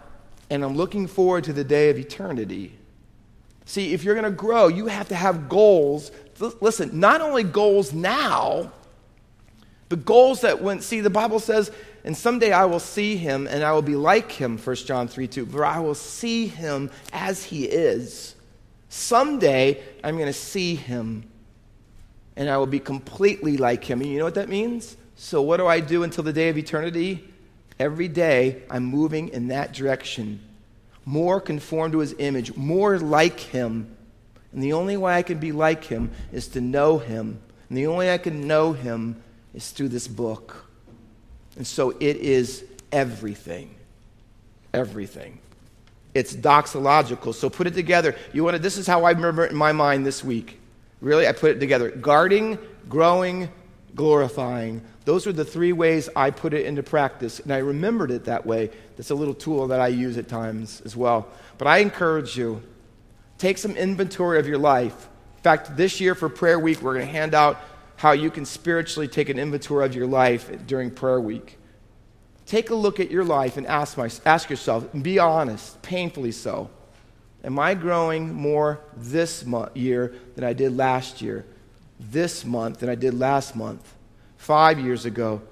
and 0.51 0.62
I'm 0.62 0.77
looking 0.77 1.07
forward 1.07 1.45
to 1.45 1.53
the 1.53 1.64
day 1.64 1.91
of 1.91 1.99
eternity. 1.99 2.72
See, 3.67 3.93
if 3.93 4.05
you're 4.05 4.14
going 4.14 4.25
to 4.25 4.31
grow, 4.31 4.69
you 4.69 4.87
have 4.87 5.09
to 5.09 5.14
have 5.14 5.49
goals. 5.49 6.11
Listen, 6.61 6.99
not 6.99 7.21
only 7.21 7.43
goals 7.43 7.93
now, 7.93 8.73
but 9.89 10.05
goals 10.05 10.41
that 10.41 10.62
when, 10.62 10.81
see, 10.81 11.01
the 11.01 11.11
Bible 11.11 11.41
says, 11.41 11.71
and 12.05 12.17
someday 12.17 12.53
I 12.53 12.64
will 12.64 12.81
see 12.81 13.17
him 13.17 13.49
and 13.49 13.64
I 13.64 13.73
will 13.73 13.83
be 13.83 13.97
like 13.97 14.31
him, 14.31 14.57
1 14.57 14.77
John 14.77 15.09
3 15.09 15.27
2, 15.27 15.47
for 15.47 15.64
I 15.64 15.81
will 15.81 15.95
see 15.95 16.47
him 16.47 16.91
as 17.12 17.45
he 17.45 17.64
is. 17.64 18.37
Someday 18.89 19.83
I'm 20.05 20.14
going 20.17 20.29
to 20.29 20.33
see 20.33 20.77
him 20.77 21.29
and 22.37 22.49
I 22.49 22.59
will 22.59 22.67
be 22.67 22.79
completely 22.79 23.57
like 23.57 23.83
him. 23.83 24.01
And 24.01 24.11
you 24.11 24.19
know 24.19 24.25
what 24.25 24.37
that 24.37 24.49
means? 24.49 24.97
So, 25.17 25.43
what 25.43 25.57
do 25.57 25.67
I 25.67 25.81
do 25.81 26.05
until 26.05 26.23
the 26.23 26.33
day 26.33 26.49
of 26.51 26.59
eternity? 26.59 27.25
Every 27.81 28.09
day 28.09 28.62
I'm 28.71 28.85
moving 28.85 29.29
in 29.31 29.49
that 29.49 29.73
direction, 29.73 30.41
more 31.07 31.41
conformed 31.41 31.93
to 31.93 32.01
his 32.01 32.15
image, 32.19 32.55
more 32.57 32.99
like 32.99 33.41
him. 33.41 33.97
And 34.53 34.63
the 34.63 34.75
only 34.75 34.97
way 34.97 35.15
I 35.15 35.23
can 35.23 35.39
be 35.39 35.53
like 35.53 35.85
him 35.85 36.11
is 36.33 36.49
to 36.49 36.61
know 36.61 36.99
him. 36.99 37.41
And 37.69 37.79
the 37.79 37.87
only 37.87 38.07
way 38.07 38.13
I 38.13 38.19
can 38.19 38.47
know 38.47 38.73
him 38.73 39.23
is 39.55 39.71
through 39.71 39.89
this 39.89 40.09
book. 40.09 40.67
And 41.57 41.67
so 41.67 41.91
it 41.91 42.17
is 42.17 42.65
everything. 42.93 43.75
Everything. 44.75 45.39
It's 46.13 46.35
doxological. 46.35 47.35
So 47.35 47.49
put 47.49 47.67
it 47.67 47.75
together. 47.75 48.17
You 48.33 48.43
want 48.43 48.57
to, 48.57 48.63
this 48.63 48.77
is 48.77 48.87
how 48.87 49.05
I 49.05 49.13
remember 49.13 49.45
it 49.45 49.53
in 49.53 49.57
my 49.57 49.73
mind 49.73 50.05
this 50.05 50.25
week. 50.25 50.61
Really, 51.01 51.29
I 51.29 51.33
put 51.33 51.51
it 51.53 51.61
together. 51.61 51.91
Guarding, 51.91 52.59
growing, 52.89 53.49
glorifying. 53.95 54.83
Those 55.07 55.29
are 55.29 55.33
the 55.33 55.45
three 55.45 55.73
ways 55.73 56.09
I 56.17 56.31
put 56.31 56.53
it 56.53 56.67
into 56.67 56.83
practice. 56.83 57.39
And 57.39 57.53
I 57.53 57.59
remembered 57.59 58.11
it 58.11 58.25
that 58.25 58.45
way. 58.45 58.71
That's 58.97 59.11
a 59.11 59.15
little 59.15 59.35
tool 59.35 59.69
that 59.69 59.81
I 59.81 59.87
use 59.87 60.19
at 60.19 60.27
times 60.27 60.83
as 60.85 60.97
well. 60.97 61.29
But 61.59 61.69
I 61.69 61.79
encourage 61.79 62.37
you 62.37 62.61
take 63.39 63.57
some 63.57 63.77
inventory 63.77 64.41
of 64.41 64.49
your 64.49 64.59
life. 64.59 65.09
In 65.37 65.43
fact, 65.43 65.77
this 65.77 66.01
year 66.01 66.17
for 66.17 66.29
prayer 66.29 66.59
week, 66.59 66.83
we're 66.83 66.95
going 66.95 67.07
to 67.07 67.13
hand 67.13 67.35
out 67.35 67.61
how 67.95 68.13
you 68.13 68.33
can 68.33 68.45
spiritually 68.45 69.07
take 69.07 69.29
an 69.29 69.39
inventory 69.39 69.87
of 69.87 69.95
your 69.95 70.09
life 70.09 70.51
during 70.67 70.91
prayer 70.91 71.21
week. 71.21 71.57
Take 72.45 72.71
a 72.71 72.75
look 72.75 72.99
at 72.99 73.09
your 73.09 73.25
life 73.25 73.57
and 73.57 73.67
ask, 73.69 73.97
my, 73.97 74.11
ask 74.25 74.51
yourself, 74.51 74.93
and 74.93 75.05
be 75.05 75.21
honest, 75.21 75.81
painfully 75.83 76.33
so. 76.33 76.69
Am 77.45 77.61
I 77.61 77.75
growing 77.75 78.35
more 78.35 78.81
this 78.97 79.47
month, 79.47 79.77
year 79.77 80.15
than 80.35 80.43
I 80.43 80.53
did 80.53 80.77
last 80.77 81.23
year? 81.23 81.47
This 82.01 82.45
month 82.45 82.81
than 82.81 82.89
I 82.89 82.97
did 82.97 83.15
last 83.15 83.55
month? 83.55 83.95
Five 84.37 84.78
years 84.78 85.05
ago? 85.05 85.43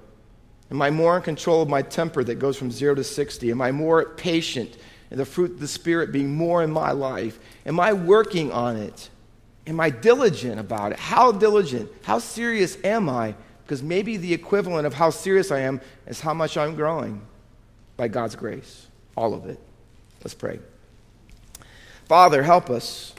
Am 0.71 0.81
I 0.81 0.89
more 0.89 1.17
in 1.17 1.23
control 1.23 1.61
of 1.61 1.69
my 1.69 1.81
temper 1.81 2.23
that 2.23 2.35
goes 2.35 2.57
from 2.57 2.71
zero 2.71 2.95
to 2.95 3.03
60? 3.03 3.51
Am 3.51 3.61
I 3.61 3.71
more 3.71 4.09
patient 4.15 4.77
and 5.11 5.19
the 5.19 5.25
fruit 5.25 5.51
of 5.51 5.59
the 5.59 5.67
Spirit 5.67 6.11
being 6.11 6.35
more 6.35 6.63
in 6.63 6.71
my 6.71 6.91
life? 6.91 7.39
Am 7.65 7.79
I 7.79 7.93
working 7.93 8.51
on 8.51 8.75
it? 8.75 9.09
Am 9.67 9.79
I 9.79 9.89
diligent 9.89 10.59
about 10.59 10.91
it? 10.91 10.99
How 10.99 11.31
diligent? 11.31 11.91
How 12.03 12.19
serious 12.19 12.77
am 12.83 13.09
I? 13.09 13.35
Because 13.63 13.81
maybe 13.81 14.17
the 14.17 14.33
equivalent 14.33 14.85
of 14.85 14.93
how 14.93 15.09
serious 15.09 15.51
I 15.51 15.61
am 15.61 15.81
is 16.05 16.21
how 16.21 16.33
much 16.33 16.55
I'm 16.55 16.75
growing 16.75 17.21
by 17.97 18.07
God's 18.07 18.35
grace. 18.35 18.87
All 19.15 19.33
of 19.33 19.45
it. 19.47 19.59
Let's 20.23 20.35
pray. 20.35 20.59
Father, 22.07 22.43
help 22.43 22.69
us. 22.69 23.13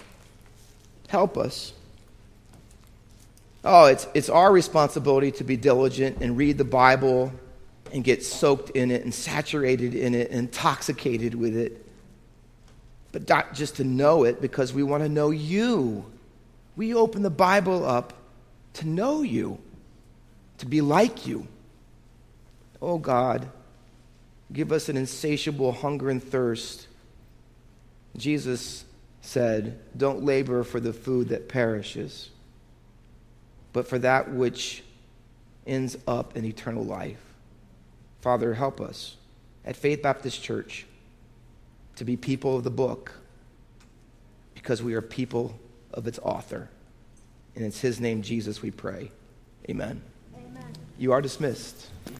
Help 1.08 1.36
us. 1.36 1.72
Oh, 3.68 3.86
it's, 3.86 4.06
it's 4.14 4.28
our 4.28 4.52
responsibility 4.52 5.32
to 5.32 5.44
be 5.44 5.56
diligent 5.56 6.18
and 6.20 6.36
read 6.36 6.56
the 6.56 6.64
Bible 6.64 7.32
and 7.92 8.04
get 8.04 8.24
soaked 8.24 8.70
in 8.70 8.92
it 8.92 9.02
and 9.02 9.12
saturated 9.12 9.92
in 9.92 10.14
it 10.14 10.30
and 10.30 10.38
intoxicated 10.38 11.34
with 11.34 11.56
it. 11.56 11.84
But 13.10 13.28
not 13.28 13.54
just 13.54 13.76
to 13.76 13.84
know 13.84 14.22
it 14.22 14.40
because 14.40 14.72
we 14.72 14.84
want 14.84 15.02
to 15.02 15.08
know 15.08 15.30
you. 15.30 16.04
We 16.76 16.94
open 16.94 17.22
the 17.22 17.30
Bible 17.30 17.84
up 17.84 18.12
to 18.74 18.86
know 18.86 19.22
you, 19.22 19.58
to 20.58 20.66
be 20.66 20.80
like 20.80 21.26
you. 21.26 21.48
Oh 22.80 22.98
God, 22.98 23.48
give 24.52 24.70
us 24.70 24.88
an 24.88 24.96
insatiable 24.96 25.72
hunger 25.72 26.08
and 26.08 26.22
thirst. 26.22 26.86
Jesus 28.16 28.84
said, 29.22 29.80
Don't 29.96 30.22
labor 30.22 30.62
for 30.62 30.78
the 30.78 30.92
food 30.92 31.30
that 31.30 31.48
perishes, 31.48 32.30
but 33.76 33.86
for 33.86 33.98
that 33.98 34.32
which 34.32 34.82
ends 35.66 35.98
up 36.08 36.34
in 36.34 36.46
eternal 36.46 36.82
life. 36.82 37.20
Father, 38.22 38.54
help 38.54 38.80
us 38.80 39.16
at 39.66 39.76
Faith 39.76 40.00
Baptist 40.00 40.42
Church 40.42 40.86
to 41.96 42.04
be 42.06 42.16
people 42.16 42.56
of 42.56 42.64
the 42.64 42.70
book 42.70 43.12
because 44.54 44.82
we 44.82 44.94
are 44.94 45.02
people 45.02 45.58
of 45.92 46.06
its 46.06 46.18
author. 46.20 46.70
And 47.54 47.66
it's 47.66 47.78
his 47.78 48.00
name, 48.00 48.22
Jesus, 48.22 48.62
we 48.62 48.70
pray. 48.70 49.10
Amen. 49.68 50.00
Amen. 50.34 50.72
You 50.96 51.12
are 51.12 51.20
dismissed. 51.20 51.88